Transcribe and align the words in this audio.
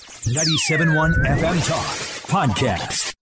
97.1 0.00 1.14
FM 1.26 1.68
Talk 1.68 1.86
Podcast. 2.26 3.12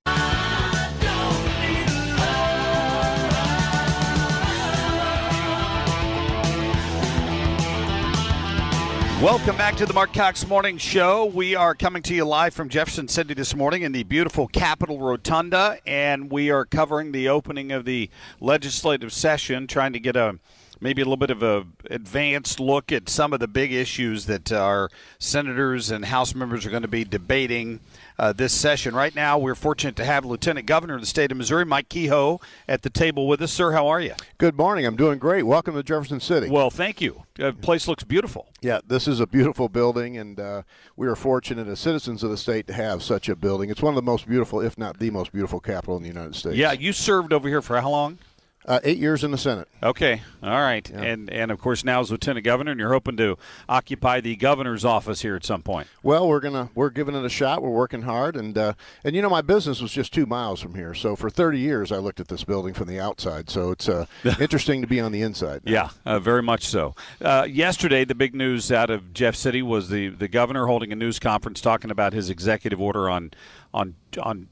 Welcome 9.20 9.56
back 9.56 9.74
to 9.76 9.86
the 9.86 9.92
Mark 9.92 10.12
Cox 10.12 10.46
Morning 10.46 10.78
Show. 10.78 11.24
We 11.24 11.56
are 11.56 11.74
coming 11.74 12.02
to 12.02 12.14
you 12.14 12.24
live 12.24 12.54
from 12.54 12.68
Jefferson 12.68 13.08
City 13.08 13.34
this 13.34 13.56
morning 13.56 13.82
in 13.82 13.90
the 13.90 14.04
beautiful 14.04 14.46
Capitol 14.46 15.00
Rotunda, 15.00 15.78
and 15.84 16.30
we 16.30 16.50
are 16.50 16.64
covering 16.64 17.10
the 17.10 17.28
opening 17.28 17.72
of 17.72 17.84
the 17.84 18.08
legislative 18.40 19.12
session, 19.12 19.66
trying 19.66 19.92
to 19.94 19.98
get 19.98 20.14
a 20.14 20.38
maybe 20.80 21.02
a 21.02 21.04
little 21.04 21.16
bit 21.16 21.30
of 21.30 21.42
a 21.42 21.66
advanced 21.90 22.60
look 22.60 22.92
at 22.92 23.08
some 23.08 23.32
of 23.32 23.40
the 23.40 23.48
big 23.48 23.72
issues 23.72 24.26
that 24.26 24.52
our 24.52 24.90
senators 25.18 25.90
and 25.90 26.06
House 26.06 26.34
members 26.34 26.64
are 26.66 26.70
going 26.70 26.82
to 26.82 26.88
be 26.88 27.04
debating 27.04 27.80
uh, 28.18 28.32
this 28.32 28.52
session. 28.52 28.94
Right 28.94 29.14
now, 29.14 29.38
we're 29.38 29.54
fortunate 29.54 29.96
to 29.96 30.04
have 30.04 30.24
Lieutenant 30.24 30.66
Governor 30.66 30.94
of 30.94 31.00
the 31.00 31.06
state 31.06 31.30
of 31.30 31.38
Missouri, 31.38 31.64
Mike 31.64 31.88
Kehoe, 31.88 32.40
at 32.66 32.82
the 32.82 32.90
table 32.90 33.28
with 33.28 33.40
us. 33.42 33.52
Sir, 33.52 33.72
how 33.72 33.86
are 33.86 34.00
you? 34.00 34.14
Good 34.38 34.56
morning. 34.56 34.86
I'm 34.86 34.96
doing 34.96 35.18
great. 35.18 35.44
Welcome 35.44 35.74
to 35.74 35.82
Jefferson 35.82 36.20
City. 36.20 36.48
Well, 36.48 36.70
thank 36.70 37.00
you. 37.00 37.24
The 37.36 37.52
place 37.52 37.86
looks 37.86 38.04
beautiful. 38.04 38.48
Yeah, 38.60 38.80
this 38.86 39.06
is 39.06 39.20
a 39.20 39.26
beautiful 39.26 39.68
building, 39.68 40.16
and 40.16 40.40
uh, 40.40 40.62
we 40.96 41.06
are 41.06 41.14
fortunate 41.14 41.68
as 41.68 41.78
citizens 41.78 42.24
of 42.24 42.30
the 42.30 42.36
state 42.36 42.66
to 42.66 42.72
have 42.72 43.02
such 43.02 43.28
a 43.28 43.36
building. 43.36 43.70
It's 43.70 43.82
one 43.82 43.92
of 43.92 43.96
the 43.96 44.02
most 44.02 44.26
beautiful, 44.26 44.60
if 44.60 44.76
not 44.76 44.98
the 44.98 45.10
most 45.10 45.32
beautiful, 45.32 45.60
capital 45.60 45.96
in 45.96 46.02
the 46.02 46.08
United 46.08 46.34
States. 46.34 46.56
Yeah, 46.56 46.72
you 46.72 46.92
served 46.92 47.32
over 47.32 47.48
here 47.48 47.62
for 47.62 47.80
how 47.80 47.90
long? 47.90 48.18
Uh, 48.66 48.80
eight 48.84 48.98
years 48.98 49.24
in 49.24 49.30
the 49.30 49.38
Senate. 49.38 49.66
Okay, 49.82 50.20
all 50.42 50.50
right, 50.50 50.90
yeah. 50.90 51.00
and 51.00 51.30
and 51.30 51.50
of 51.50 51.58
course 51.58 51.84
now 51.84 52.00
as 52.00 52.10
lieutenant 52.10 52.44
governor, 52.44 52.72
and 52.72 52.80
you're 52.80 52.92
hoping 52.92 53.16
to 53.16 53.38
occupy 53.66 54.20
the 54.20 54.36
governor's 54.36 54.84
office 54.84 55.22
here 55.22 55.36
at 55.36 55.44
some 55.44 55.62
point. 55.62 55.86
Well, 56.02 56.28
we're 56.28 56.40
gonna 56.40 56.68
we're 56.74 56.90
giving 56.90 57.14
it 57.14 57.24
a 57.24 57.30
shot. 57.30 57.62
We're 57.62 57.70
working 57.70 58.02
hard, 58.02 58.36
and 58.36 58.58
uh, 58.58 58.74
and 59.04 59.16
you 59.16 59.22
know 59.22 59.30
my 59.30 59.40
business 59.40 59.80
was 59.80 59.92
just 59.92 60.12
two 60.12 60.26
miles 60.26 60.60
from 60.60 60.74
here, 60.74 60.92
so 60.92 61.16
for 61.16 61.30
30 61.30 61.58
years 61.58 61.92
I 61.92 61.96
looked 61.96 62.20
at 62.20 62.28
this 62.28 62.44
building 62.44 62.74
from 62.74 62.88
the 62.88 63.00
outside. 63.00 63.48
So 63.48 63.70
it's 63.70 63.88
uh, 63.88 64.06
interesting 64.40 64.82
to 64.82 64.86
be 64.86 65.00
on 65.00 65.12
the 65.12 65.22
inside. 65.22 65.62
Now. 65.64 65.72
Yeah, 65.72 65.88
uh, 66.04 66.18
very 66.18 66.42
much 66.42 66.66
so. 66.66 66.94
Uh, 67.22 67.46
yesterday, 67.48 68.04
the 68.04 68.14
big 68.14 68.34
news 68.34 68.70
out 68.70 68.90
of 68.90 69.14
Jeff 69.14 69.34
City 69.34 69.62
was 69.62 69.88
the 69.88 70.08
the 70.08 70.28
governor 70.28 70.66
holding 70.66 70.92
a 70.92 70.96
news 70.96 71.18
conference 71.18 71.60
talking 71.60 71.90
about 71.90 72.12
his 72.12 72.28
executive 72.28 72.80
order 72.80 73.08
on 73.08 73.30
on 73.72 73.94
on 74.20 74.48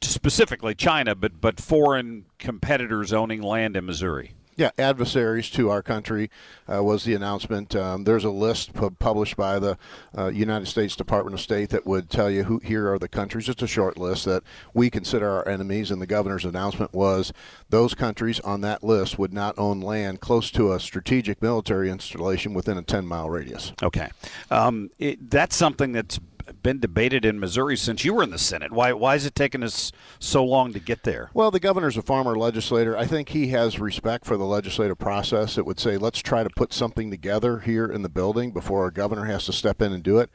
specifically 0.00 0.74
China, 0.74 1.14
but 1.14 1.40
but 1.40 1.60
foreign 1.60 2.26
competitors 2.38 3.12
owning 3.12 3.42
land 3.42 3.76
in 3.76 3.86
Missouri. 3.86 4.34
Yeah, 4.56 4.70
adversaries 4.78 5.50
to 5.50 5.68
our 5.70 5.82
country 5.82 6.30
uh, 6.72 6.82
was 6.82 7.04
the 7.04 7.14
announcement. 7.14 7.74
Um, 7.74 8.04
there's 8.04 8.24
a 8.24 8.30
list 8.30 8.72
published 9.00 9.36
by 9.36 9.58
the 9.58 9.76
uh, 10.16 10.28
United 10.28 10.66
States 10.66 10.94
Department 10.94 11.34
of 11.34 11.40
State 11.40 11.70
that 11.70 11.86
would 11.86 12.08
tell 12.08 12.30
you 12.30 12.44
who 12.44 12.60
here 12.60 12.92
are 12.92 12.98
the 12.98 13.08
countries. 13.08 13.48
It's 13.48 13.62
a 13.62 13.66
short 13.66 13.98
list 13.98 14.26
that 14.26 14.44
we 14.72 14.90
consider 14.90 15.28
our 15.28 15.48
enemies, 15.48 15.90
and 15.90 16.00
the 16.00 16.06
governor's 16.06 16.44
announcement 16.44 16.92
was 16.92 17.32
those 17.70 17.94
countries 17.94 18.38
on 18.40 18.60
that 18.60 18.84
list 18.84 19.18
would 19.18 19.32
not 19.32 19.58
own 19.58 19.80
land 19.80 20.20
close 20.20 20.52
to 20.52 20.72
a 20.72 20.78
strategic 20.78 21.42
military 21.42 21.90
installation 21.90 22.54
within 22.54 22.78
a 22.78 22.82
10 22.82 23.06
mile 23.06 23.28
radius. 23.28 23.72
Okay, 23.82 24.08
um, 24.52 24.90
it, 25.00 25.30
that's 25.30 25.56
something 25.56 25.90
that's 25.90 26.20
been 26.62 26.80
debated 26.80 27.24
in 27.24 27.40
Missouri 27.40 27.76
since 27.76 28.04
you 28.04 28.14
were 28.14 28.22
in 28.22 28.30
the 28.30 28.38
Senate. 28.38 28.72
Why 28.72 28.92
why 28.92 29.14
is 29.14 29.26
it 29.26 29.34
taking 29.34 29.62
us 29.62 29.92
so 30.18 30.44
long 30.44 30.72
to 30.72 30.80
get 30.80 31.04
there? 31.04 31.30
Well, 31.34 31.50
the 31.50 31.60
governor's 31.60 31.96
a 31.96 32.02
former 32.02 32.36
legislator. 32.36 32.96
I 32.96 33.06
think 33.06 33.30
he 33.30 33.48
has 33.48 33.80
respect 33.80 34.24
for 34.24 34.36
the 34.36 34.44
legislative 34.44 34.98
process. 34.98 35.58
It 35.58 35.66
would 35.66 35.78
say 35.78 35.96
let's 35.96 36.20
try 36.20 36.42
to 36.42 36.50
put 36.50 36.72
something 36.72 37.10
together 37.10 37.60
here 37.60 37.86
in 37.86 38.02
the 38.02 38.08
building 38.08 38.52
before 38.52 38.82
our 38.82 38.90
governor 38.90 39.24
has 39.24 39.46
to 39.46 39.52
step 39.52 39.80
in 39.80 39.92
and 39.92 40.02
do 40.02 40.18
it. 40.18 40.30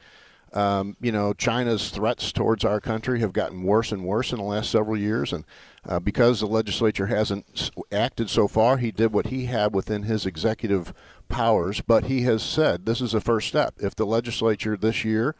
Um, 0.52 0.96
you 1.00 1.12
know, 1.12 1.32
China's 1.32 1.90
threats 1.90 2.32
towards 2.32 2.64
our 2.64 2.80
country 2.80 3.20
have 3.20 3.32
gotten 3.32 3.62
worse 3.62 3.92
and 3.92 4.04
worse 4.04 4.32
in 4.32 4.38
the 4.38 4.44
last 4.44 4.70
several 4.70 4.96
years, 4.96 5.32
and 5.32 5.44
uh, 5.88 6.00
because 6.00 6.40
the 6.40 6.46
legislature 6.46 7.06
hasn't 7.06 7.70
acted 7.92 8.28
so 8.28 8.48
far, 8.48 8.78
he 8.78 8.90
did 8.90 9.12
what 9.12 9.26
he 9.26 9.46
had 9.46 9.72
within 9.72 10.02
his 10.02 10.26
executive 10.26 10.92
powers. 11.28 11.80
But 11.80 12.04
he 12.04 12.22
has 12.22 12.42
said 12.42 12.84
this 12.84 13.00
is 13.00 13.14
a 13.14 13.20
first 13.20 13.46
step. 13.46 13.74
If 13.78 13.94
the 13.94 14.06
legislature 14.06 14.76
this 14.76 15.04
year 15.04 15.36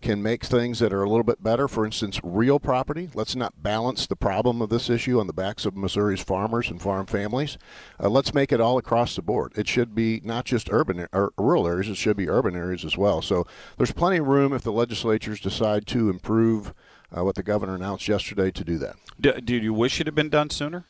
can 0.00 0.22
make 0.22 0.44
things 0.44 0.78
that 0.78 0.92
are 0.92 1.02
a 1.02 1.08
little 1.08 1.24
bit 1.24 1.42
better. 1.42 1.68
For 1.68 1.84
instance, 1.84 2.20
real 2.22 2.58
property. 2.58 3.10
Let's 3.14 3.36
not 3.36 3.62
balance 3.62 4.06
the 4.06 4.16
problem 4.16 4.62
of 4.62 4.68
this 4.68 4.88
issue 4.88 5.20
on 5.20 5.26
the 5.26 5.32
backs 5.32 5.64
of 5.64 5.76
Missouri's 5.76 6.22
farmers 6.22 6.70
and 6.70 6.80
farm 6.80 7.06
families. 7.06 7.58
Uh, 8.02 8.08
let's 8.08 8.34
make 8.34 8.52
it 8.52 8.60
all 8.60 8.78
across 8.78 9.16
the 9.16 9.22
board. 9.22 9.52
It 9.56 9.68
should 9.68 9.94
be 9.94 10.20
not 10.24 10.44
just 10.44 10.68
urban 10.70 11.06
or 11.12 11.32
rural 11.38 11.66
areas, 11.66 11.88
it 11.88 11.96
should 11.96 12.16
be 12.16 12.28
urban 12.28 12.56
areas 12.56 12.84
as 12.84 12.96
well. 12.96 13.22
So 13.22 13.46
there's 13.76 13.92
plenty 13.92 14.18
of 14.18 14.26
room 14.26 14.52
if 14.52 14.62
the 14.62 14.72
legislatures 14.72 15.40
decide 15.40 15.86
to 15.88 16.08
improve 16.08 16.72
uh, 17.16 17.24
what 17.24 17.34
the 17.34 17.42
governor 17.42 17.74
announced 17.74 18.08
yesterday 18.08 18.50
to 18.50 18.64
do 18.64 18.78
that. 18.78 18.96
Do, 19.20 19.32
do 19.40 19.56
you 19.56 19.74
wish 19.74 20.00
it 20.00 20.06
had 20.06 20.14
been 20.14 20.30
done 20.30 20.50
sooner? 20.50 20.86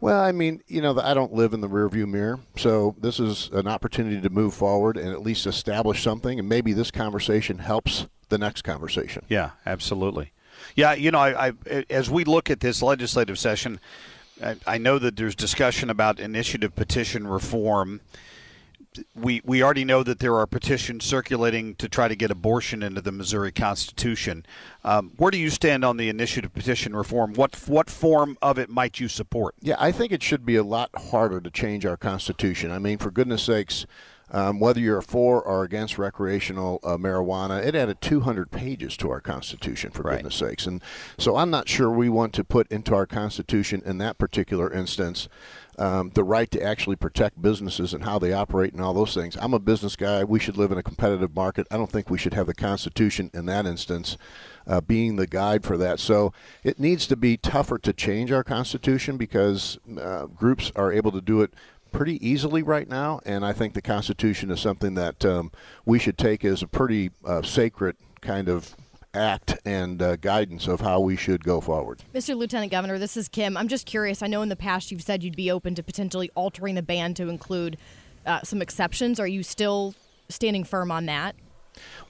Well, 0.00 0.20
I 0.20 0.32
mean, 0.32 0.62
you 0.66 0.80
know, 0.80 0.98
I 0.98 1.12
don't 1.12 1.32
live 1.32 1.52
in 1.52 1.60
the 1.60 1.68
rearview 1.68 2.08
mirror, 2.08 2.40
so 2.56 2.96
this 2.98 3.20
is 3.20 3.50
an 3.52 3.68
opportunity 3.68 4.20
to 4.20 4.30
move 4.30 4.54
forward 4.54 4.96
and 4.96 5.10
at 5.10 5.22
least 5.22 5.46
establish 5.46 6.02
something, 6.02 6.38
and 6.38 6.48
maybe 6.48 6.72
this 6.72 6.90
conversation 6.90 7.58
helps 7.58 8.06
the 8.30 8.38
next 8.38 8.62
conversation. 8.62 9.24
Yeah, 9.28 9.50
absolutely. 9.66 10.32
Yeah, 10.74 10.94
you 10.94 11.10
know, 11.10 11.18
I, 11.18 11.48
I 11.48 11.84
as 11.90 12.08
we 12.08 12.24
look 12.24 12.48
at 12.48 12.60
this 12.60 12.80
legislative 12.80 13.38
session, 13.38 13.78
I, 14.42 14.56
I 14.66 14.78
know 14.78 14.98
that 14.98 15.16
there's 15.16 15.34
discussion 15.34 15.90
about 15.90 16.18
initiative 16.18 16.74
petition 16.74 17.26
reform 17.26 18.00
we 19.14 19.40
we 19.44 19.62
already 19.62 19.84
know 19.84 20.02
that 20.02 20.18
there 20.18 20.34
are 20.36 20.46
petitions 20.46 21.04
circulating 21.04 21.74
to 21.76 21.88
try 21.88 22.08
to 22.08 22.16
get 22.16 22.30
abortion 22.30 22.82
into 22.82 23.00
the 23.00 23.12
Missouri 23.12 23.52
Constitution. 23.52 24.44
Um, 24.84 25.12
where 25.16 25.30
do 25.30 25.38
you 25.38 25.50
stand 25.50 25.84
on 25.84 25.96
the 25.96 26.08
initiative 26.08 26.52
petition 26.52 26.96
reform? 26.96 27.34
What 27.34 27.56
what 27.68 27.88
form 27.88 28.36
of 28.42 28.58
it 28.58 28.68
might 28.68 28.98
you 28.98 29.08
support? 29.08 29.54
Yeah, 29.60 29.76
I 29.78 29.92
think 29.92 30.12
it 30.12 30.22
should 30.22 30.44
be 30.44 30.56
a 30.56 30.64
lot 30.64 30.90
harder 31.10 31.40
to 31.40 31.50
change 31.50 31.86
our 31.86 31.96
Constitution. 31.96 32.70
I 32.72 32.78
mean, 32.78 32.98
for 32.98 33.10
goodness 33.10 33.44
sakes. 33.44 33.86
Um, 34.32 34.60
whether 34.60 34.80
you're 34.80 35.02
for 35.02 35.42
or 35.42 35.64
against 35.64 35.98
recreational 35.98 36.78
uh, 36.84 36.96
marijuana, 36.96 37.64
it 37.64 37.74
added 37.74 38.00
200 38.00 38.50
pages 38.50 38.96
to 38.98 39.10
our 39.10 39.20
Constitution, 39.20 39.90
for 39.90 40.02
right. 40.02 40.16
goodness 40.16 40.36
sakes. 40.36 40.66
And 40.66 40.80
so 41.18 41.36
I'm 41.36 41.50
not 41.50 41.68
sure 41.68 41.90
we 41.90 42.08
want 42.08 42.32
to 42.34 42.44
put 42.44 42.70
into 42.70 42.94
our 42.94 43.06
Constitution 43.06 43.82
in 43.84 43.98
that 43.98 44.18
particular 44.18 44.72
instance 44.72 45.28
um, 45.80 46.10
the 46.14 46.24
right 46.24 46.50
to 46.50 46.62
actually 46.62 46.96
protect 46.96 47.40
businesses 47.40 47.94
and 47.94 48.04
how 48.04 48.18
they 48.18 48.32
operate 48.34 48.74
and 48.74 48.82
all 48.82 48.92
those 48.92 49.14
things. 49.14 49.36
I'm 49.40 49.54
a 49.54 49.58
business 49.58 49.96
guy. 49.96 50.22
We 50.22 50.38
should 50.38 50.58
live 50.58 50.70
in 50.70 50.78
a 50.78 50.82
competitive 50.82 51.34
market. 51.34 51.66
I 51.70 51.78
don't 51.78 51.90
think 51.90 52.10
we 52.10 52.18
should 52.18 52.34
have 52.34 52.46
the 52.46 52.54
Constitution 52.54 53.30
in 53.32 53.46
that 53.46 53.64
instance 53.64 54.18
uh, 54.66 54.82
being 54.82 55.16
the 55.16 55.26
guide 55.26 55.64
for 55.64 55.78
that. 55.78 55.98
So 55.98 56.34
it 56.62 56.78
needs 56.78 57.06
to 57.06 57.16
be 57.16 57.38
tougher 57.38 57.78
to 57.78 57.92
change 57.94 58.30
our 58.30 58.44
Constitution 58.44 59.16
because 59.16 59.78
uh, 59.98 60.26
groups 60.26 60.70
are 60.76 60.92
able 60.92 61.12
to 61.12 61.20
do 61.22 61.40
it 61.40 61.54
pretty 61.92 62.24
easily 62.26 62.62
right 62.62 62.88
now. 62.88 63.20
And 63.24 63.44
I 63.44 63.52
think 63.52 63.74
the 63.74 63.82
Constitution 63.82 64.50
is 64.50 64.60
something 64.60 64.94
that 64.94 65.24
um, 65.24 65.52
we 65.84 65.98
should 65.98 66.18
take 66.18 66.44
as 66.44 66.62
a 66.62 66.66
pretty 66.66 67.10
uh, 67.24 67.42
sacred 67.42 67.96
kind 68.20 68.48
of 68.48 68.76
act 69.12 69.58
and 69.64 70.00
uh, 70.00 70.16
guidance 70.16 70.68
of 70.68 70.80
how 70.80 71.00
we 71.00 71.16
should 71.16 71.44
go 71.44 71.60
forward. 71.60 72.02
Mr. 72.14 72.36
Lieutenant 72.36 72.70
Governor, 72.70 72.98
this 72.98 73.16
is 73.16 73.28
Kim. 73.28 73.56
I'm 73.56 73.68
just 73.68 73.86
curious. 73.86 74.22
I 74.22 74.26
know 74.26 74.42
in 74.42 74.48
the 74.48 74.56
past 74.56 74.90
you've 74.90 75.02
said 75.02 75.24
you'd 75.24 75.36
be 75.36 75.50
open 75.50 75.74
to 75.74 75.82
potentially 75.82 76.30
altering 76.34 76.74
the 76.74 76.82
ban 76.82 77.14
to 77.14 77.28
include 77.28 77.76
uh, 78.26 78.40
some 78.42 78.62
exceptions. 78.62 79.18
Are 79.18 79.26
you 79.26 79.42
still 79.42 79.94
standing 80.28 80.64
firm 80.64 80.90
on 80.90 81.06
that? 81.06 81.34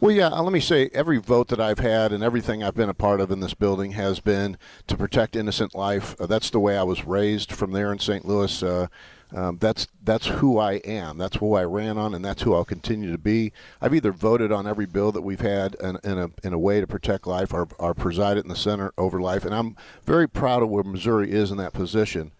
Well, 0.01 0.13
yeah, 0.13 0.29
uh, 0.29 0.43
let 0.43 0.53
me 0.53 0.61
say 0.61 0.91
every 0.93 1.19
vote 1.19 1.49
that 1.49 1.61
I've 1.61 1.79
had 1.79 2.13
and 2.13 2.25
everything 2.25 2.63
I've 2.63 2.75
been 2.75 2.89
a 2.89 2.95
part 2.95 3.21
of 3.21 3.31
in 3.31 3.41
this 3.41 3.55
building 3.55 3.93
has 3.93 4.19
been 4.19 4.57
to 4.87 4.97
protect 4.97 5.37
innocent 5.37 5.75
life. 5.75 6.19
Uh, 6.19 6.27
that's 6.27 6.51
the 6.51 6.61
way 6.61 6.77
I 6.77 6.83
was 6.83 7.07
raised 7.07 7.53
from 7.53 7.73
there 7.73 7.93
in 7.93 7.99
St. 7.99 8.25
Louis. 8.25 8.63
Uh, 8.63 8.87
um, 9.35 9.59
that's 9.59 9.87
that's 10.03 10.27
who 10.27 10.59
I 10.59 10.75
am. 10.75 11.19
That's 11.19 11.37
who 11.37 11.55
I 11.55 11.65
ran 11.65 11.99
on, 11.99 12.15
and 12.15 12.25
that's 12.25 12.43
who 12.43 12.55
I'll 12.55 12.65
continue 12.65 13.13
to 13.13 13.19
be. 13.19 13.53
I've 13.81 13.95
either 13.95 14.13
voted 14.13 14.51
on 14.51 14.67
every 14.67 14.87
bill 14.87 15.13
that 15.13 15.23
we've 15.23 15.41
had 15.41 15.77
in, 15.77 15.99
in 16.03 16.19
a 16.19 16.31
in 16.43 16.53
a 16.53 16.59
way 16.59 16.81
to 16.81 16.87
protect 16.87 17.27
life, 17.27 17.53
or, 17.53 17.69
or 17.79 17.95
presided 17.95 18.45
in 18.45 18.49
the 18.49 18.57
center 18.57 18.93
over 18.99 19.21
life, 19.21 19.45
and 19.45 19.55
I'm 19.55 19.77
very 20.05 20.29
proud 20.29 20.63
of 20.63 20.71
where 20.71 20.85
Missouri 20.85 21.31
is 21.31 21.51
in 21.51 21.57
that 21.59 21.73
position. 21.73 22.33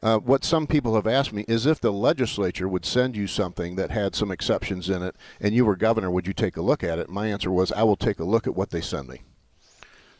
Uh, 0.00 0.18
what 0.18 0.44
some 0.44 0.66
people 0.66 0.94
have 0.94 1.08
asked 1.08 1.32
me 1.32 1.44
is 1.48 1.66
if 1.66 1.80
the 1.80 1.92
legislature 1.92 2.68
would 2.68 2.84
send 2.84 3.16
you 3.16 3.26
something 3.26 3.74
that 3.74 3.90
had 3.90 4.14
some 4.14 4.30
exceptions 4.30 4.88
in 4.88 5.02
it 5.02 5.16
and 5.40 5.54
you 5.54 5.64
were 5.64 5.74
governor, 5.74 6.08
would 6.08 6.26
you 6.26 6.32
take 6.32 6.56
a 6.56 6.62
look 6.62 6.84
at 6.84 7.00
it? 7.00 7.08
My 7.08 7.26
answer 7.26 7.50
was, 7.50 7.72
I 7.72 7.82
will 7.82 7.96
take 7.96 8.20
a 8.20 8.24
look 8.24 8.46
at 8.46 8.54
what 8.54 8.70
they 8.70 8.80
send 8.80 9.08
me. 9.08 9.22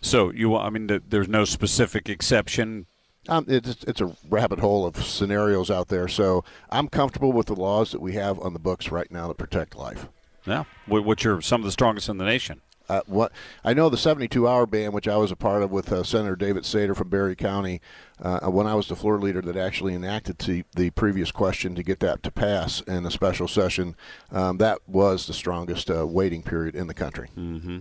So 0.01 0.33
you, 0.33 0.57
I 0.57 0.71
mean, 0.71 0.89
th- 0.89 1.03
there's 1.09 1.29
no 1.29 1.45
specific 1.45 2.09
exception. 2.09 2.87
Um, 3.29 3.45
it's, 3.49 3.85
it's 3.85 4.01
a 4.01 4.15
rabbit 4.29 4.59
hole 4.59 4.87
of 4.87 4.97
scenarios 5.05 5.71
out 5.71 5.89
there. 5.89 6.09
So 6.09 6.45
I'm 6.71 6.89
comfortable 6.89 7.33
with 7.33 7.47
the 7.47 7.55
laws 7.55 7.93
that 7.93 8.01
we 8.01 8.15
have 8.15 8.41
on 8.41 8.53
the 8.55 8.59
books 8.59 8.91
right 8.91 9.11
now 9.11 9.29
that 9.29 9.37
protect 9.37 9.77
life. 9.77 10.09
Yeah, 10.47 10.65
which 10.87 11.27
are 11.27 11.43
some 11.43 11.61
of 11.61 11.67
the 11.67 11.73
strongest 11.73 12.09
in 12.09 12.17
the 12.17 12.25
nation. 12.25 12.63
Uh, 12.89 13.03
what 13.07 13.33
I 13.65 13.75
know, 13.75 13.91
the 13.91 13.99
72-hour 13.99 14.67
ban, 14.67 14.93
which 14.93 15.07
I 15.07 15.17
was 15.19 15.31
a 15.31 15.37
part 15.37 15.63
of 15.63 15.71
with 15.71 15.93
uh, 15.93 16.03
Senator 16.03 16.37
David 16.37 16.63
Sater 16.63 16.97
from 16.97 17.11
Barry 17.11 17.37
County, 17.37 17.83
uh, 18.19 18.41
when 18.49 18.67
I 18.67 18.75
was 18.75 18.89
the 18.89 18.97
floor 18.97 19.19
leader 19.19 19.43
that 19.43 19.57
actually 19.57 19.93
enacted 19.93 20.39
the, 20.39 20.65
the 20.75 20.89
previous 20.91 21.31
question 21.31 21.75
to 21.75 21.83
get 21.83 22.01
that 22.01 22.23
to 22.23 22.31
pass 22.31 22.81
in 22.83 23.05
a 23.05 23.11
special 23.11 23.47
session, 23.47 23.95
um, 24.33 24.57
that 24.57 24.79
was 24.87 25.27
the 25.27 25.35
strongest 25.35 25.91
uh, 25.91 26.07
waiting 26.07 26.43
period 26.43 26.75
in 26.75 26.87
the 26.87 26.95
country. 26.95 27.29
Mm-hmm. 27.37 27.81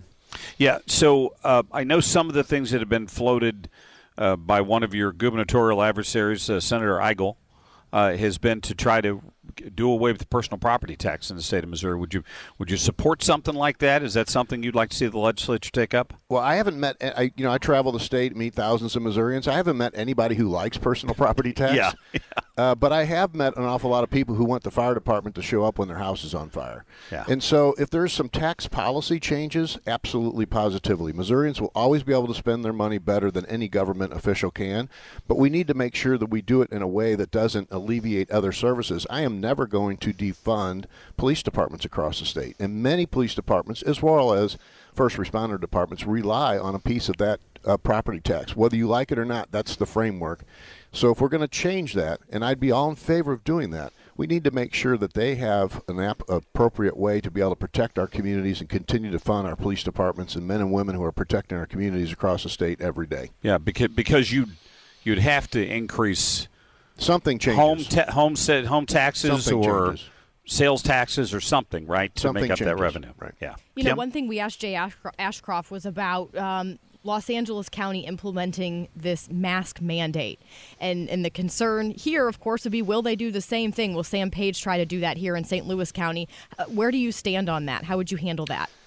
Yeah. 0.57 0.79
So 0.87 1.35
uh, 1.41 1.63
I 1.71 1.85
know 1.85 2.01
some 2.01 2.27
of 2.27 2.35
the 2.35 2.43
things 2.43 2.71
that 2.71 2.81
have 2.81 2.89
been 2.89 3.07
floated 3.07 3.69
uh, 4.17 4.35
by 4.35 4.61
one 4.61 4.83
of 4.83 4.93
your 4.93 5.11
gubernatorial 5.11 5.83
adversaries, 5.83 6.49
uh, 6.49 6.59
Senator 6.59 6.97
Eigel, 6.97 7.35
uh, 7.93 8.15
has 8.15 8.37
been 8.37 8.61
to 8.61 8.75
try 8.75 9.01
to 9.01 9.21
do 9.73 9.89
away 9.89 10.11
with 10.11 10.19
the 10.19 10.27
personal 10.27 10.57
property 10.57 10.95
tax 10.95 11.29
in 11.29 11.37
the 11.37 11.41
state 11.41 11.63
of 11.63 11.69
Missouri. 11.69 11.97
Would 11.97 12.13
you 12.13 12.23
would 12.59 12.69
you 12.69 12.77
support 12.77 13.23
something 13.23 13.55
like 13.55 13.79
that? 13.79 14.03
Is 14.03 14.13
that 14.13 14.29
something 14.29 14.61
you'd 14.61 14.75
like 14.75 14.89
to 14.89 14.97
see 14.97 15.07
the 15.07 15.17
legislature 15.17 15.71
take 15.71 15.93
up? 15.93 16.13
Well, 16.29 16.41
I 16.41 16.55
haven't 16.55 16.79
met. 16.79 16.97
I 17.01 17.31
you 17.35 17.45
know 17.45 17.51
I 17.51 17.57
travel 17.57 17.91
the 17.91 17.99
state, 17.99 18.35
meet 18.35 18.53
thousands 18.53 18.95
of 18.95 19.01
Missourians. 19.01 19.47
I 19.47 19.53
haven't 19.53 19.77
met 19.77 19.93
anybody 19.95 20.35
who 20.35 20.49
likes 20.49 20.77
personal 20.77 21.15
property 21.15 21.53
tax. 21.53 21.75
yeah. 21.75 21.91
Uh, 22.57 22.73
but 22.73 22.91
I 22.91 23.03
have 23.03 23.35
met 23.35 23.55
an 23.55 23.63
awful 23.63 23.91
lot 23.91 24.03
of 24.03 24.09
people 24.09 24.33
who 24.33 24.43
want 24.43 24.63
the 24.63 24.71
fire 24.71 24.95
department 24.95 25.35
to 25.35 25.43
show 25.43 25.63
up 25.63 25.77
when 25.77 25.87
their 25.87 25.97
house 25.97 26.23
is 26.23 26.33
on 26.33 26.49
fire. 26.49 26.85
Yeah. 27.11 27.23
And 27.29 27.43
so, 27.43 27.75
if 27.77 27.91
there's 27.91 28.11
some 28.11 28.29
tax 28.29 28.67
policy 28.67 29.19
changes, 29.19 29.77
absolutely, 29.85 30.47
positively, 30.47 31.13
Missourians 31.13 31.61
will 31.61 31.71
always 31.75 32.01
be 32.01 32.13
able 32.13 32.27
to 32.27 32.33
spend 32.33 32.65
their 32.65 32.73
money 32.73 32.97
better 32.97 33.29
than 33.29 33.45
any 33.45 33.67
government 33.67 34.11
official 34.11 34.49
can. 34.49 34.89
But 35.27 35.37
we 35.37 35.49
need 35.51 35.67
to 35.67 35.75
make 35.75 35.93
sure 35.93 36.17
that 36.17 36.31
we 36.31 36.41
do 36.41 36.63
it 36.63 36.71
in 36.71 36.81
a 36.81 36.87
way 36.87 37.13
that 37.13 37.29
doesn't 37.29 37.67
alleviate 37.69 38.31
other 38.31 38.51
services. 38.51 39.05
I 39.07 39.21
am 39.21 39.39
never 39.39 39.67
going 39.67 39.97
to 39.97 40.11
defund 40.11 40.85
police 41.15 41.43
departments 41.43 41.85
across 41.85 42.19
the 42.19 42.25
state, 42.25 42.55
and 42.59 42.81
many 42.81 43.05
police 43.05 43.35
departments, 43.35 43.83
as 43.83 44.01
well 44.01 44.33
as 44.33 44.57
first 44.95 45.17
responder 45.17 45.61
departments, 45.61 46.05
rely 46.05 46.57
on 46.57 46.73
a 46.73 46.79
piece 46.79 47.07
of 47.07 47.17
that 47.17 47.39
uh, 47.65 47.77
property 47.77 48.19
tax. 48.19 48.55
Whether 48.55 48.77
you 48.77 48.87
like 48.87 49.11
it 49.11 49.19
or 49.19 49.25
not, 49.25 49.51
that's 49.51 49.75
the 49.75 49.85
framework. 49.85 50.43
So 50.91 51.11
if 51.11 51.21
we're 51.21 51.29
going 51.29 51.41
to 51.41 51.47
change 51.47 51.93
that, 51.93 52.19
and 52.29 52.43
I'd 52.43 52.59
be 52.59 52.71
all 52.71 52.89
in 52.89 52.95
favor 52.95 53.31
of 53.33 53.43
doing 53.43 53.69
that, 53.71 53.93
we 54.15 54.25
need 54.25 54.43
to 54.45 54.51
make 54.51 54.73
sure 54.73 54.97
that 54.97 55.13
they 55.13 55.35
have 55.35 55.81
an 55.87 55.99
ap- 55.99 56.27
appropriate 56.27 56.97
way 56.97 57.21
to 57.21 57.29
be 57.29 57.39
able 57.41 57.51
to 57.51 57.55
protect 57.55 57.99
our 57.99 58.07
communities 58.07 58.61
and 58.61 58.69
continue 58.69 59.11
to 59.11 59.19
fund 59.19 59.47
our 59.47 59.55
police 59.55 59.83
departments 59.83 60.35
and 60.35 60.47
men 60.47 60.59
and 60.59 60.71
women 60.71 60.95
who 60.95 61.03
are 61.03 61.11
protecting 61.11 61.57
our 61.57 61.67
communities 61.67 62.11
across 62.11 62.43
the 62.43 62.49
state 62.49 62.81
every 62.81 63.05
day. 63.05 63.29
Yeah, 63.43 63.59
because 63.59 63.89
because 63.89 64.31
you 64.31 64.47
you'd 65.03 65.19
have 65.19 65.49
to 65.51 65.63
increase 65.63 66.47
something 66.97 67.37
changes. 67.37 67.59
home 67.59 67.83
ta- 67.83 68.11
home 68.11 68.35
set 68.35 68.65
home 68.65 68.87
taxes 68.87 69.29
Something 69.45 69.69
or 69.69 69.87
changes. 69.89 70.09
sales 70.45 70.81
taxes 70.81 71.31
or 71.31 71.39
something, 71.41 71.85
right, 71.85 72.13
to 72.15 72.21
Something 72.21 72.43
make 72.43 72.51
up 72.51 72.57
that 72.59 72.79
revenue. 72.79 73.11
right. 73.19 73.35
Yeah. 73.39 73.53
You 73.75 73.83
know, 73.83 73.93
one 73.95 74.09
thing 74.09 74.27
we 74.27 74.39
asked 74.39 74.59
Jay 74.61 74.73
Ashcroft 75.19 75.69
was 75.69 75.85
about 75.85 76.35
um, 76.35 76.79
Los 77.07 77.29
Angeles 77.29 77.69
County 77.69 78.05
implementing 78.05 78.89
this 78.95 79.31
mask 79.31 79.81
mandate. 79.81 80.41
And, 80.79 81.09
and 81.09 81.23
the 81.23 81.29
concern 81.29 81.91
here, 81.91 82.27
of 82.27 82.39
course, 82.41 82.65
would 82.65 82.71
be 82.71 82.81
will 82.81 83.01
they 83.01 83.15
do 83.15 83.31
the 83.31 83.41
same 83.41 83.71
thing? 83.71 83.95
Will 83.95 84.03
Sam 84.03 84.29
Page 84.29 84.61
try 84.61 84.77
to 84.77 84.85
do 84.85 84.99
that 84.99 85.15
here 85.15 85.35
in 85.37 85.45
St. 85.45 85.65
Louis 85.65 85.91
County? 85.91 86.27
Uh, 86.59 86.65
where 86.65 86.91
do 86.91 86.97
you 86.97 87.13
stand 87.13 87.49
on 87.49 87.65
that? 87.65 87.85
How 87.85 87.95
would 87.95 88.11
you 88.11 88.17
handle 88.17 88.45
that? 88.47 88.69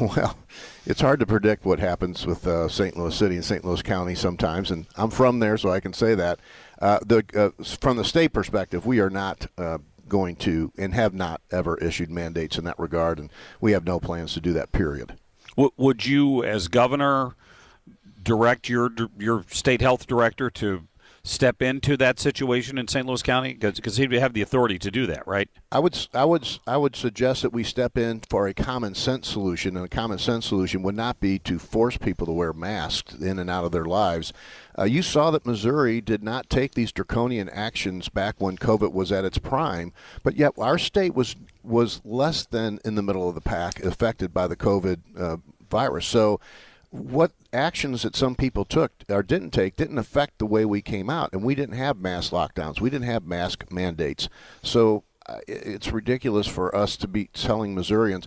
Well, 0.00 0.38
it's 0.86 1.00
hard 1.00 1.20
to 1.20 1.26
predict 1.26 1.64
what 1.64 1.78
happens 1.78 2.24
with 2.26 2.46
uh, 2.46 2.68
St. 2.68 2.96
Louis 2.96 3.14
City 3.14 3.34
and 3.34 3.44
St. 3.44 3.64
Louis 3.64 3.82
County 3.82 4.14
sometimes, 4.14 4.70
and 4.70 4.86
I'm 4.96 5.10
from 5.10 5.40
there, 5.40 5.58
so 5.58 5.70
I 5.70 5.80
can 5.80 5.92
say 5.92 6.14
that. 6.14 6.40
Uh, 6.80 7.00
the 7.04 7.24
uh, 7.34 7.62
from 7.64 7.96
the 7.96 8.04
state 8.04 8.32
perspective, 8.32 8.86
we 8.86 9.00
are 9.00 9.10
not 9.10 9.46
uh, 9.58 9.78
going 10.08 10.36
to 10.36 10.72
and 10.78 10.94
have 10.94 11.14
not 11.14 11.42
ever 11.50 11.76
issued 11.78 12.10
mandates 12.10 12.58
in 12.58 12.64
that 12.64 12.78
regard, 12.78 13.18
and 13.18 13.30
we 13.60 13.72
have 13.72 13.84
no 13.84 14.00
plans 14.00 14.34
to 14.34 14.40
do 14.40 14.52
that. 14.52 14.72
Period. 14.72 15.16
W- 15.58 15.72
would 15.76 16.06
you, 16.06 16.44
as 16.44 16.68
governor, 16.68 17.34
direct 18.22 18.68
your 18.68 18.90
your 19.18 19.44
state 19.50 19.80
health 19.80 20.06
director 20.06 20.50
to 20.50 20.86
step 21.24 21.60
into 21.60 21.96
that 21.96 22.18
situation 22.18 22.78
in 22.78 22.88
St. 22.88 23.06
Louis 23.06 23.22
County 23.22 23.54
because 23.54 23.96
he'd 23.96 24.12
have 24.12 24.32
the 24.32 24.40
authority 24.40 24.78
to 24.78 24.90
do 24.90 25.06
that, 25.06 25.26
right? 25.26 25.48
I 25.70 25.78
would, 25.78 26.06
I 26.14 26.24
would, 26.24 26.48
I 26.66 26.76
would 26.76 26.96
suggest 26.96 27.42
that 27.42 27.52
we 27.52 27.64
step 27.64 27.98
in 27.98 28.22
for 28.30 28.46
a 28.46 28.54
common 28.54 28.94
sense 28.94 29.28
solution, 29.28 29.76
and 29.76 29.84
a 29.84 29.88
common 29.88 30.18
sense 30.18 30.46
solution 30.46 30.82
would 30.82 30.94
not 30.94 31.20
be 31.20 31.38
to 31.40 31.58
force 31.58 31.98
people 31.98 32.26
to 32.26 32.32
wear 32.32 32.52
masks 32.52 33.14
in 33.14 33.38
and 33.38 33.50
out 33.50 33.64
of 33.64 33.72
their 33.72 33.84
lives. 33.84 34.32
Uh, 34.78 34.84
you 34.84 35.02
saw 35.02 35.30
that 35.30 35.44
Missouri 35.44 36.00
did 36.00 36.22
not 36.22 36.48
take 36.48 36.74
these 36.74 36.92
draconian 36.92 37.48
actions 37.50 38.08
back 38.08 38.36
when 38.38 38.56
COVID 38.56 38.92
was 38.92 39.12
at 39.12 39.24
its 39.24 39.38
prime, 39.38 39.92
but 40.22 40.36
yet 40.36 40.52
our 40.56 40.78
state 40.78 41.14
was 41.14 41.36
was 41.68 42.00
less 42.04 42.46
than 42.46 42.80
in 42.84 42.94
the 42.94 43.02
middle 43.02 43.28
of 43.28 43.34
the 43.34 43.40
pack 43.40 43.84
affected 43.84 44.32
by 44.32 44.46
the 44.46 44.56
COVID 44.56 45.00
uh, 45.16 45.36
virus. 45.68 46.06
So 46.06 46.40
what 46.90 47.32
actions 47.52 48.02
that 48.02 48.16
some 48.16 48.34
people 48.34 48.64
took 48.64 48.92
or 49.08 49.22
didn't 49.22 49.50
take 49.50 49.76
didn't 49.76 49.98
affect 49.98 50.38
the 50.38 50.46
way 50.46 50.64
we 50.64 50.80
came 50.80 51.10
out, 51.10 51.30
and 51.32 51.42
we 51.42 51.54
didn't 51.54 51.76
have 51.76 51.98
mass 51.98 52.30
lockdowns. 52.30 52.80
We 52.80 52.90
didn't 52.90 53.06
have 53.06 53.24
mask 53.24 53.70
mandates. 53.70 54.28
So 54.62 55.04
uh, 55.26 55.38
it's 55.46 55.92
ridiculous 55.92 56.46
for 56.46 56.74
us 56.74 56.96
to 56.98 57.08
be 57.08 57.26
telling 57.34 57.74
Missourians. 57.74 58.26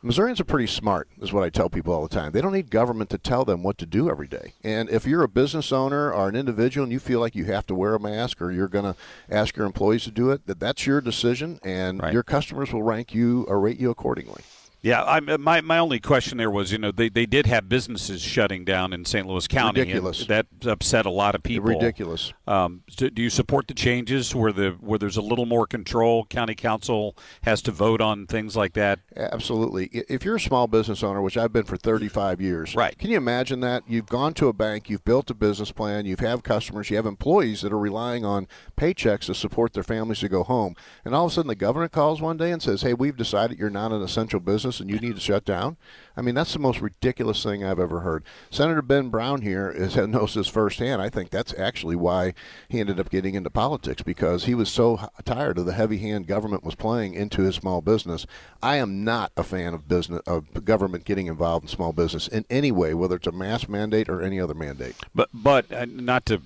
Missourians 0.00 0.40
are 0.40 0.44
pretty 0.44 0.68
smart, 0.68 1.08
is 1.20 1.32
what 1.32 1.42
I 1.42 1.50
tell 1.50 1.68
people 1.68 1.92
all 1.92 2.02
the 2.06 2.14
time. 2.14 2.30
They 2.30 2.40
don't 2.40 2.52
need 2.52 2.70
government 2.70 3.10
to 3.10 3.18
tell 3.18 3.44
them 3.44 3.64
what 3.64 3.78
to 3.78 3.86
do 3.86 4.08
every 4.08 4.28
day. 4.28 4.52
And 4.62 4.88
if 4.88 5.06
you're 5.06 5.24
a 5.24 5.28
business 5.28 5.72
owner 5.72 6.12
or 6.12 6.28
an 6.28 6.36
individual 6.36 6.84
and 6.84 6.92
you 6.92 7.00
feel 7.00 7.18
like 7.18 7.34
you 7.34 7.46
have 7.46 7.66
to 7.66 7.74
wear 7.74 7.96
a 7.96 8.00
mask 8.00 8.40
or 8.40 8.52
you're 8.52 8.68
going 8.68 8.84
to 8.84 8.94
ask 9.28 9.56
your 9.56 9.66
employees 9.66 10.04
to 10.04 10.12
do 10.12 10.30
it, 10.30 10.46
that 10.46 10.60
that's 10.60 10.86
your 10.86 11.00
decision, 11.00 11.58
and 11.64 12.00
Right. 12.00 12.12
your 12.12 12.22
customers 12.22 12.72
will 12.72 12.84
rank 12.84 13.12
you 13.12 13.44
or 13.48 13.58
rate 13.58 13.80
you 13.80 13.90
accordingly. 13.90 14.42
Yeah, 14.80 15.02
I, 15.02 15.18
my 15.20 15.60
my 15.60 15.78
only 15.78 15.98
question 15.98 16.38
there 16.38 16.50
was, 16.50 16.70
you 16.70 16.78
know, 16.78 16.92
they, 16.92 17.08
they 17.08 17.26
did 17.26 17.46
have 17.46 17.68
businesses 17.68 18.22
shutting 18.22 18.64
down 18.64 18.92
in 18.92 19.04
St. 19.04 19.26
Louis 19.26 19.48
County. 19.48 19.80
and 19.80 19.88
Ridiculous. 19.88 20.26
that 20.26 20.46
upset 20.64 21.04
a 21.04 21.10
lot 21.10 21.34
of 21.34 21.42
people. 21.42 21.68
Ridiculous. 21.68 22.32
Um, 22.46 22.82
do, 22.96 23.10
do 23.10 23.20
you 23.20 23.28
support 23.28 23.66
the 23.66 23.74
changes 23.74 24.36
where 24.36 24.52
the 24.52 24.70
where 24.80 24.96
there's 24.98 25.16
a 25.16 25.20
little 25.22 25.46
more 25.46 25.66
control? 25.66 26.24
County 26.26 26.54
council 26.54 27.16
has 27.42 27.60
to 27.62 27.72
vote 27.72 28.00
on 28.00 28.26
things 28.28 28.56
like 28.56 28.74
that. 28.74 29.00
Absolutely. 29.16 29.86
If 29.86 30.24
you're 30.24 30.36
a 30.36 30.40
small 30.40 30.68
business 30.68 31.02
owner, 31.02 31.20
which 31.22 31.36
I've 31.36 31.52
been 31.52 31.64
for 31.64 31.76
35 31.76 32.40
years, 32.40 32.76
Right. 32.76 32.96
Can 32.96 33.10
you 33.10 33.16
imagine 33.16 33.58
that 33.60 33.82
you've 33.88 34.06
gone 34.06 34.32
to 34.34 34.46
a 34.46 34.52
bank, 34.52 34.88
you've 34.88 35.04
built 35.04 35.28
a 35.30 35.34
business 35.34 35.72
plan, 35.72 36.06
you 36.06 36.14
have 36.20 36.44
customers, 36.44 36.88
you 36.88 36.96
have 36.96 37.06
employees 37.06 37.62
that 37.62 37.72
are 37.72 37.78
relying 37.78 38.24
on 38.24 38.46
paychecks 38.76 39.22
to 39.26 39.34
support 39.34 39.72
their 39.72 39.82
families 39.82 40.20
to 40.20 40.28
go 40.28 40.44
home, 40.44 40.76
and 41.04 41.16
all 41.16 41.26
of 41.26 41.32
a 41.32 41.34
sudden 41.34 41.48
the 41.48 41.54
governor 41.56 41.88
calls 41.88 42.20
one 42.20 42.36
day 42.36 42.52
and 42.52 42.62
says, 42.62 42.82
"Hey, 42.82 42.94
we've 42.94 43.16
decided 43.16 43.58
you're 43.58 43.70
not 43.70 43.90
an 43.90 44.02
essential 44.02 44.38
business 44.38 44.67
and 44.80 44.90
you 44.90 44.98
need 44.98 45.14
to 45.14 45.20
shut 45.20 45.44
down." 45.44 45.76
I 46.16 46.20
mean, 46.20 46.34
that's 46.34 46.52
the 46.52 46.58
most 46.58 46.80
ridiculous 46.80 47.42
thing 47.42 47.64
I've 47.64 47.78
ever 47.78 48.00
heard. 48.00 48.24
Senator 48.50 48.82
Ben 48.82 49.08
Brown 49.08 49.42
here 49.42 49.70
is 49.70 49.96
knows 50.08 50.34
this 50.34 50.48
firsthand. 50.48 51.00
I 51.00 51.08
think 51.08 51.30
that's 51.30 51.54
actually 51.56 51.96
why 51.96 52.34
he 52.68 52.80
ended 52.80 52.98
up 52.98 53.10
getting 53.10 53.34
into 53.34 53.50
politics 53.50 54.02
because 54.02 54.44
he 54.44 54.54
was 54.54 54.68
so 54.68 55.08
tired 55.24 55.58
of 55.58 55.66
the 55.66 55.72
heavy 55.72 55.98
hand 55.98 56.26
government 56.26 56.64
was 56.64 56.74
playing 56.74 57.14
into 57.14 57.42
his 57.42 57.54
small 57.54 57.80
business. 57.80 58.26
I 58.62 58.76
am 58.76 59.04
not 59.04 59.32
a 59.36 59.42
fan 59.42 59.74
of 59.74 59.88
business 59.88 60.22
of 60.26 60.64
government 60.64 61.04
getting 61.04 61.26
involved 61.26 61.64
in 61.64 61.68
small 61.68 61.92
business 61.92 62.28
in 62.28 62.44
any 62.50 62.72
way, 62.72 62.94
whether 62.94 63.16
it's 63.16 63.26
a 63.26 63.32
mass 63.32 63.68
mandate 63.68 64.08
or 64.08 64.20
any 64.20 64.40
other 64.40 64.54
mandate. 64.54 64.96
But 65.14 65.28
but 65.32 65.70
uh, 65.72 65.86
not 65.88 66.26
to 66.26 66.42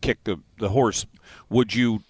kick 0.00 0.24
the, 0.24 0.40
the 0.58 0.70
horse, 0.70 1.06
would 1.48 1.74
you 1.74 2.02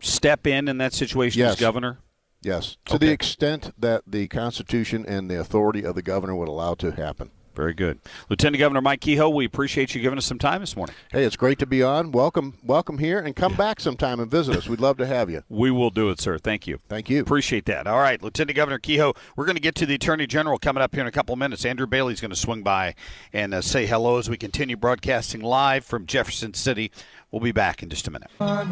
step 0.00 0.46
in 0.46 0.68
in 0.68 0.78
that 0.78 0.92
situation 0.92 1.42
as 1.42 1.60
governor? 1.60 1.98
Yes, 2.42 2.76
to 2.86 2.94
Okay. 2.94 3.06
the 3.06 3.12
extent 3.12 3.72
that 3.78 4.02
the 4.06 4.28
Constitution 4.28 5.04
and 5.06 5.28
the 5.30 5.40
authority 5.40 5.84
of 5.84 5.94
the 5.96 6.02
governor 6.02 6.36
would 6.36 6.48
allow 6.48 6.74
to 6.74 6.92
happen. 6.92 7.30
Very 7.56 7.74
good, 7.74 7.98
Lieutenant 8.30 8.60
Governor 8.60 8.80
Mike 8.80 9.00
Kehoe. 9.00 9.28
We 9.30 9.44
appreciate 9.44 9.92
you 9.92 10.00
giving 10.00 10.16
us 10.16 10.26
some 10.26 10.38
time 10.38 10.60
this 10.60 10.76
morning. 10.76 10.94
Hey, 11.10 11.24
it's 11.24 11.34
great 11.34 11.58
to 11.58 11.66
be 11.66 11.82
on. 11.82 12.12
Welcome, 12.12 12.54
welcome 12.62 12.98
here, 12.98 13.18
and 13.18 13.34
come 13.34 13.56
back 13.56 13.80
sometime 13.80 14.20
and 14.20 14.30
visit 14.30 14.54
us. 14.54 14.68
We'd 14.68 14.78
love 14.78 14.96
to 14.98 15.06
have 15.06 15.28
you. 15.28 15.42
We 15.48 15.72
will 15.72 15.90
do 15.90 16.08
it, 16.10 16.20
sir. 16.20 16.38
Thank 16.38 16.68
you. 16.68 16.78
Thank 16.88 17.10
you. 17.10 17.20
Appreciate 17.20 17.64
that. 17.64 17.88
All 17.88 17.98
right, 17.98 18.22
Lieutenant 18.22 18.54
Governor 18.54 18.78
Kehoe, 18.78 19.12
we're 19.34 19.44
going 19.44 19.56
to 19.56 19.60
get 19.60 19.74
to 19.74 19.86
the 19.86 19.96
Attorney 19.96 20.28
General 20.28 20.58
coming 20.58 20.84
up 20.84 20.94
here 20.94 21.00
in 21.00 21.08
a 21.08 21.10
couple 21.10 21.32
of 21.32 21.40
minutes. 21.40 21.64
Andrew 21.64 21.88
Bailey's 21.88 22.20
going 22.20 22.30
to 22.30 22.36
swing 22.36 22.62
by 22.62 22.94
and 23.32 23.52
uh, 23.52 23.60
say 23.60 23.86
hello 23.86 24.18
as 24.18 24.30
we 24.30 24.36
continue 24.36 24.76
broadcasting 24.76 25.40
live 25.40 25.84
from 25.84 26.06
Jefferson 26.06 26.54
City. 26.54 26.92
We'll 27.30 27.40
be 27.40 27.52
back 27.52 27.82
in 27.82 27.90
just 27.90 28.08
a 28.08 28.10
minute. 28.10 28.30
All 28.40 28.64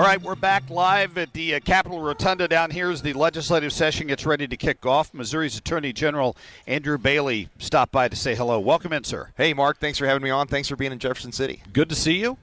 right, 0.00 0.20
we're 0.20 0.34
back 0.34 0.68
live 0.68 1.16
at 1.16 1.32
the 1.32 1.54
uh, 1.54 1.60
Capitol 1.60 2.00
Rotunda 2.00 2.46
down 2.48 2.70
here 2.70 2.90
as 2.90 3.00
the 3.00 3.14
legislative 3.14 3.72
session 3.72 4.08
gets 4.08 4.26
ready 4.26 4.46
to 4.46 4.56
kick 4.58 4.84
off. 4.84 5.14
Missouri's 5.14 5.56
Attorney 5.56 5.94
General 5.94 6.36
Andrew 6.66 6.98
Bailey 6.98 7.48
stopped 7.58 7.92
by 7.92 8.08
to 8.08 8.16
say 8.16 8.34
hello. 8.34 8.60
Welcome 8.60 8.92
in, 8.92 9.04
sir. 9.04 9.30
Hey, 9.38 9.54
Mark. 9.54 9.78
Thanks 9.78 9.98
for 9.98 10.06
having 10.06 10.22
me 10.22 10.28
on. 10.28 10.48
Thanks 10.48 10.68
for 10.68 10.76
being 10.76 10.92
in 10.92 10.98
Jefferson 10.98 11.32
City. 11.32 11.62
Good 11.72 11.88
to 11.88 11.94
see 11.94 12.18
you. 12.20 12.36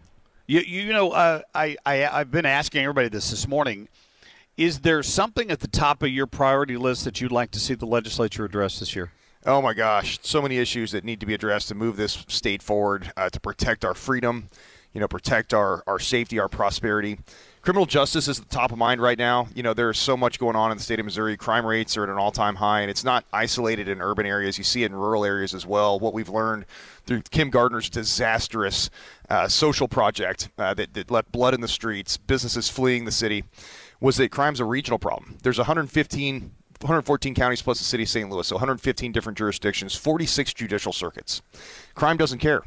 You, 0.48 0.62
you 0.62 0.94
know, 0.94 1.12
uh, 1.12 1.42
I, 1.54 1.78
I, 1.86 2.08
I've 2.08 2.32
been 2.32 2.48
asking 2.48 2.82
everybody 2.82 3.10
this 3.10 3.30
this 3.30 3.48
morning. 3.48 3.88
Is 4.58 4.80
there 4.80 5.04
something 5.04 5.52
at 5.52 5.60
the 5.60 5.68
top 5.68 6.02
of 6.02 6.10
your 6.10 6.26
priority 6.26 6.76
list 6.76 7.06
that 7.06 7.22
you'd 7.22 7.32
like 7.32 7.52
to 7.52 7.60
see 7.60 7.76
the 7.76 7.86
legislature 7.86 8.46
address 8.46 8.80
this 8.80 8.96
year? 8.96 9.12
Oh 9.46 9.62
my 9.62 9.74
gosh, 9.74 10.20
so 10.22 10.42
many 10.42 10.58
issues 10.58 10.92
that 10.92 11.06
need 11.06 11.22
to 11.22 11.26
be 11.26 11.34
addressed 11.34 11.70
to 11.70 11.76
move 11.76 11.96
this 11.96 12.26
state 12.28 12.62
forward, 12.62 13.14
uh, 13.16 13.30
to 13.30 13.40
protect 13.40 13.86
our 13.86 13.94
freedom, 13.94 14.50
you 14.92 15.00
know, 15.00 15.08
protect 15.08 15.54
our, 15.54 15.82
our 15.88 15.98
safety, 15.98 16.40
our 16.40 16.50
prosperity. 16.50 17.18
Criminal 17.62 17.86
justice 17.86 18.28
is 18.28 18.40
at 18.40 18.50
the 18.50 18.54
top 18.54 18.74
of 18.74 18.78
mind 18.78 19.02
right 19.02 19.18
now. 19.18 19.48
You 19.56 19.64
know, 19.64 19.74
there's 19.74 19.98
so 19.98 20.18
much 20.18 20.40
going 20.40 20.58
on 20.58 20.72
in 20.72 20.78
the 20.78 20.84
state 20.84 21.00
of 21.00 21.06
Missouri. 21.06 21.38
Crime 21.38 21.66
rates 21.66 21.96
are 21.96 22.04
at 22.04 22.10
an 22.10 22.18
all 22.18 22.34
time 22.34 22.56
high, 22.56 22.82
and 22.82 22.92
it's 22.92 23.06
not 23.06 23.24
isolated 23.32 23.88
in 23.88 24.02
urban 24.02 24.26
areas. 24.26 24.58
You 24.58 24.66
see 24.66 24.84
it 24.84 24.88
in 24.88 24.96
rural 24.96 25.24
areas 25.24 25.54
as 25.54 25.66
well. 25.66 26.02
What 26.02 26.14
we've 26.14 26.28
learned 26.28 26.66
through 27.06 27.22
Kim 27.32 27.50
Gardner's 27.50 27.90
disastrous 27.90 28.90
uh, 29.30 29.48
social 29.48 29.88
project 29.88 30.50
uh, 30.58 30.74
that, 30.74 30.94
that 30.96 31.12
left 31.12 31.32
blood 31.32 31.54
in 31.54 31.62
the 31.62 31.68
streets, 31.70 32.18
businesses 32.18 32.68
fleeing 32.68 33.06
the 33.06 33.12
city, 33.12 33.46
was 34.02 34.18
that 34.18 34.32
crime's 34.32 34.60
a 34.60 34.66
regional 34.66 35.00
problem. 35.00 35.38
There's 35.44 35.58
115 35.60 36.52
114 36.82 37.36
counties 37.36 37.62
plus 37.62 37.80
the 37.80 37.84
city 37.84 38.04
of 38.04 38.10
St. 38.10 38.30
Louis, 38.30 38.48
so 38.48 38.56
115 38.56 39.12
different 39.12 39.38
jurisdictions, 39.38 39.96
46 39.96 40.54
judicial 40.54 40.94
circuits. 40.94 41.42
Crime 41.94 42.18
doesn't 42.18 42.40
care. 42.40 42.64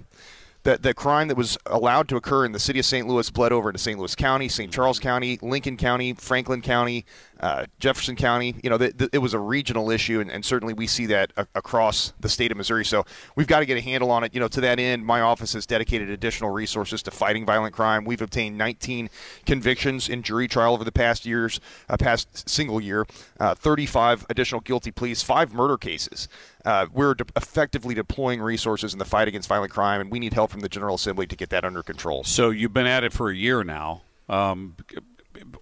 That 0.64 0.82
the 0.82 0.94
crime 0.94 1.26
that 1.28 1.36
was 1.36 1.58
allowed 1.66 2.08
to 2.10 2.16
occur 2.16 2.44
in 2.44 2.52
the 2.52 2.60
city 2.60 2.78
of 2.78 2.84
St. 2.84 3.06
Louis 3.08 3.28
bled 3.30 3.50
over 3.50 3.68
into 3.68 3.80
St. 3.80 3.98
Louis 3.98 4.14
County, 4.14 4.48
St. 4.48 4.72
Charles 4.72 5.00
County, 5.00 5.38
Lincoln 5.42 5.76
County, 5.76 6.12
Franklin 6.12 6.62
County, 6.62 7.04
uh, 7.40 7.66
Jefferson 7.80 8.14
County. 8.14 8.54
You 8.62 8.70
know, 8.70 8.78
the, 8.78 8.92
the, 8.92 9.10
it 9.12 9.18
was 9.18 9.34
a 9.34 9.40
regional 9.40 9.90
issue, 9.90 10.20
and, 10.20 10.30
and 10.30 10.44
certainly 10.44 10.72
we 10.72 10.86
see 10.86 11.06
that 11.06 11.32
a- 11.36 11.48
across 11.56 12.12
the 12.20 12.28
state 12.28 12.52
of 12.52 12.56
Missouri. 12.56 12.84
So 12.84 13.04
we've 13.34 13.48
got 13.48 13.58
to 13.60 13.66
get 13.66 13.76
a 13.76 13.80
handle 13.80 14.12
on 14.12 14.22
it. 14.22 14.32
You 14.32 14.40
know, 14.40 14.46
to 14.48 14.60
that 14.60 14.78
end, 14.78 15.04
my 15.04 15.20
office 15.20 15.52
has 15.54 15.66
dedicated 15.66 16.08
additional 16.08 16.50
resources 16.50 17.02
to 17.02 17.10
fighting 17.10 17.44
violent 17.44 17.74
crime. 17.74 18.04
We've 18.04 18.22
obtained 18.22 18.56
19 18.56 19.10
convictions 19.44 20.08
in 20.08 20.22
jury 20.22 20.46
trial 20.46 20.74
over 20.74 20.84
the 20.84 20.92
past 20.92 21.26
years, 21.26 21.58
uh, 21.88 21.96
past 21.96 22.48
single 22.48 22.80
year, 22.80 23.04
uh, 23.40 23.56
35 23.56 24.26
additional 24.30 24.60
guilty 24.60 24.92
pleas, 24.92 25.22
five 25.22 25.52
murder 25.52 25.76
cases. 25.76 26.28
Uh, 26.64 26.86
we're 26.92 27.14
de- 27.14 27.24
effectively 27.36 27.94
deploying 27.94 28.40
resources 28.40 28.92
in 28.92 28.98
the 28.98 29.04
fight 29.04 29.28
against 29.28 29.48
violent 29.48 29.72
crime, 29.72 30.00
and 30.00 30.10
we 30.10 30.18
need 30.18 30.32
help 30.32 30.50
from 30.50 30.60
the 30.60 30.68
General 30.68 30.94
Assembly 30.94 31.26
to 31.26 31.36
get 31.36 31.50
that 31.50 31.64
under 31.64 31.82
control. 31.82 32.24
So 32.24 32.50
you've 32.50 32.72
been 32.72 32.86
at 32.86 33.04
it 33.04 33.12
for 33.12 33.30
a 33.30 33.34
year 33.34 33.64
now. 33.64 34.02
Um, 34.28 34.76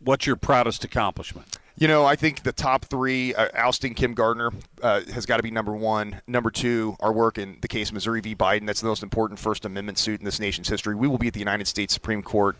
what's 0.00 0.26
your 0.26 0.36
proudest 0.36 0.84
accomplishment? 0.84 1.58
You 1.76 1.88
know, 1.88 2.04
I 2.04 2.14
think 2.14 2.42
the 2.42 2.52
top 2.52 2.84
three, 2.84 3.34
uh, 3.34 3.48
ousting 3.54 3.94
Kim 3.94 4.12
Gardner, 4.12 4.50
uh, 4.82 5.00
has 5.14 5.24
got 5.24 5.38
to 5.38 5.42
be 5.42 5.50
number 5.50 5.72
one. 5.72 6.20
Number 6.26 6.50
two, 6.50 6.94
our 7.00 7.10
work 7.10 7.38
in 7.38 7.56
the 7.62 7.68
case 7.68 7.90
Missouri 7.90 8.20
v. 8.20 8.34
Biden. 8.34 8.66
That's 8.66 8.82
the 8.82 8.88
most 8.88 9.02
important 9.02 9.40
First 9.40 9.64
Amendment 9.64 9.96
suit 9.96 10.20
in 10.20 10.26
this 10.26 10.38
nation's 10.38 10.68
history. 10.68 10.94
We 10.94 11.08
will 11.08 11.16
be 11.16 11.28
at 11.28 11.32
the 11.32 11.38
United 11.38 11.66
States 11.66 11.94
Supreme 11.94 12.22
Court 12.22 12.56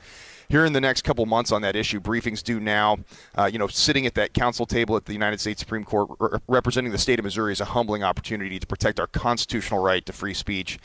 here 0.50 0.64
in 0.64 0.72
the 0.72 0.80
next 0.80 1.02
couple 1.02 1.24
months 1.26 1.52
on 1.52 1.62
that 1.62 1.76
issue. 1.76 2.00
Briefings 2.00 2.42
due 2.42 2.60
now. 2.60 2.98
Uh, 3.36 3.48
you 3.50 3.58
know, 3.58 3.68
sitting 3.68 4.04
at 4.04 4.14
that 4.14 4.34
counsel 4.34 4.66
table 4.66 4.96
at 4.96 5.04
the 5.04 5.12
United 5.12 5.40
States 5.40 5.60
Supreme 5.60 5.84
Court, 5.84 6.10
re- 6.18 6.38
representing 6.48 6.90
the 6.90 6.98
state 6.98 7.18
of 7.18 7.24
Missouri, 7.24 7.52
is 7.52 7.60
a 7.60 7.66
humbling 7.66 8.02
opportunity 8.02 8.58
to 8.58 8.66
protect 8.66 8.98
our 8.98 9.06
constitutional 9.06 9.80
right 9.80 10.04
to 10.06 10.12
free 10.12 10.34
speech. 10.34 10.78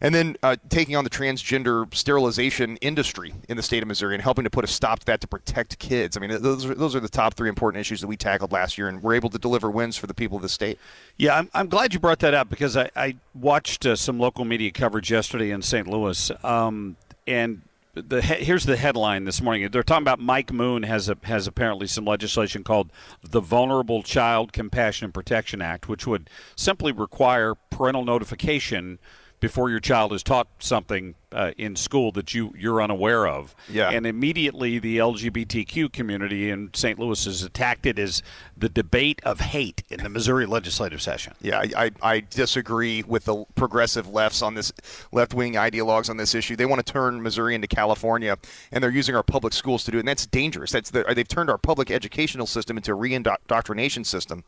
And 0.00 0.12
then 0.12 0.36
uh, 0.42 0.56
taking 0.68 0.96
on 0.96 1.04
the 1.04 1.10
transgender 1.10 1.92
sterilization 1.94 2.76
industry 2.78 3.32
in 3.48 3.56
the 3.56 3.62
state 3.62 3.82
of 3.82 3.88
Missouri 3.88 4.14
and 4.14 4.22
helping 4.22 4.42
to 4.42 4.50
put 4.50 4.64
a 4.64 4.68
stop 4.68 4.98
to 5.00 5.06
that 5.06 5.20
to 5.20 5.28
protect 5.28 5.78
kids. 5.78 6.16
I 6.16 6.20
mean, 6.20 6.42
those 6.42 6.64
are, 6.64 6.74
those 6.74 6.96
are 6.96 7.00
the 7.00 7.08
top 7.08 7.34
three 7.34 7.48
important 7.48 7.80
issues 7.80 8.00
that 8.00 8.08
we 8.08 8.16
tackled 8.16 8.50
last 8.50 8.76
year, 8.76 8.88
and 8.88 9.02
we're 9.02 9.14
able 9.14 9.30
to 9.30 9.38
deliver 9.38 9.70
wins 9.70 9.96
for 9.96 10.08
the 10.08 10.14
people 10.14 10.36
of 10.36 10.42
the 10.42 10.48
state. 10.48 10.78
Yeah, 11.16 11.38
I'm, 11.38 11.48
I'm 11.54 11.68
glad 11.68 11.94
you 11.94 12.00
brought 12.00 12.18
that 12.20 12.34
up 12.34 12.50
because 12.50 12.76
I, 12.76 12.90
I 12.96 13.16
watched 13.34 13.86
uh, 13.86 13.94
some 13.94 14.18
local 14.18 14.44
media 14.44 14.72
coverage 14.72 15.12
yesterday 15.12 15.52
in 15.52 15.62
St. 15.62 15.86
Louis, 15.86 16.32
um, 16.44 16.96
and 17.28 17.62
the 17.94 18.22
here's 18.22 18.64
the 18.64 18.76
headline 18.76 19.24
this 19.24 19.42
morning. 19.42 19.68
They're 19.70 19.82
talking 19.82 20.02
about 20.02 20.20
Mike 20.20 20.52
Moon 20.52 20.82
has 20.84 21.08
a, 21.08 21.16
has 21.24 21.46
apparently 21.46 21.86
some 21.86 22.04
legislation 22.04 22.64
called 22.64 22.90
the 23.22 23.40
Vulnerable 23.40 24.02
Child 24.02 24.52
Compassion 24.52 25.06
and 25.06 25.14
Protection 25.14 25.60
Act, 25.60 25.88
which 25.88 26.06
would 26.06 26.30
simply 26.56 26.92
require 26.92 27.54
parental 27.70 28.04
notification 28.04 28.98
before 29.42 29.68
your 29.68 29.80
child 29.80 30.12
is 30.12 30.22
taught 30.22 30.46
something 30.60 31.16
uh, 31.32 31.50
in 31.58 31.74
school 31.74 32.12
that 32.12 32.32
you 32.32 32.54
you're 32.56 32.80
unaware 32.80 33.26
of. 33.26 33.56
Yeah. 33.68 33.90
And 33.90 34.06
immediately 34.06 34.78
the 34.78 34.98
LGBTQ 34.98 35.92
community 35.92 36.50
in 36.50 36.70
St. 36.74 36.96
Louis 36.96 37.24
has 37.24 37.42
attacked 37.42 37.84
it 37.86 37.98
as 37.98 38.22
the 38.56 38.68
debate 38.68 39.20
of 39.24 39.40
hate 39.40 39.82
in 39.90 40.02
the 40.02 40.08
Missouri 40.08 40.46
legislative 40.46 41.02
session. 41.02 41.34
Yeah, 41.40 41.58
I, 41.58 41.70
I, 41.76 41.90
I 42.02 42.20
disagree 42.20 43.02
with 43.02 43.24
the 43.24 43.44
progressive 43.56 44.08
lefts 44.08 44.42
on 44.42 44.54
this 44.54 44.72
left 45.10 45.34
wing 45.34 45.54
ideologues 45.54 46.08
on 46.08 46.18
this 46.18 46.36
issue. 46.36 46.54
They 46.54 46.66
want 46.66 46.84
to 46.84 46.92
turn 46.92 47.20
Missouri 47.20 47.56
into 47.56 47.66
California, 47.66 48.36
and 48.70 48.82
they're 48.84 48.90
using 48.90 49.16
our 49.16 49.24
public 49.24 49.54
schools 49.54 49.82
to 49.84 49.90
do 49.90 49.96
it, 49.96 50.00
and 50.00 50.08
that's 50.08 50.26
dangerous. 50.26 50.70
That's 50.70 50.90
the, 50.90 51.04
they've 51.16 51.26
turned 51.26 51.50
our 51.50 51.58
public 51.58 51.90
educational 51.90 52.46
system 52.46 52.76
into 52.76 52.92
a 52.92 52.94
re-indoctrination 52.94 54.04
system. 54.04 54.44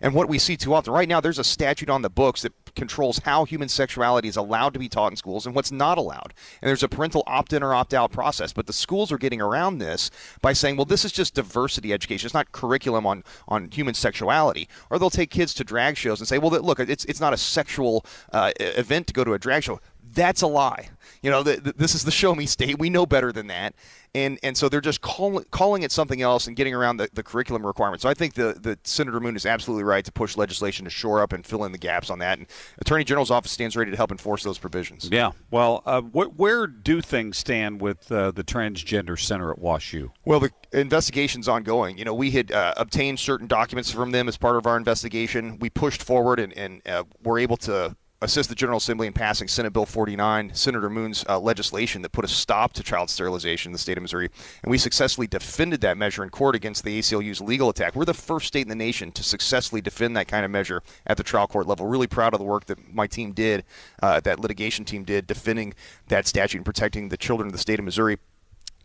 And 0.00 0.14
what 0.14 0.28
we 0.28 0.38
see 0.38 0.56
too 0.56 0.72
often 0.72 0.94
right 0.94 1.08
now, 1.08 1.20
there's 1.20 1.38
a 1.38 1.44
statute 1.44 1.90
on 1.90 2.00
the 2.00 2.10
books 2.10 2.42
that 2.42 2.52
controls 2.78 3.18
how 3.18 3.44
human 3.44 3.68
sexuality 3.68 4.28
is 4.28 4.36
allowed 4.36 4.72
to 4.72 4.78
be 4.78 4.88
taught 4.88 5.12
in 5.12 5.16
schools 5.16 5.44
and 5.44 5.54
what's 5.54 5.70
not 5.70 5.98
allowed. 5.98 6.32
And 6.62 6.68
there's 6.68 6.82
a 6.82 6.88
parental 6.88 7.24
opt-in 7.26 7.62
or 7.62 7.74
opt-out 7.74 8.12
process. 8.12 8.52
But 8.52 8.66
the 8.66 8.72
schools 8.72 9.12
are 9.12 9.18
getting 9.18 9.42
around 9.42 9.78
this 9.78 10.10
by 10.40 10.52
saying, 10.52 10.76
well, 10.76 10.86
this 10.86 11.04
is 11.04 11.12
just 11.12 11.34
diversity 11.34 11.92
education. 11.92 12.26
It's 12.26 12.34
not 12.34 12.52
curriculum 12.52 13.04
on, 13.04 13.24
on 13.48 13.70
human 13.70 13.94
sexuality. 13.94 14.68
Or 14.88 14.98
they'll 14.98 15.10
take 15.10 15.30
kids 15.30 15.52
to 15.54 15.64
drag 15.64 15.96
shows 15.96 16.20
and 16.20 16.28
say, 16.28 16.38
well, 16.38 16.50
look, 16.50 16.80
it's, 16.80 17.04
it's 17.04 17.20
not 17.20 17.32
a 17.34 17.36
sexual 17.36 18.06
uh, 18.32 18.52
event 18.60 19.08
to 19.08 19.12
go 19.12 19.24
to 19.24 19.34
a 19.34 19.38
drag 19.38 19.64
show. 19.64 19.80
That's 20.12 20.42
a 20.42 20.46
lie. 20.46 20.90
You 21.22 21.30
know, 21.30 21.42
the, 21.42 21.56
the, 21.56 21.72
this 21.72 21.94
is 21.94 22.04
the 22.04 22.10
show 22.10 22.34
me 22.34 22.46
state. 22.46 22.78
We 22.78 22.90
know 22.90 23.06
better 23.06 23.32
than 23.32 23.48
that. 23.48 23.74
And 24.14 24.38
and 24.42 24.56
so 24.56 24.68
they're 24.68 24.80
just 24.80 25.02
calling 25.02 25.44
calling 25.50 25.82
it 25.82 25.92
something 25.92 26.22
else 26.22 26.46
and 26.46 26.56
getting 26.56 26.74
around 26.74 26.96
the, 26.96 27.10
the 27.12 27.22
curriculum 27.22 27.66
requirements. 27.66 28.02
So 28.02 28.08
I 28.08 28.14
think 28.14 28.34
the, 28.34 28.56
the 28.58 28.78
Senator 28.84 29.20
Moon 29.20 29.36
is 29.36 29.44
absolutely 29.44 29.84
right 29.84 30.04
to 30.04 30.10
push 30.10 30.36
legislation 30.36 30.84
to 30.84 30.90
shore 30.90 31.20
up 31.20 31.32
and 31.32 31.44
fill 31.44 31.64
in 31.64 31.72
the 31.72 31.78
gaps 31.78 32.08
on 32.08 32.18
that. 32.20 32.38
And 32.38 32.46
Attorney 32.78 33.04
General's 33.04 33.30
office 33.30 33.52
stands 33.52 33.76
ready 33.76 33.90
to 33.90 33.96
help 33.96 34.10
enforce 34.10 34.42
those 34.42 34.58
provisions. 34.58 35.08
Yeah. 35.12 35.32
Well, 35.50 35.82
uh, 35.84 36.00
wh- 36.00 36.38
where 36.38 36.66
do 36.66 37.02
things 37.02 37.36
stand 37.36 37.82
with 37.82 38.10
uh, 38.10 38.30
the 38.30 38.44
transgender 38.44 39.18
center 39.18 39.50
at 39.52 39.58
WashU? 39.58 40.10
Well, 40.24 40.40
the 40.40 40.50
investigation's 40.72 41.46
ongoing. 41.46 41.98
You 41.98 42.06
know, 42.06 42.14
we 42.14 42.30
had 42.30 42.50
uh, 42.50 42.74
obtained 42.78 43.20
certain 43.20 43.46
documents 43.46 43.90
from 43.90 44.12
them 44.12 44.26
as 44.26 44.38
part 44.38 44.56
of 44.56 44.66
our 44.66 44.78
investigation. 44.78 45.58
We 45.58 45.68
pushed 45.68 46.02
forward 46.02 46.40
and, 46.40 46.56
and 46.56 46.80
uh, 46.88 47.04
were 47.22 47.38
able 47.38 47.58
to 47.58 47.94
assist 48.20 48.48
the 48.48 48.54
General 48.54 48.78
Assembly 48.78 49.06
in 49.06 49.12
passing 49.12 49.46
Senate 49.46 49.72
Bill 49.72 49.86
49, 49.86 50.52
Senator 50.54 50.90
Moon's 50.90 51.24
uh, 51.28 51.38
legislation 51.38 52.02
that 52.02 52.10
put 52.10 52.24
a 52.24 52.28
stop 52.28 52.72
to 52.72 52.82
child 52.82 53.10
sterilization 53.10 53.70
in 53.70 53.72
the 53.72 53.78
state 53.78 53.96
of 53.96 54.02
Missouri. 54.02 54.28
And 54.62 54.70
we 54.70 54.78
successfully 54.78 55.28
defended 55.28 55.80
that 55.82 55.96
measure 55.96 56.24
in 56.24 56.30
court 56.30 56.56
against 56.56 56.82
the 56.82 56.98
ACLU's 56.98 57.40
legal 57.40 57.68
attack. 57.68 57.94
We're 57.94 58.04
the 58.04 58.14
first 58.14 58.48
state 58.48 58.62
in 58.62 58.68
the 58.68 58.74
nation 58.74 59.12
to 59.12 59.22
successfully 59.22 59.80
defend 59.80 60.16
that 60.16 60.26
kind 60.26 60.44
of 60.44 60.50
measure 60.50 60.82
at 61.06 61.16
the 61.16 61.22
trial 61.22 61.46
court 61.46 61.68
level. 61.68 61.86
Really 61.86 62.08
proud 62.08 62.34
of 62.34 62.40
the 62.40 62.46
work 62.46 62.66
that 62.66 62.92
my 62.92 63.06
team 63.06 63.32
did, 63.32 63.64
uh, 64.02 64.18
that 64.20 64.40
litigation 64.40 64.84
team 64.84 65.04
did, 65.04 65.26
defending 65.26 65.74
that 66.08 66.26
statute 66.26 66.58
and 66.58 66.64
protecting 66.64 67.10
the 67.10 67.16
children 67.16 67.46
of 67.46 67.52
the 67.52 67.58
state 67.58 67.78
of 67.78 67.84
Missouri. 67.84 68.18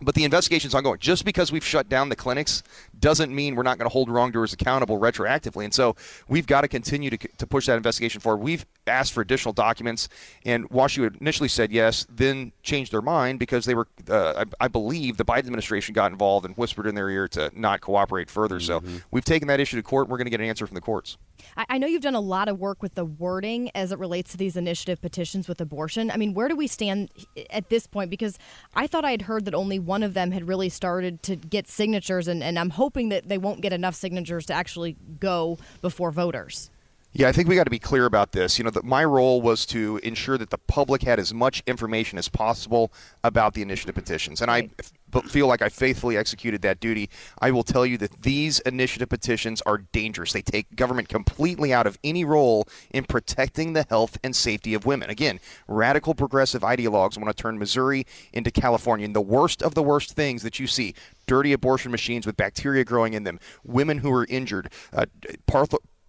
But 0.01 0.15
the 0.15 0.25
investigation's 0.25 0.75
ongoing. 0.75 0.99
Just 0.99 1.23
because 1.23 1.51
we've 1.51 1.65
shut 1.65 1.87
down 1.87 2.09
the 2.09 2.15
clinics 2.15 2.61
doesn't 3.03 3.36
mean 3.36 3.55
we're 3.55 3.63
not 3.63 3.77
going 3.77 3.86
to 3.86 3.91
hold 3.91 4.10
wrongdoers 4.10 4.53
accountable 4.53 4.98
retroactively. 4.98 5.65
And 5.65 5.74
so 5.74 5.98
we've 6.29 6.48
got 6.48 6.62
to 6.62 6.69
continue 6.69 7.10
to, 7.10 7.17
to 7.17 7.45
push 7.45 7.65
that 7.65 7.75
investigation 7.75 8.22
forward. 8.22 8.41
We've 8.41 8.65
asked 8.88 9.12
for 9.12 9.19
additional 9.19 9.51
documents, 9.51 10.07
and 10.45 10.69
WashU 10.69 11.19
initially 11.19 11.50
said 11.50 11.74
yes, 11.74 12.07
then 12.10 12.53
changed 12.63 12.93
their 12.93 13.01
mind 13.01 13.39
because 13.39 13.65
they 13.65 13.75
were, 13.75 13.89
uh, 14.10 14.45
I, 14.45 14.65
I, 14.65 14.67
believe, 14.69 15.17
the 15.17 15.25
Biden 15.25 15.39
administration 15.39 15.93
got 15.93 16.13
involved 16.13 16.45
and 16.45 16.55
whispered 16.55 16.88
in 16.88 16.95
their 16.95 17.10
ear 17.10 17.27
to 17.29 17.51
not 17.53 17.81
cooperate 17.81 18.29
further. 18.29 18.60
Mm-hmm. 18.60 18.88
So 18.88 19.01
we've 19.12 19.25
taken 19.25 19.50
that 19.50 19.60
issue 19.60 19.75
to 19.75 19.83
court, 19.83 20.05
and 20.05 20.12
we're 20.12 20.17
going 20.17 20.27
to 20.27 20.31
get 20.31 20.39
an 20.39 20.48
answer 20.48 20.65
from 20.65 20.75
the 20.75 20.81
courts. 20.81 21.17
I 21.57 21.77
know 21.77 21.88
you've 21.88 22.01
done 22.01 22.15
a 22.15 22.22
lot 22.22 22.48
of 22.48 22.57
work 22.57 22.81
with 22.81 22.95
the 22.95 23.05
wording 23.05 23.69
as 23.75 23.91
it 23.91 24.00
relates 24.00 24.31
to 24.31 24.38
these 24.38 24.55
initiative 24.55 25.01
petitions 25.01 25.48
with 25.48 25.60
abortion. 25.60 26.10
I 26.10 26.17
mean, 26.17 26.33
where 26.33 26.48
do 26.48 26.55
we 26.55 26.67
stand 26.67 27.10
at 27.50 27.69
this 27.69 27.86
point? 27.86 28.10
Because 28.10 28.39
I 28.75 28.88
thought 28.88 29.05
I 29.05 29.12
had 29.12 29.24
heard 29.24 29.45
that 29.45 29.53
only 29.53 29.77
one 29.77 30.03
of 30.03 30.13
them 30.13 30.31
had 30.31 30.48
really 30.48 30.69
started 30.69 31.22
to 31.24 31.36
get 31.36 31.67
signatures, 31.67 32.27
and, 32.27 32.41
and 32.41 32.57
I'm 32.57 32.72
hoping 32.72 32.92
that 33.09 33.27
they 33.27 33.38
won't 33.38 33.62
get 33.62 33.73
enough 33.73 33.95
signatures 33.95 34.45
to 34.47 34.53
actually 34.53 34.95
go 35.19 35.57
before 35.81 36.12
voters. 36.12 36.69
Yeah, 37.15 37.27
I 37.27 37.32
think 37.32 37.48
we 37.48 37.53
got 37.53 37.65
to 37.65 37.70
be 37.70 37.77
clear 37.77 38.05
about 38.05 38.32
this. 38.32 38.58
You 38.58 38.63
know, 38.63 38.72
the, 38.72 38.82
my 38.82 39.05
role 39.05 39.39
was 39.39 39.67
to 39.67 40.00
ensure 40.01 40.36
that 40.39 40.50
the 40.50 40.58
public 40.58 41.03
had 41.03 41.20
as 41.20 41.32
much 41.32 41.62
information 41.67 42.17
as 42.17 42.27
possible 42.27 42.91
about 43.24 43.53
the 43.53 43.62
initiative 43.62 43.93
petitions, 43.93 44.41
and 44.41 44.50
I 44.50 44.70
f- 44.79 45.24
feel 45.25 45.46
like 45.46 45.62
I 45.62 45.70
faithfully 45.70 46.17
executed 46.17 46.63
that 46.63 46.79
duty. 46.79 47.12
I 47.39 47.51
will 47.51 47.62
tell 47.62 47.86
you 47.86 48.00
that 48.00 48.24
these 48.24 48.62
initiative 48.62 49.10
petitions 49.10 49.62
are 49.62 49.77
dangerous. 49.77 50.34
They 50.34 50.41
take 50.41 50.75
government 50.75 51.08
completely 51.08 51.72
out 51.72 51.86
of 51.86 52.00
any 52.03 52.25
role 52.25 52.67
in 52.89 53.03
protecting 53.03 53.74
the 53.74 53.86
health 53.88 54.17
and 54.24 54.36
safety 54.36 54.74
of 54.74 54.88
women. 54.88 55.12
Again, 55.12 55.39
radical 55.67 56.15
progressive 56.15 56.63
ideologues 56.63 57.15
want 57.15 57.25
to 57.36 57.39
turn 57.39 57.60
Missouri 57.60 58.08
into 58.34 58.50
California, 58.50 59.05
and 59.05 59.15
the 59.15 59.22
worst 59.22 59.62
of 59.62 59.75
the 59.75 59.84
worst 59.84 60.13
things 60.13 60.41
that 60.41 60.60
you 60.60 60.65
see 60.65 60.96
dirty 61.27 61.53
abortion 61.53 61.91
machines 61.91 62.25
with 62.25 62.36
bacteria 62.36 62.84
growing 62.84 63.13
in 63.13 63.24
them, 63.24 63.39
women 63.63 64.00
who 64.00 64.12
are 64.12 64.25
injured, 64.29 64.74
uh, 64.93 65.05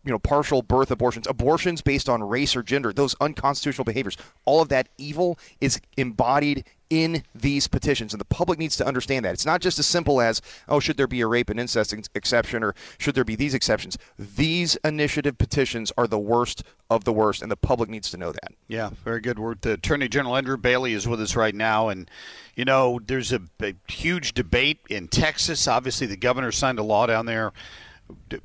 you 0.04 0.12
know 0.12 0.18
partial 0.18 0.62
birth 0.62 0.90
abortions, 0.90 1.26
abortions 1.26 1.80
based 1.80 2.08
on 2.08 2.22
race 2.22 2.54
or 2.54 2.62
gender, 2.62 2.92
those 2.92 3.14
unconstitutional 3.20 3.84
behaviors, 3.84 4.16
all 4.44 4.60
of 4.60 4.68
that 4.68 4.88
evil 4.98 5.38
is 5.60 5.80
embodied 5.96 6.64
in 6.90 7.24
these 7.34 7.66
petitions, 7.66 8.12
and 8.12 8.20
the 8.20 8.26
public 8.26 8.58
needs 8.58 8.76
to 8.76 8.86
understand 8.86 9.24
that 9.24 9.32
it's 9.32 9.46
not 9.46 9.60
just 9.60 9.78
as 9.78 9.86
simple 9.86 10.20
as 10.20 10.42
oh, 10.68 10.78
should 10.78 10.96
there 10.96 11.06
be 11.06 11.22
a 11.22 11.26
rape 11.26 11.50
and 11.50 11.58
incest 11.58 11.92
ex- 11.92 12.08
exception, 12.14 12.62
or 12.62 12.74
should 12.98 13.14
there 13.14 13.24
be 13.24 13.34
these 13.34 13.54
exceptions? 13.54 13.96
These 14.18 14.76
initiative 14.84 15.38
petitions 15.38 15.90
are 15.96 16.06
the 16.06 16.18
worst 16.18 16.62
of 16.90 17.04
the 17.04 17.12
worst, 17.12 17.42
and 17.42 17.50
the 17.50 17.56
public 17.56 17.88
needs 17.88 18.10
to 18.10 18.16
know 18.16 18.32
that. 18.32 18.52
Yeah, 18.68 18.90
very 19.02 19.20
good. 19.20 19.38
We're, 19.38 19.54
the 19.54 19.72
Attorney 19.72 20.08
General 20.08 20.36
Andrew 20.36 20.56
Bailey 20.56 20.92
is 20.92 21.08
with 21.08 21.20
us 21.20 21.34
right 21.34 21.54
now, 21.54 21.88
and 21.88 22.10
you 22.54 22.64
know 22.64 23.00
there's 23.04 23.32
a, 23.32 23.40
a 23.62 23.74
huge 23.88 24.34
debate 24.34 24.80
in 24.88 25.08
Texas. 25.08 25.66
Obviously, 25.66 26.06
the 26.06 26.16
governor 26.16 26.52
signed 26.52 26.78
a 26.78 26.84
law 26.84 27.06
down 27.06 27.26
there 27.26 27.52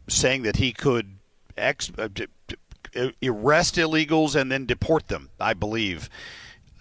saying 0.08 0.44
that 0.44 0.56
he 0.56 0.72
could 0.72 1.19
ex- 1.60 1.92
uh, 1.98 2.08
d- 2.14 2.28
arrest 3.24 3.76
illegals 3.76 4.36
and 4.36 4.52
then 4.52 4.66
deport 4.66 5.08
them. 5.08 5.30
I 5.40 5.54
believe 5.54 6.10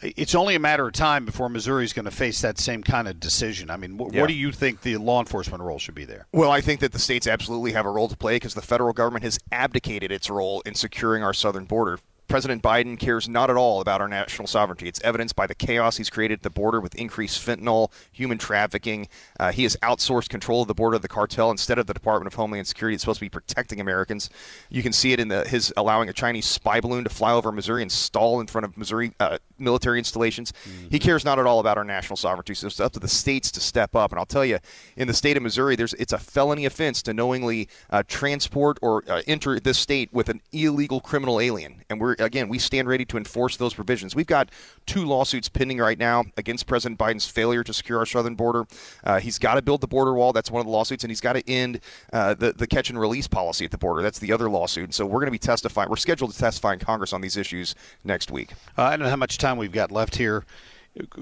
it's 0.00 0.34
only 0.34 0.54
a 0.54 0.60
matter 0.60 0.86
of 0.86 0.92
time 0.92 1.24
before 1.24 1.48
Missouri 1.48 1.84
is 1.84 1.92
going 1.92 2.04
to 2.04 2.10
face 2.12 2.40
that 2.40 2.56
same 2.58 2.84
kind 2.84 3.08
of 3.08 3.18
decision. 3.18 3.68
I 3.68 3.76
mean, 3.76 3.98
wh- 3.98 4.12
Yeah. 4.14 4.20
what 4.20 4.28
do 4.28 4.34
you 4.34 4.52
think 4.52 4.82
the 4.82 4.96
law 4.96 5.18
enforcement 5.18 5.60
role 5.62 5.80
should 5.80 5.96
be 5.96 6.04
there? 6.04 6.26
Well, 6.32 6.52
I 6.52 6.60
think 6.60 6.78
that 6.80 6.92
the 6.92 7.00
states 7.00 7.26
absolutely 7.26 7.72
have 7.72 7.84
a 7.84 7.90
role 7.90 8.06
to 8.08 8.16
play 8.16 8.36
because 8.36 8.54
the 8.54 8.62
federal 8.62 8.92
government 8.92 9.24
has 9.24 9.40
abdicated 9.50 10.12
its 10.12 10.30
role 10.30 10.60
in 10.64 10.74
securing 10.74 11.24
our 11.24 11.34
southern 11.34 11.64
border. 11.64 11.98
President 12.28 12.62
Biden 12.62 12.98
cares 12.98 13.26
not 13.28 13.48
at 13.48 13.56
all 13.56 13.80
about 13.80 14.02
our 14.02 14.08
national 14.08 14.46
sovereignty. 14.46 14.86
It's 14.86 15.00
evidenced 15.02 15.34
by 15.34 15.46
the 15.46 15.54
chaos 15.54 15.96
he's 15.96 16.10
created 16.10 16.40
at 16.40 16.42
the 16.42 16.50
border 16.50 16.78
with 16.78 16.94
increased 16.94 17.44
fentanyl, 17.44 17.90
human 18.12 18.36
trafficking. 18.36 19.08
Uh, 19.40 19.50
he 19.50 19.62
has 19.62 19.76
outsourced 19.82 20.28
control 20.28 20.62
of 20.62 20.68
the 20.68 20.74
border 20.74 20.98
to 20.98 21.02
the 21.02 21.08
cartel 21.08 21.50
instead 21.50 21.78
of 21.78 21.86
the 21.86 21.94
Department 21.94 22.26
of 22.26 22.34
Homeland 22.34 22.66
Security. 22.66 22.94
It's 22.94 23.02
supposed 23.02 23.20
to 23.20 23.24
be 23.24 23.30
protecting 23.30 23.80
Americans. 23.80 24.28
You 24.68 24.82
can 24.82 24.92
see 24.92 25.12
it 25.12 25.20
in 25.20 25.28
the, 25.28 25.48
his 25.48 25.72
allowing 25.76 26.10
a 26.10 26.12
Chinese 26.12 26.44
spy 26.44 26.80
balloon 26.80 27.04
to 27.04 27.10
fly 27.10 27.32
over 27.32 27.50
Missouri 27.50 27.80
and 27.80 27.90
stall 27.90 28.40
in 28.40 28.46
front 28.46 28.66
of 28.66 28.76
Missouri 28.76 29.12
uh, 29.18 29.38
military 29.58 29.98
installations. 29.98 30.52
He 30.90 30.98
cares 30.98 31.24
not 31.24 31.38
at 31.38 31.46
all 31.46 31.60
about 31.60 31.78
our 31.78 31.84
national 31.84 32.16
sovereignty. 32.16 32.54
So 32.54 32.66
it's 32.66 32.80
up 32.80 32.92
to 32.92 33.00
the 33.00 33.08
states 33.08 33.50
to 33.52 33.60
step 33.60 33.94
up. 33.94 34.12
And 34.12 34.18
I'll 34.18 34.26
tell 34.26 34.44
you, 34.44 34.58
in 34.96 35.08
the 35.08 35.14
state 35.14 35.36
of 35.36 35.42
Missouri, 35.42 35.76
there's 35.76 35.94
it's 35.94 36.12
a 36.12 36.18
felony 36.18 36.64
offense 36.66 37.02
to 37.02 37.14
knowingly 37.14 37.68
uh, 37.90 38.02
transport 38.06 38.78
or 38.82 39.04
uh, 39.08 39.22
enter 39.26 39.58
this 39.60 39.78
state 39.78 40.12
with 40.12 40.28
an 40.28 40.40
illegal 40.52 41.00
criminal 41.00 41.40
alien. 41.40 41.82
And 41.90 42.00
we're 42.00 42.14
again, 42.18 42.48
we 42.48 42.58
stand 42.58 42.88
ready 42.88 43.04
to 43.06 43.16
enforce 43.16 43.56
those 43.56 43.74
provisions. 43.74 44.14
We've 44.14 44.26
got 44.26 44.50
two 44.86 45.04
lawsuits 45.04 45.48
pending 45.48 45.78
right 45.78 45.98
now 45.98 46.24
against 46.36 46.66
President 46.66 46.98
Biden's 46.98 47.26
failure 47.26 47.64
to 47.64 47.72
secure 47.72 47.98
our 47.98 48.06
southern 48.06 48.34
border. 48.34 48.66
Uh, 49.04 49.20
he's 49.20 49.38
got 49.38 49.54
to 49.54 49.62
build 49.62 49.80
the 49.80 49.88
border 49.88 50.14
wall. 50.14 50.32
That's 50.32 50.50
one 50.50 50.60
of 50.60 50.66
the 50.66 50.72
lawsuits, 50.72 51.04
and 51.04 51.10
he's 51.10 51.20
got 51.20 51.34
to 51.34 51.50
end 51.50 51.80
uh, 52.12 52.34
the 52.34 52.52
the 52.52 52.66
catch 52.66 52.90
and 52.90 53.00
release 53.00 53.26
policy 53.26 53.64
at 53.64 53.70
the 53.70 53.78
border. 53.78 54.02
That's 54.02 54.18
the 54.18 54.32
other 54.32 54.50
lawsuit. 54.50 54.84
And 54.84 54.94
so 54.94 55.06
we're 55.06 55.20
going 55.20 55.26
to 55.26 55.32
be 55.32 55.38
testifying. 55.38 55.88
We're 55.88 55.96
scheduled 55.96 56.32
to 56.32 56.38
testify 56.38 56.74
in 56.74 56.78
Congress 56.78 57.12
on 57.12 57.20
these 57.20 57.36
issues 57.36 57.74
next 58.04 58.30
week. 58.30 58.52
Uh, 58.76 58.82
I 58.82 58.90
don't 58.90 59.04
know 59.04 59.10
how 59.10 59.16
much 59.16 59.38
time 59.38 59.47
we've 59.56 59.72
got 59.72 59.90
left 59.90 60.16
here. 60.16 60.44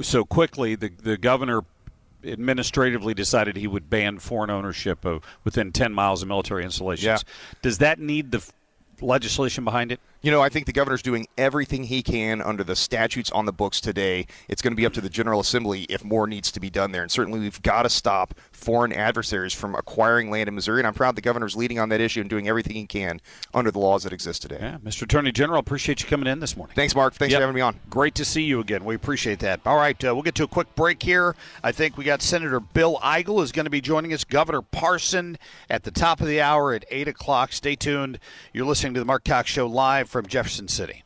so 0.02 0.24
quickly 0.24 0.74
the 0.74 0.88
the 0.88 1.16
governor 1.16 1.62
administratively 2.24 3.14
decided 3.14 3.56
he 3.56 3.66
would 3.66 3.88
ban 3.88 4.18
foreign 4.18 4.50
ownership 4.50 5.04
of 5.04 5.22
within 5.44 5.70
10 5.70 5.92
miles 5.92 6.22
of 6.22 6.28
military 6.28 6.64
installations. 6.64 7.04
Yeah. 7.04 7.18
Does 7.62 7.78
that 7.78 8.00
need 8.00 8.32
the 8.32 8.44
legislation 9.00 9.64
behind 9.64 9.92
it? 9.92 10.00
You 10.22 10.30
know, 10.32 10.40
I 10.40 10.48
think 10.48 10.66
the 10.66 10.72
governor's 10.72 11.02
doing 11.02 11.26
everything 11.38 11.84
he 11.84 12.02
can 12.02 12.42
under 12.42 12.64
the 12.64 12.74
statutes 12.74 13.30
on 13.30 13.44
the 13.46 13.52
books 13.52 13.80
today. 13.80 14.26
It's 14.48 14.60
going 14.62 14.72
to 14.72 14.76
be 14.76 14.84
up 14.86 14.92
to 14.94 15.00
the 15.00 15.08
General 15.08 15.38
Assembly 15.40 15.82
if 15.84 16.04
more 16.04 16.26
needs 16.26 16.50
to 16.52 16.58
be 16.60 16.68
done 16.70 16.90
there. 16.90 17.02
And 17.02 17.10
certainly 17.10 17.38
we've 17.38 17.62
got 17.62 17.82
to 17.82 17.88
stop 17.90 18.34
foreign 18.50 18.92
adversaries 18.92 19.52
from 19.52 19.74
acquiring 19.74 20.30
land 20.30 20.48
in 20.48 20.54
Missouri. 20.54 20.80
And 20.80 20.86
I'm 20.86 20.94
proud 20.94 21.14
the 21.14 21.20
governor's 21.20 21.54
leading 21.54 21.78
on 21.78 21.90
that 21.90 22.00
issue 22.00 22.20
and 22.22 22.30
doing 22.30 22.48
everything 22.48 22.74
he 22.74 22.86
can 22.86 23.20
under 23.54 23.70
the 23.70 23.78
laws 23.78 24.02
that 24.02 24.12
exist 24.12 24.42
today. 24.42 24.58
Yeah, 24.60 24.78
Mr. 24.78 25.02
Attorney 25.02 25.30
General, 25.32 25.60
appreciate 25.60 26.02
you 26.02 26.08
coming 26.08 26.26
in 26.26 26.40
this 26.40 26.56
morning. 26.56 26.74
Thanks, 26.74 26.94
Mark. 26.94 27.14
Thanks 27.14 27.30
Yep. 27.32 27.38
for 27.38 27.42
having 27.42 27.54
me 27.54 27.60
on. 27.60 27.78
Great 27.88 28.14
to 28.16 28.24
see 28.24 28.42
you 28.42 28.58
again. 28.58 28.84
We 28.84 28.94
appreciate 28.94 29.38
that. 29.40 29.60
All 29.64 29.76
right, 29.76 30.02
uh, 30.04 30.12
we'll 30.14 30.22
get 30.22 30.34
to 30.36 30.44
a 30.44 30.48
quick 30.48 30.74
break 30.74 31.02
here. 31.02 31.36
I 31.62 31.70
think 31.72 31.96
we 31.96 32.04
got 32.04 32.20
Senator 32.22 32.58
Bill 32.58 32.98
Eigel 33.02 33.42
is 33.42 33.52
going 33.52 33.66
to 33.66 33.70
be 33.70 33.80
joining 33.80 34.12
us. 34.12 34.24
Governor 34.24 34.62
Parson 34.62 35.38
at 35.70 35.84
the 35.84 35.90
top 35.90 36.20
of 36.20 36.26
the 36.26 36.40
hour 36.40 36.72
at 36.72 36.84
eight 36.90 37.06
o'clock. 37.06 37.52
Stay 37.52 37.76
tuned. 37.76 38.18
You're 38.52 38.66
listening 38.66 38.94
to 38.94 39.00
the 39.00 39.06
Mark 39.06 39.24
Cox 39.24 39.50
Show 39.50 39.66
live 39.66 40.05
from 40.06 40.26
Jefferson 40.26 40.68
City. 40.68 41.02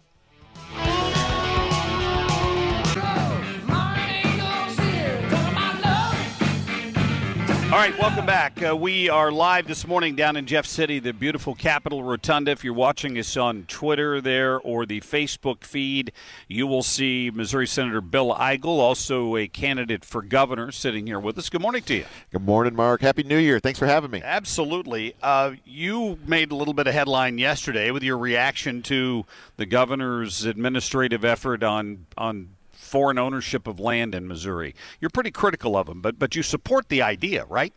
All 7.71 7.76
right, 7.76 7.97
welcome 8.00 8.26
back. 8.26 8.61
Uh, 8.61 8.76
we 8.76 9.09
are 9.09 9.30
live 9.30 9.69
this 9.69 9.87
morning 9.87 10.17
down 10.17 10.35
in 10.37 10.45
Jeff 10.45 10.67
City, 10.67 10.99
the 10.99 11.13
beautiful 11.13 11.54
Capitol 11.54 12.02
Rotunda. 12.02 12.50
If 12.50 12.65
you're 12.65 12.75
watching 12.75 13.17
us 13.17 13.37
on 13.37 13.63
Twitter 13.69 14.21
there 14.21 14.59
or 14.59 14.85
the 14.85 15.00
Facebook 15.02 15.63
feed, 15.63 16.11
you 16.49 16.67
will 16.67 16.83
see 16.83 17.30
Missouri 17.33 17.69
Senator 17.69 18.00
Bill 18.00 18.35
Eigel, 18.35 18.80
also 18.80 19.37
a 19.37 19.47
candidate 19.47 20.04
for 20.04 20.21
governor, 20.21 20.73
sitting 20.73 21.06
here 21.06 21.21
with 21.21 21.39
us. 21.39 21.49
Good 21.49 21.61
morning 21.61 21.83
to 21.83 21.95
you. 21.95 22.06
Good 22.33 22.43
morning, 22.43 22.75
Mark. 22.75 23.02
Happy 23.02 23.23
New 23.23 23.39
Year. 23.39 23.61
Thanks 23.61 23.78
for 23.78 23.87
having 23.87 24.11
me. 24.11 24.21
Absolutely. 24.21 25.15
Uh, 25.23 25.52
you 25.65 26.19
made 26.26 26.50
a 26.50 26.56
little 26.56 26.75
bit 26.75 26.89
of 26.89 26.93
headline 26.93 27.39
yesterday 27.39 27.93
with 27.93 28.02
your 28.02 28.19
reaction 28.19 28.83
to 28.83 29.25
The 29.59 29.67
governor's 29.67 30.45
administrative 30.45 31.25
effort 31.25 31.63
on 31.63 32.06
on 32.19 32.49
foreign 32.90 33.18
ownership 33.18 33.68
of 33.68 33.78
land 33.78 34.14
in 34.14 34.26
Missouri. 34.26 34.74
You're 35.00 35.10
pretty 35.10 35.30
critical 35.30 35.76
of 35.76 35.86
them, 35.86 36.00
but 36.00 36.18
but 36.18 36.34
you 36.34 36.42
support 36.42 36.88
the 36.88 37.02
idea, 37.02 37.44
right? 37.44 37.72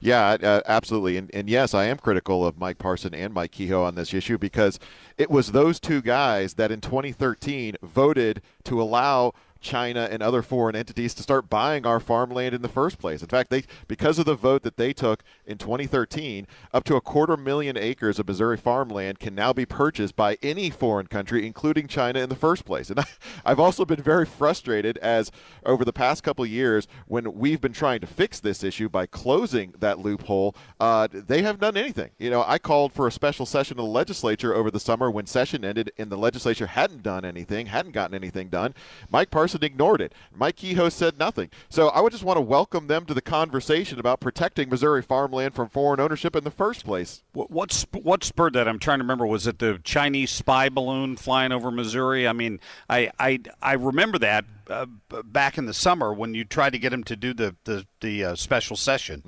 Yeah, 0.00 0.36
uh, 0.42 0.60
absolutely. 0.66 1.16
And, 1.16 1.30
and 1.32 1.48
yes, 1.48 1.72
I 1.72 1.84
am 1.84 1.98
critical 1.98 2.44
of 2.44 2.58
Mike 2.58 2.78
Parson 2.78 3.14
and 3.14 3.32
Mike 3.32 3.52
Kehoe 3.52 3.84
on 3.84 3.94
this 3.94 4.12
issue 4.12 4.38
because 4.38 4.80
it 5.16 5.30
was 5.30 5.52
those 5.52 5.78
two 5.78 6.02
guys 6.02 6.54
that 6.54 6.72
in 6.72 6.80
2013 6.80 7.76
voted 7.82 8.42
to 8.64 8.82
allow 8.82 9.32
China 9.66 10.08
and 10.10 10.22
other 10.22 10.42
foreign 10.42 10.76
entities 10.76 11.12
to 11.14 11.22
start 11.22 11.50
buying 11.50 11.84
our 11.84 11.98
farmland 12.00 12.54
in 12.54 12.62
the 12.62 12.68
first 12.68 12.98
place. 12.98 13.20
In 13.20 13.28
fact, 13.28 13.50
they 13.50 13.64
because 13.88 14.18
of 14.18 14.24
the 14.24 14.34
vote 14.34 14.62
that 14.62 14.76
they 14.76 14.92
took 14.92 15.24
in 15.44 15.58
2013, 15.58 16.46
up 16.72 16.84
to 16.84 16.94
a 16.94 17.00
quarter 17.00 17.36
million 17.36 17.76
acres 17.76 18.18
of 18.18 18.28
Missouri 18.28 18.56
farmland 18.56 19.18
can 19.18 19.34
now 19.34 19.52
be 19.52 19.66
purchased 19.66 20.14
by 20.14 20.38
any 20.42 20.70
foreign 20.70 21.08
country, 21.08 21.44
including 21.46 21.88
China 21.88 22.20
in 22.20 22.28
the 22.28 22.36
first 22.36 22.64
place. 22.64 22.90
And 22.90 23.00
I, 23.00 23.04
I've 23.44 23.60
also 23.60 23.84
been 23.84 24.02
very 24.02 24.24
frustrated 24.24 24.98
as 24.98 25.30
over 25.64 25.84
the 25.84 25.92
past 25.92 26.22
couple 26.22 26.46
years 26.46 26.86
when 27.06 27.34
we've 27.34 27.60
been 27.60 27.72
trying 27.72 28.00
to 28.00 28.06
fix 28.06 28.38
this 28.38 28.62
issue 28.62 28.88
by 28.88 29.06
closing 29.06 29.74
that 29.78 29.98
loophole, 29.98 30.54
uh, 30.78 31.08
they 31.10 31.42
haven't 31.42 31.60
done 31.60 31.76
anything. 31.76 32.10
You 32.18 32.30
know, 32.30 32.44
I 32.46 32.58
called 32.58 32.92
for 32.92 33.08
a 33.08 33.12
special 33.12 33.46
session 33.46 33.78
of 33.78 33.84
the 33.84 33.90
legislature 33.90 34.54
over 34.54 34.70
the 34.70 34.80
summer 34.80 35.10
when 35.10 35.26
session 35.26 35.64
ended 35.64 35.90
and 35.98 36.10
the 36.10 36.16
legislature 36.16 36.68
hadn't 36.68 37.02
done 37.02 37.24
anything, 37.24 37.66
hadn't 37.66 37.92
gotten 37.92 38.14
anything 38.14 38.48
done. 38.48 38.74
Mike 39.10 39.30
Parson 39.56 39.72
ignored 39.72 40.00
it. 40.00 40.14
Mike 40.34 40.56
Kehoe 40.56 40.88
said 40.88 41.18
nothing. 41.18 41.50
So 41.68 41.88
I 41.88 42.00
would 42.00 42.12
just 42.12 42.24
want 42.24 42.36
to 42.36 42.42
welcome 42.42 42.86
them 42.86 43.06
to 43.06 43.14
the 43.14 43.22
conversation 43.22 43.98
about 43.98 44.20
protecting 44.20 44.68
Missouri 44.68 45.02
farmland 45.02 45.54
from 45.54 45.68
foreign 45.68 46.00
ownership 46.00 46.36
in 46.36 46.44
the 46.44 46.50
first 46.50 46.84
place. 46.84 47.22
What 47.32 47.50
what, 47.50 47.72
sp- 47.72 48.02
what 48.02 48.24
spurred 48.24 48.52
that? 48.54 48.68
I'm 48.68 48.78
trying 48.78 48.98
to 48.98 49.04
remember. 49.04 49.26
Was 49.26 49.46
it 49.46 49.58
the 49.58 49.80
Chinese 49.82 50.30
spy 50.30 50.68
balloon 50.68 51.16
flying 51.16 51.52
over 51.52 51.70
Missouri? 51.70 52.28
I 52.28 52.32
mean, 52.32 52.60
I 52.88 53.10
I, 53.18 53.40
I 53.62 53.74
remember 53.74 54.18
that 54.18 54.44
uh, 54.68 54.86
back 55.24 55.58
in 55.58 55.66
the 55.66 55.74
summer 55.74 56.12
when 56.12 56.34
you 56.34 56.44
tried 56.44 56.72
to 56.72 56.78
get 56.78 56.92
him 56.92 57.04
to 57.04 57.16
do 57.16 57.32
the 57.32 57.56
the, 57.64 57.86
the 58.00 58.24
uh, 58.24 58.34
special 58.34 58.76
session. 58.76 59.22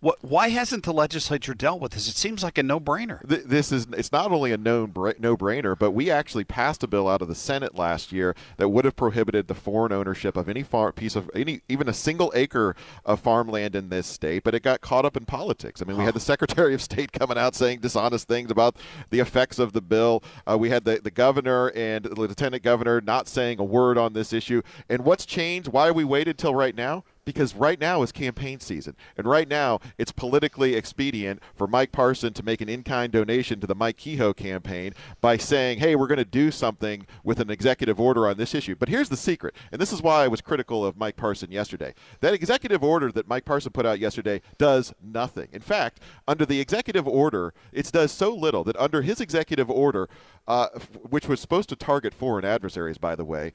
What? 0.00 0.22
Why 0.22 0.50
hasn't 0.50 0.84
the 0.84 0.92
legislature 0.92 1.54
dealt 1.54 1.80
with 1.80 1.92
this? 1.92 2.08
It 2.08 2.16
seems 2.16 2.42
like 2.42 2.58
a 2.58 2.62
no-brainer. 2.62 3.26
Th- 3.28 3.44
this 3.44 3.72
is 3.72 3.86
it's 3.92 4.12
not 4.12 4.30
only 4.30 4.52
a 4.52 4.56
known 4.56 4.90
bra- 4.90 5.12
no-brainer, 5.18 5.78
but 5.78 5.92
we 5.92 6.10
actually 6.10 6.44
passed 6.44 6.82
a 6.82 6.86
bill 6.86 7.08
out 7.08 7.22
of 7.22 7.28
the 7.28 7.34
Senate 7.34 7.74
last 7.74 8.12
year 8.12 8.34
that 8.56 8.68
would 8.68 8.84
have 8.84 8.96
prohibited 8.96 9.48
the 9.48 9.54
foreign 9.54 9.92
ownership 9.92 10.36
of 10.36 10.48
any 10.48 10.62
far- 10.62 10.92
piece 10.92 11.16
of 11.16 11.30
any 11.34 11.62
even 11.68 11.88
a 11.88 11.94
single 11.94 12.32
acre 12.34 12.76
of 13.04 13.20
farmland 13.20 13.74
in 13.74 13.88
this 13.88 14.06
state. 14.06 14.44
But 14.44 14.54
it 14.54 14.62
got 14.62 14.80
caught 14.80 15.04
up 15.04 15.16
in 15.16 15.24
politics. 15.24 15.80
I 15.80 15.86
mean, 15.86 15.96
we 15.96 16.04
had 16.04 16.14
the 16.14 16.20
Secretary 16.20 16.74
of 16.74 16.82
State 16.82 17.12
coming 17.18 17.38
out 17.38 17.54
saying 17.54 17.80
dishonest 17.80 18.28
things 18.28 18.50
about 18.50 18.76
the 19.10 19.20
effects 19.20 19.58
of 19.58 19.72
the 19.72 19.82
bill. 19.82 20.22
Uh, 20.46 20.58
we 20.58 20.70
had 20.70 20.84
the 20.84 21.00
the 21.02 21.10
governor 21.10 21.72
and 21.74 22.04
the 22.04 22.14
lieutenant 22.14 22.62
governor 22.62 23.00
not 23.00 23.28
saying 23.28 23.58
a 23.58 23.64
word 23.64 23.98
on 23.98 24.12
this 24.12 24.32
issue. 24.32 24.62
And 24.88 25.04
what's 25.04 25.26
changed? 25.26 25.68
Why 25.68 25.90
we 25.90 26.04
waited 26.04 26.38
till 26.38 26.54
right 26.54 26.74
now? 26.74 27.04
because 27.24 27.54
right 27.54 27.80
now 27.80 28.02
is 28.02 28.12
campaign 28.12 28.60
season. 28.60 28.96
And 29.16 29.26
right 29.26 29.48
now, 29.48 29.80
it's 29.98 30.12
politically 30.12 30.74
expedient 30.74 31.42
for 31.54 31.66
Mike 31.66 31.92
Parson 31.92 32.32
to 32.34 32.42
make 32.42 32.60
an 32.60 32.68
in 32.68 32.82
kind 32.82 33.12
donation 33.12 33.60
to 33.60 33.66
the 33.66 33.74
Mike 33.74 33.96
Kehoe 33.96 34.34
campaign 34.34 34.92
by 35.20 35.36
saying, 35.36 35.78
hey, 35.78 35.96
we're 35.96 36.06
going 36.06 36.18
to 36.18 36.24
do 36.24 36.50
something 36.50 37.06
with 37.22 37.40
an 37.40 37.50
executive 37.50 37.98
order 38.00 38.28
on 38.28 38.36
this 38.36 38.54
issue. 38.54 38.74
But 38.74 38.88
here's 38.88 39.08
the 39.08 39.16
secret, 39.16 39.54
and 39.72 39.80
this 39.80 39.92
is 39.92 40.02
why 40.02 40.24
I 40.24 40.28
was 40.28 40.40
critical 40.40 40.84
of 40.84 40.96
Mike 40.96 41.16
Parson 41.16 41.50
yesterday. 41.50 41.94
That 42.20 42.34
executive 42.34 42.82
order 42.82 43.10
that 43.12 43.28
Mike 43.28 43.44
Parson 43.44 43.72
put 43.72 43.86
out 43.86 43.98
yesterday 43.98 44.40
does 44.58 44.92
nothing. 45.02 45.48
In 45.52 45.60
fact, 45.60 46.00
under 46.28 46.44
the 46.44 46.60
executive 46.60 47.06
order, 47.08 47.54
it 47.72 47.90
does 47.90 48.12
so 48.12 48.34
little 48.34 48.64
that 48.64 48.76
under 48.76 49.02
his 49.02 49.20
executive 49.20 49.70
order, 49.70 50.08
uh, 50.46 50.68
which 51.08 51.28
was 51.28 51.40
supposed 51.40 51.68
to 51.70 51.76
target 51.76 52.12
foreign 52.12 52.44
adversaries, 52.44 52.98
by 52.98 53.14
the 53.14 53.24
way, 53.24 53.52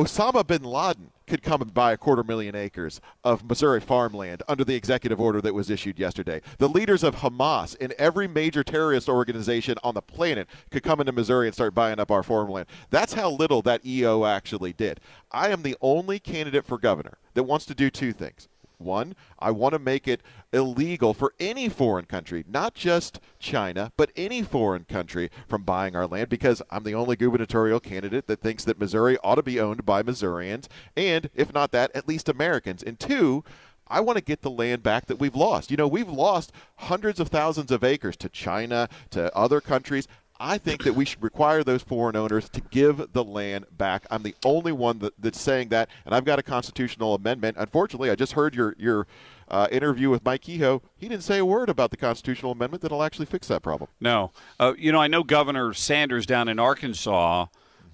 Osama 0.00 0.46
bin 0.46 0.62
Laden 0.62 1.10
could 1.26 1.42
come 1.42 1.60
and 1.60 1.74
buy 1.74 1.92
a 1.92 1.96
quarter 1.98 2.24
million 2.24 2.54
acres 2.54 3.02
of 3.22 3.44
Missouri 3.44 3.80
farmland 3.80 4.42
under 4.48 4.64
the 4.64 4.74
executive 4.74 5.20
order 5.20 5.42
that 5.42 5.52
was 5.52 5.68
issued 5.68 5.98
yesterday. 5.98 6.40
The 6.56 6.70
leaders 6.70 7.04
of 7.04 7.16
Hamas 7.16 7.76
and 7.78 7.92
every 7.98 8.26
major 8.26 8.64
terrorist 8.64 9.10
organization 9.10 9.76
on 9.84 9.92
the 9.92 10.00
planet 10.00 10.48
could 10.70 10.82
come 10.82 11.00
into 11.00 11.12
Missouri 11.12 11.48
and 11.48 11.54
start 11.54 11.74
buying 11.74 12.00
up 12.00 12.10
our 12.10 12.22
farmland. 12.22 12.66
That's 12.88 13.12
how 13.12 13.30
little 13.30 13.60
that 13.60 13.84
EO 13.84 14.24
actually 14.24 14.72
did. 14.72 15.00
I 15.30 15.50
am 15.50 15.60
the 15.60 15.76
only 15.82 16.18
candidate 16.18 16.64
for 16.64 16.78
governor 16.78 17.18
that 17.34 17.42
wants 17.42 17.66
to 17.66 17.74
do 17.74 17.90
two 17.90 18.14
things. 18.14 18.48
One, 18.80 19.14
I 19.38 19.50
want 19.50 19.74
to 19.74 19.78
make 19.78 20.08
it 20.08 20.22
illegal 20.52 21.14
for 21.14 21.34
any 21.38 21.68
foreign 21.68 22.06
country, 22.06 22.44
not 22.48 22.74
just 22.74 23.20
China, 23.38 23.92
but 23.96 24.10
any 24.16 24.42
foreign 24.42 24.84
country 24.84 25.30
from 25.48 25.62
buying 25.62 25.94
our 25.94 26.06
land 26.06 26.28
because 26.28 26.62
I'm 26.70 26.84
the 26.84 26.94
only 26.94 27.16
gubernatorial 27.16 27.80
candidate 27.80 28.26
that 28.26 28.40
thinks 28.40 28.64
that 28.64 28.80
Missouri 28.80 29.18
ought 29.22 29.36
to 29.36 29.42
be 29.42 29.60
owned 29.60 29.84
by 29.84 30.02
Missourians 30.02 30.68
and, 30.96 31.30
if 31.34 31.52
not 31.52 31.72
that, 31.72 31.90
at 31.94 32.08
least 32.08 32.28
Americans. 32.28 32.82
And 32.82 32.98
two, 32.98 33.44
I 33.90 34.00
want 34.00 34.16
to 34.16 34.24
get 34.24 34.42
the 34.42 34.50
land 34.50 34.82
back 34.82 35.06
that 35.06 35.18
we've 35.18 35.34
lost. 35.34 35.70
You 35.70 35.76
know, 35.76 35.88
we've 35.88 36.08
lost 36.08 36.52
hundreds 36.76 37.18
of 37.18 37.28
thousands 37.28 37.72
of 37.72 37.82
acres 37.82 38.16
to 38.18 38.28
China, 38.28 38.88
to 39.10 39.34
other 39.36 39.60
countries. 39.60 40.06
I 40.42 40.56
think 40.56 40.84
that 40.84 40.94
we 40.94 41.04
should 41.04 41.22
require 41.22 41.62
those 41.62 41.82
foreign 41.82 42.16
owners 42.16 42.48
to 42.48 42.62
give 42.62 43.12
the 43.12 43.22
land 43.22 43.66
back. 43.76 44.06
I'm 44.10 44.22
the 44.22 44.34
only 44.42 44.72
one 44.72 44.98
that, 45.00 45.12
that's 45.18 45.38
saying 45.38 45.68
that, 45.68 45.90
and 46.06 46.14
I've 46.14 46.24
got 46.24 46.38
a 46.38 46.42
constitutional 46.42 47.14
amendment. 47.14 47.58
Unfortunately, 47.60 48.10
I 48.10 48.14
just 48.14 48.32
heard 48.32 48.54
your 48.54 48.74
your 48.78 49.06
uh, 49.48 49.68
interview 49.70 50.08
with 50.08 50.24
Mike 50.24 50.42
Kehoe. 50.42 50.80
He 50.96 51.08
didn't 51.08 51.24
say 51.24 51.38
a 51.38 51.44
word 51.44 51.68
about 51.68 51.90
the 51.90 51.98
constitutional 51.98 52.52
amendment 52.52 52.80
that'll 52.80 53.02
actually 53.02 53.26
fix 53.26 53.48
that 53.48 53.62
problem. 53.62 53.90
No, 54.00 54.32
uh, 54.58 54.72
you 54.78 54.90
know 54.90 55.00
I 55.00 55.08
know 55.08 55.22
Governor 55.22 55.74
Sanders 55.74 56.24
down 56.24 56.48
in 56.48 56.58
Arkansas 56.58 57.46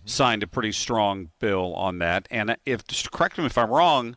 signed 0.04 0.44
a 0.44 0.46
pretty 0.46 0.70
strong 0.70 1.30
bill 1.40 1.74
on 1.74 1.98
that, 1.98 2.28
and 2.30 2.56
if 2.64 2.84
correct 3.10 3.38
me 3.38 3.46
if 3.46 3.58
I'm 3.58 3.70
wrong 3.70 4.16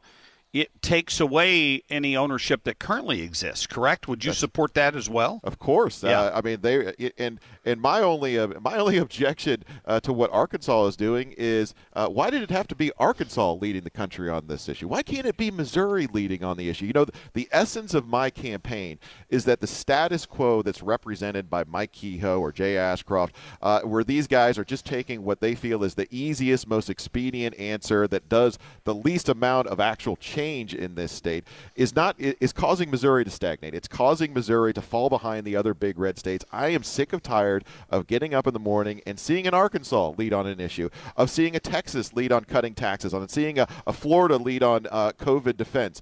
it 0.52 0.82
takes 0.82 1.20
away 1.20 1.84
any 1.92 2.18
ownership 2.18 2.64
that 2.64 2.80
currently 2.80 3.22
exists. 3.22 3.68
Correct? 3.68 4.08
Would 4.08 4.26
you 4.26 4.34
support 4.34 4.74
that 4.74 4.96
as 4.96 5.08
well? 5.08 5.42
Of 5.44 5.60
course. 5.60 6.02
Yeah. 6.02 6.22
Uh, 6.22 6.32
I 6.36 6.42
mean, 6.42 6.62
they 6.62 7.12
and 7.20 7.40
and 7.64 7.80
my 7.80 8.02
only 8.02 8.40
uh, 8.40 8.48
my 8.60 8.78
only 8.78 8.98
objection 9.10 9.64
uh, 9.86 10.00
to 10.00 10.12
what 10.12 10.32
Arkansas 10.32 10.88
is 10.88 10.96
doing 10.96 11.36
is 11.38 11.76
uh, 11.94 12.08
why 12.08 12.32
did 12.32 12.42
it 12.42 12.50
have 12.50 12.68
to 12.70 12.76
be 12.76 12.92
Arkansas 12.98 13.54
leading 13.54 13.84
the 13.84 13.92
country 13.92 14.28
on 14.28 14.48
this 14.48 14.68
issue? 14.68 14.88
Why 14.88 15.04
can't 15.04 15.28
it 15.28 15.38
be 15.38 15.52
Missouri 15.52 16.08
leading 16.08 16.44
on 16.44 16.58
the 16.58 16.68
issue? 16.68 16.86
You 16.86 16.94
know, 16.94 17.06
the, 17.06 17.14
the 17.34 17.48
essence 17.52 17.94
of 17.94 18.08
my 18.08 18.32
campaign 18.32 18.98
is 19.30 19.46
that 19.46 19.62
the 19.62 19.68
status 19.68 20.26
quo 20.26 20.64
that's 20.64 20.82
represented 20.82 21.48
by 21.50 21.64
Mike 21.66 21.92
Kehoe 21.92 22.40
or 22.40 22.52
Jay 22.52 22.76
Ashcroft, 22.76 23.36
uh, 23.62 23.82
where 23.82 24.04
these 24.04 24.26
guys 24.26 24.58
are 24.58 24.66
just 24.66 24.86
taking 24.86 25.24
what 25.24 25.42
they 25.42 25.54
feel 25.54 25.84
is 25.84 25.94
the 25.94 26.08
easiest, 26.10 26.68
most 26.68 26.90
expedient 26.90 27.58
answer 27.60 28.08
that 28.08 28.30
does 28.30 28.58
the 28.86 28.96
least 28.96 29.30
amount 29.30 29.68
of 29.68 29.80
actual 29.80 30.16
change 30.16 30.39
change 30.40 30.74
in 30.74 30.96
this 30.96 31.12
state 31.12 31.44
is 31.76 31.96
not 31.96 32.16
is 32.18 32.54
causing 32.54 32.90
Missouri 32.90 33.26
to 33.26 33.30
stagnate. 33.30 33.74
It's 33.74 33.88
causing 33.88 34.34
Missouri 34.34 34.74
to 34.74 34.82
fall 34.82 35.10
behind 35.10 35.46
the 35.46 35.56
other 35.56 35.74
big 35.74 36.00
red 36.00 36.18
states. 36.18 36.46
I 36.52 36.70
am 36.70 36.84
sick 36.84 37.12
of 37.12 37.22
tired 37.22 37.66
of 37.90 38.08
getting 38.08 38.34
up 38.34 38.48
in 38.48 38.54
the 38.54 38.60
morning 38.60 39.02
and 39.06 39.20
seeing 39.20 39.48
an 39.48 39.54
Arkansas 39.54 40.14
lead 40.18 40.32
on 40.34 40.48
an 40.48 40.62
issue, 40.62 40.90
of 41.18 41.30
seeing 41.30 41.56
a 41.56 41.60
Texas 41.60 42.14
lead 42.14 42.32
on 42.32 42.46
cutting 42.46 42.74
taxes, 42.74 43.14
on 43.14 43.28
seeing 43.28 43.60
a, 43.60 43.68
a 43.86 43.92
Florida 43.92 44.38
lead 44.38 44.64
on 44.64 44.88
uh, 44.90 45.12
COVID 45.20 45.58
defense. 45.58 46.02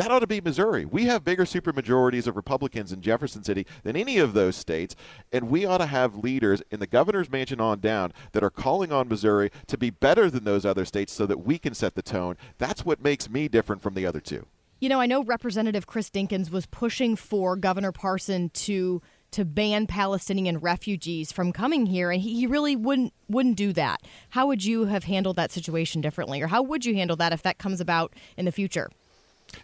That 0.00 0.10
ought 0.10 0.20
to 0.20 0.26
be 0.26 0.40
Missouri. 0.40 0.86
We 0.86 1.04
have 1.04 1.26
bigger 1.26 1.44
supermajorities 1.44 2.26
of 2.26 2.34
Republicans 2.34 2.90
in 2.90 3.02
Jefferson 3.02 3.44
City 3.44 3.66
than 3.82 3.96
any 3.96 4.16
of 4.16 4.32
those 4.32 4.56
states, 4.56 4.96
and 5.30 5.50
we 5.50 5.66
ought 5.66 5.76
to 5.76 5.84
have 5.84 6.16
leaders 6.16 6.62
in 6.70 6.80
the 6.80 6.86
governor's 6.86 7.30
mansion 7.30 7.60
on 7.60 7.80
down 7.80 8.14
that 8.32 8.42
are 8.42 8.48
calling 8.48 8.92
on 8.92 9.08
Missouri 9.08 9.50
to 9.66 9.76
be 9.76 9.90
better 9.90 10.30
than 10.30 10.44
those 10.44 10.64
other 10.64 10.86
states 10.86 11.12
so 11.12 11.26
that 11.26 11.44
we 11.44 11.58
can 11.58 11.74
set 11.74 11.96
the 11.96 12.02
tone. 12.02 12.38
That's 12.56 12.82
what 12.82 13.02
makes 13.02 13.28
me 13.28 13.46
different 13.46 13.82
from 13.82 13.92
the 13.92 14.06
other 14.06 14.20
two. 14.20 14.46
You 14.80 14.88
know, 14.88 15.02
I 15.02 15.04
know 15.04 15.22
Representative 15.22 15.86
Chris 15.86 16.08
Dinkins 16.08 16.50
was 16.50 16.64
pushing 16.64 17.14
for 17.14 17.54
Governor 17.54 17.92
Parson 17.92 18.48
to 18.54 19.02
to 19.32 19.44
ban 19.44 19.86
Palestinian 19.86 20.58
refugees 20.58 21.30
from 21.30 21.52
coming 21.52 21.84
here, 21.84 22.10
and 22.10 22.22
he, 22.22 22.34
he 22.34 22.46
really 22.46 22.74
wouldn't 22.74 23.12
wouldn't 23.28 23.56
do 23.56 23.74
that. 23.74 24.00
How 24.30 24.46
would 24.46 24.64
you 24.64 24.86
have 24.86 25.04
handled 25.04 25.36
that 25.36 25.52
situation 25.52 26.00
differently, 26.00 26.40
or 26.40 26.46
how 26.46 26.62
would 26.62 26.86
you 26.86 26.94
handle 26.94 27.16
that 27.16 27.34
if 27.34 27.42
that 27.42 27.58
comes 27.58 27.82
about 27.82 28.14
in 28.38 28.46
the 28.46 28.52
future? 28.52 28.88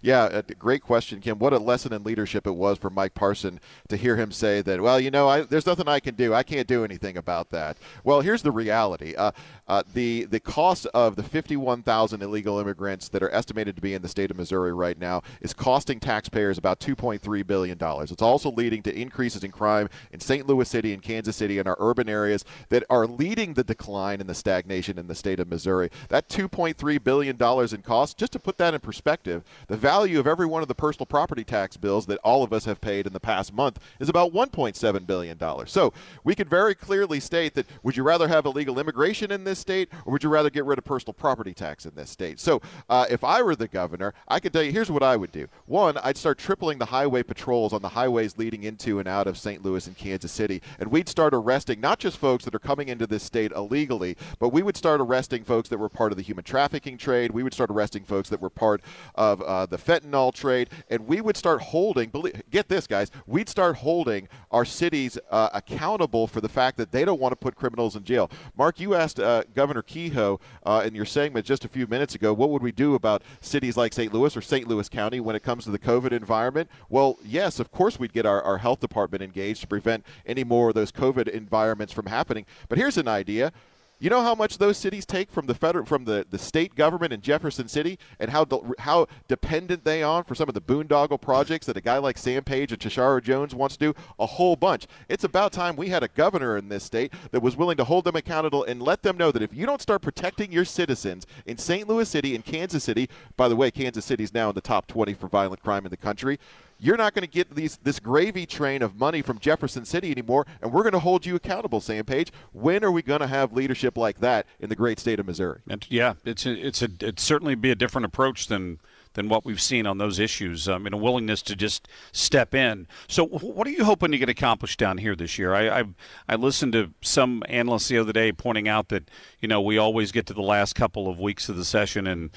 Yeah, 0.02 0.42
great 0.58 0.82
question, 0.82 1.20
Kim. 1.20 1.38
What 1.38 1.52
a 1.52 1.58
lesson 1.58 1.92
in 1.92 2.04
leadership 2.04 2.46
it 2.46 2.54
was 2.54 2.78
for 2.78 2.90
Mike 2.90 3.14
Parson 3.14 3.60
to 3.88 3.96
hear 3.96 4.16
him 4.16 4.32
say 4.32 4.60
that, 4.62 4.80
well, 4.80 5.00
you 5.00 5.10
know, 5.10 5.28
I, 5.28 5.42
there's 5.42 5.66
nothing 5.66 5.88
I 5.88 6.00
can 6.00 6.14
do. 6.14 6.34
I 6.34 6.42
can't 6.42 6.66
do 6.66 6.84
anything 6.84 7.16
about 7.16 7.50
that. 7.50 7.76
Well, 8.04 8.20
here's 8.20 8.42
the 8.42 8.50
reality. 8.50 9.14
Uh, 9.16 9.32
uh, 9.68 9.82
the, 9.94 10.24
the 10.24 10.40
cost 10.40 10.86
of 10.86 11.16
the 11.16 11.22
51,000 11.22 12.22
illegal 12.22 12.58
immigrants 12.58 13.08
that 13.08 13.22
are 13.22 13.30
estimated 13.30 13.76
to 13.76 13.82
be 13.82 13.94
in 13.94 14.02
the 14.02 14.08
state 14.08 14.30
of 14.30 14.36
Missouri 14.36 14.72
right 14.72 14.98
now 14.98 15.22
is 15.40 15.52
costing 15.52 15.98
taxpayers 15.98 16.58
about 16.58 16.78
$2.3 16.78 17.46
billion. 17.46 17.78
It's 17.80 18.22
also 18.22 18.50
leading 18.50 18.82
to 18.82 18.96
increases 18.96 19.42
in 19.42 19.50
crime 19.50 19.88
in 20.12 20.20
St. 20.20 20.46
Louis 20.46 20.68
City 20.68 20.92
and 20.92 21.02
Kansas 21.02 21.36
City 21.36 21.58
and 21.58 21.66
our 21.66 21.76
urban 21.80 22.08
areas 22.08 22.44
that 22.68 22.84
are 22.88 23.06
leading 23.06 23.54
the 23.54 23.64
decline 23.64 24.20
and 24.20 24.28
the 24.28 24.34
stagnation 24.34 24.98
in 24.98 25.08
the 25.08 25.14
state 25.14 25.40
of 25.40 25.48
Missouri. 25.48 25.90
That 26.08 26.28
$2.3 26.28 27.02
billion 27.02 27.36
in 27.36 27.82
costs, 27.82 28.14
just 28.14 28.32
to 28.32 28.38
put 28.38 28.58
that 28.58 28.74
in 28.74 28.80
perspective, 28.80 29.42
the 29.66 29.76
value 29.76 30.20
of 30.20 30.26
every 30.26 30.46
one 30.46 30.62
of 30.62 30.68
the 30.68 30.74
personal 30.74 31.06
property 31.06 31.44
tax 31.44 31.76
bills 31.76 32.06
that 32.06 32.18
all 32.18 32.42
of 32.42 32.52
us 32.52 32.64
have 32.66 32.80
paid 32.80 33.06
in 33.06 33.12
the 33.12 33.20
past 33.20 33.52
month 33.52 33.80
is 33.98 34.08
about 34.08 34.32
$1.7 34.32 35.06
billion. 35.06 35.38
So 35.66 35.92
we 36.22 36.34
could 36.34 36.48
very 36.48 36.74
clearly 36.74 37.18
state 37.18 37.54
that 37.54 37.66
would 37.82 37.96
you 37.96 38.02
rather 38.02 38.28
have 38.28 38.46
illegal 38.46 38.78
immigration 38.78 39.30
in 39.32 39.44
this 39.44 39.55
state 39.58 39.88
or 40.04 40.12
would 40.12 40.22
you 40.22 40.28
rather 40.28 40.50
get 40.50 40.64
rid 40.64 40.78
of 40.78 40.84
personal 40.84 41.14
property 41.14 41.54
tax 41.54 41.86
in 41.86 41.94
this 41.94 42.10
state? 42.10 42.40
So 42.40 42.60
uh, 42.88 43.06
if 43.10 43.24
I 43.24 43.42
were 43.42 43.56
the 43.56 43.68
governor, 43.68 44.14
I 44.28 44.40
could 44.40 44.52
tell 44.52 44.62
you 44.62 44.72
here's 44.72 44.90
what 44.90 45.02
I 45.02 45.16
would 45.16 45.32
do. 45.32 45.48
One, 45.66 45.98
I'd 45.98 46.16
start 46.16 46.38
tripling 46.38 46.78
the 46.78 46.86
highway 46.86 47.22
patrols 47.22 47.72
on 47.72 47.82
the 47.82 47.90
highways 47.90 48.38
leading 48.38 48.64
into 48.64 48.98
and 48.98 49.08
out 49.08 49.26
of 49.26 49.38
St. 49.38 49.62
Louis 49.62 49.86
and 49.86 49.96
Kansas 49.96 50.32
City. 50.32 50.62
And 50.78 50.90
we'd 50.90 51.08
start 51.08 51.34
arresting 51.34 51.80
not 51.80 51.98
just 51.98 52.18
folks 52.18 52.44
that 52.44 52.54
are 52.54 52.60
coming 52.60 52.88
into 52.88 53.06
this 53.06 53.22
state 53.22 53.52
illegally, 53.52 54.16
but 54.38 54.50
we 54.50 54.62
would 54.62 54.76
start 54.76 55.00
arresting 55.00 55.44
folks 55.44 55.68
that 55.68 55.78
were 55.78 55.88
part 55.88 56.12
of 56.12 56.16
the 56.16 56.22
human 56.22 56.44
trafficking 56.44 56.98
trade. 56.98 57.30
We 57.30 57.42
would 57.42 57.54
start 57.54 57.70
arresting 57.70 58.04
folks 58.04 58.28
that 58.28 58.40
were 58.40 58.50
part 58.50 58.82
of 59.14 59.40
uh, 59.42 59.66
the 59.66 59.78
fentanyl 59.78 60.32
trade, 60.32 60.70
and 60.90 61.06
we 61.06 61.20
would 61.20 61.36
start 61.36 61.62
holding. 61.62 62.10
Believe, 62.10 62.42
get 62.50 62.68
this, 62.68 62.86
guys, 62.86 63.10
we'd 63.26 63.48
start 63.48 63.76
holding 63.76 64.28
our 64.50 64.64
cities 64.64 65.18
uh, 65.30 65.48
accountable 65.54 66.26
for 66.26 66.40
the 66.40 66.48
fact 66.48 66.76
that 66.76 66.92
they 66.92 67.04
don't 67.04 67.20
want 67.20 67.32
to 67.32 67.36
put 67.36 67.54
criminals 67.54 67.96
in 67.96 68.04
jail. 68.04 68.30
Mark, 68.56 68.80
you 68.80 68.94
asked 68.94 69.20
uh, 69.20 69.44
Governor 69.54 69.82
Kehoe 69.82 70.40
uh, 70.64 70.82
in 70.84 70.94
your 70.94 71.04
segment 71.04 71.46
just 71.46 71.64
a 71.64 71.68
few 71.68 71.86
minutes 71.86 72.14
ago, 72.14 72.32
what 72.32 72.50
would 72.50 72.62
we 72.62 72.72
do 72.72 72.94
about 72.94 73.22
cities 73.40 73.76
like 73.76 73.92
St. 73.92 74.12
Louis 74.12 74.36
or 74.36 74.40
St. 74.40 74.66
Louis 74.68 74.88
County 74.88 75.20
when 75.20 75.36
it 75.36 75.42
comes 75.42 75.64
to 75.64 75.70
the 75.70 75.78
COVID 75.78 76.12
environment? 76.12 76.70
Well, 76.88 77.18
yes, 77.24 77.60
of 77.60 77.70
course, 77.70 77.98
we'd 77.98 78.12
get 78.12 78.26
our, 78.26 78.42
our 78.42 78.58
health 78.58 78.80
department 78.80 79.22
engaged 79.22 79.62
to 79.62 79.66
prevent 79.66 80.04
any 80.24 80.44
more 80.44 80.68
of 80.68 80.74
those 80.74 80.92
COVID 80.92 81.28
environments 81.28 81.92
from 81.92 82.06
happening. 82.06 82.46
But 82.68 82.78
here's 82.78 82.98
an 82.98 83.08
idea 83.08 83.52
you 83.98 84.10
know 84.10 84.22
how 84.22 84.34
much 84.34 84.58
those 84.58 84.76
cities 84.76 85.06
take 85.06 85.30
from 85.30 85.46
the 85.46 85.54
federal, 85.54 85.86
from 85.86 86.04
the, 86.04 86.26
the 86.28 86.38
state 86.38 86.74
government 86.74 87.12
in 87.12 87.20
Jefferson 87.22 87.66
City, 87.68 87.98
and 88.20 88.30
how 88.30 88.44
de- 88.44 88.60
how 88.78 89.06
dependent 89.26 89.84
they 89.84 90.02
are 90.02 90.22
for 90.22 90.34
some 90.34 90.48
of 90.48 90.54
the 90.54 90.60
boondoggle 90.60 91.20
projects 91.20 91.66
that 91.66 91.76
a 91.76 91.80
guy 91.80 91.98
like 91.98 92.18
Sam 92.18 92.44
Page 92.44 92.72
and 92.72 92.80
Tishaura 92.80 93.22
Jones 93.22 93.54
wants 93.54 93.76
to 93.76 93.92
do. 93.92 93.94
A 94.18 94.26
whole 94.26 94.56
bunch. 94.56 94.86
It's 95.08 95.24
about 95.24 95.52
time 95.52 95.76
we 95.76 95.88
had 95.88 96.02
a 96.02 96.08
governor 96.08 96.56
in 96.56 96.68
this 96.68 96.84
state 96.84 97.12
that 97.30 97.42
was 97.42 97.56
willing 97.56 97.76
to 97.78 97.84
hold 97.84 98.04
them 98.04 98.16
accountable 98.16 98.64
and 98.64 98.82
let 98.82 99.02
them 99.02 99.16
know 99.16 99.32
that 99.32 99.42
if 99.42 99.54
you 99.54 99.64
don't 99.64 99.82
start 99.82 100.02
protecting 100.02 100.52
your 100.52 100.64
citizens 100.64 101.26
in 101.46 101.56
St. 101.56 101.88
Louis 101.88 102.08
City 102.08 102.34
and 102.34 102.44
Kansas 102.44 102.84
City, 102.84 103.08
by 103.36 103.48
the 103.48 103.56
way, 103.56 103.70
Kansas 103.70 104.04
City 104.04 104.24
is 104.24 104.34
now 104.34 104.50
in 104.50 104.54
the 104.54 104.60
top 104.60 104.86
20 104.86 105.14
for 105.14 105.28
violent 105.28 105.62
crime 105.62 105.86
in 105.86 105.90
the 105.90 105.96
country 105.96 106.38
you're 106.78 106.96
not 106.96 107.14
going 107.14 107.22
to 107.22 107.30
get 107.30 107.54
these 107.54 107.78
this 107.78 107.98
gravy 107.98 108.46
train 108.46 108.82
of 108.82 108.98
money 108.98 109.22
from 109.22 109.38
Jefferson 109.38 109.84
City 109.84 110.10
anymore, 110.10 110.46
and 110.60 110.72
we're 110.72 110.82
going 110.82 110.92
to 110.92 110.98
hold 110.98 111.24
you 111.24 111.36
accountable, 111.36 111.80
Sam 111.80 112.04
Page. 112.04 112.32
When 112.52 112.84
are 112.84 112.90
we 112.90 113.02
going 113.02 113.20
to 113.20 113.26
have 113.26 113.52
leadership 113.52 113.96
like 113.96 114.20
that 114.20 114.46
in 114.60 114.68
the 114.68 114.76
great 114.76 114.98
state 114.98 115.18
of 115.18 115.26
Missouri? 115.26 115.60
And 115.68 115.84
yeah, 115.88 116.14
it's 116.24 116.46
a, 116.46 116.52
it's 116.52 116.82
a 116.82 116.88
it 117.00 117.20
certainly 117.20 117.54
be 117.54 117.70
a 117.70 117.74
different 117.74 118.04
approach 118.04 118.48
than 118.48 118.78
than 119.14 119.28
what 119.30 119.44
we've 119.44 119.60
seen 119.60 119.86
on 119.86 119.98
those 119.98 120.18
issues. 120.18 120.68
Um, 120.68 120.86
and 120.86 120.94
a 120.94 120.98
willingness 120.98 121.42
to 121.42 121.56
just 121.56 121.88
step 122.12 122.54
in. 122.54 122.86
So, 123.08 123.26
what 123.26 123.66
are 123.66 123.70
you 123.70 123.84
hoping 123.84 124.12
to 124.12 124.18
get 124.18 124.28
accomplished 124.28 124.78
down 124.78 124.98
here 124.98 125.16
this 125.16 125.38
year? 125.38 125.54
I 125.54 125.80
I, 125.80 125.84
I 126.28 126.36
listened 126.36 126.74
to 126.74 126.92
some 127.00 127.42
analysts 127.48 127.88
the 127.88 127.98
other 127.98 128.12
day 128.12 128.30
pointing 128.32 128.68
out 128.68 128.90
that 128.90 129.10
you 129.40 129.48
know 129.48 129.60
we 129.60 129.78
always 129.78 130.12
get 130.12 130.26
to 130.26 130.34
the 130.34 130.42
last 130.42 130.74
couple 130.74 131.08
of 131.08 131.18
weeks 131.18 131.48
of 131.48 131.56
the 131.56 131.64
session 131.64 132.06
and 132.06 132.30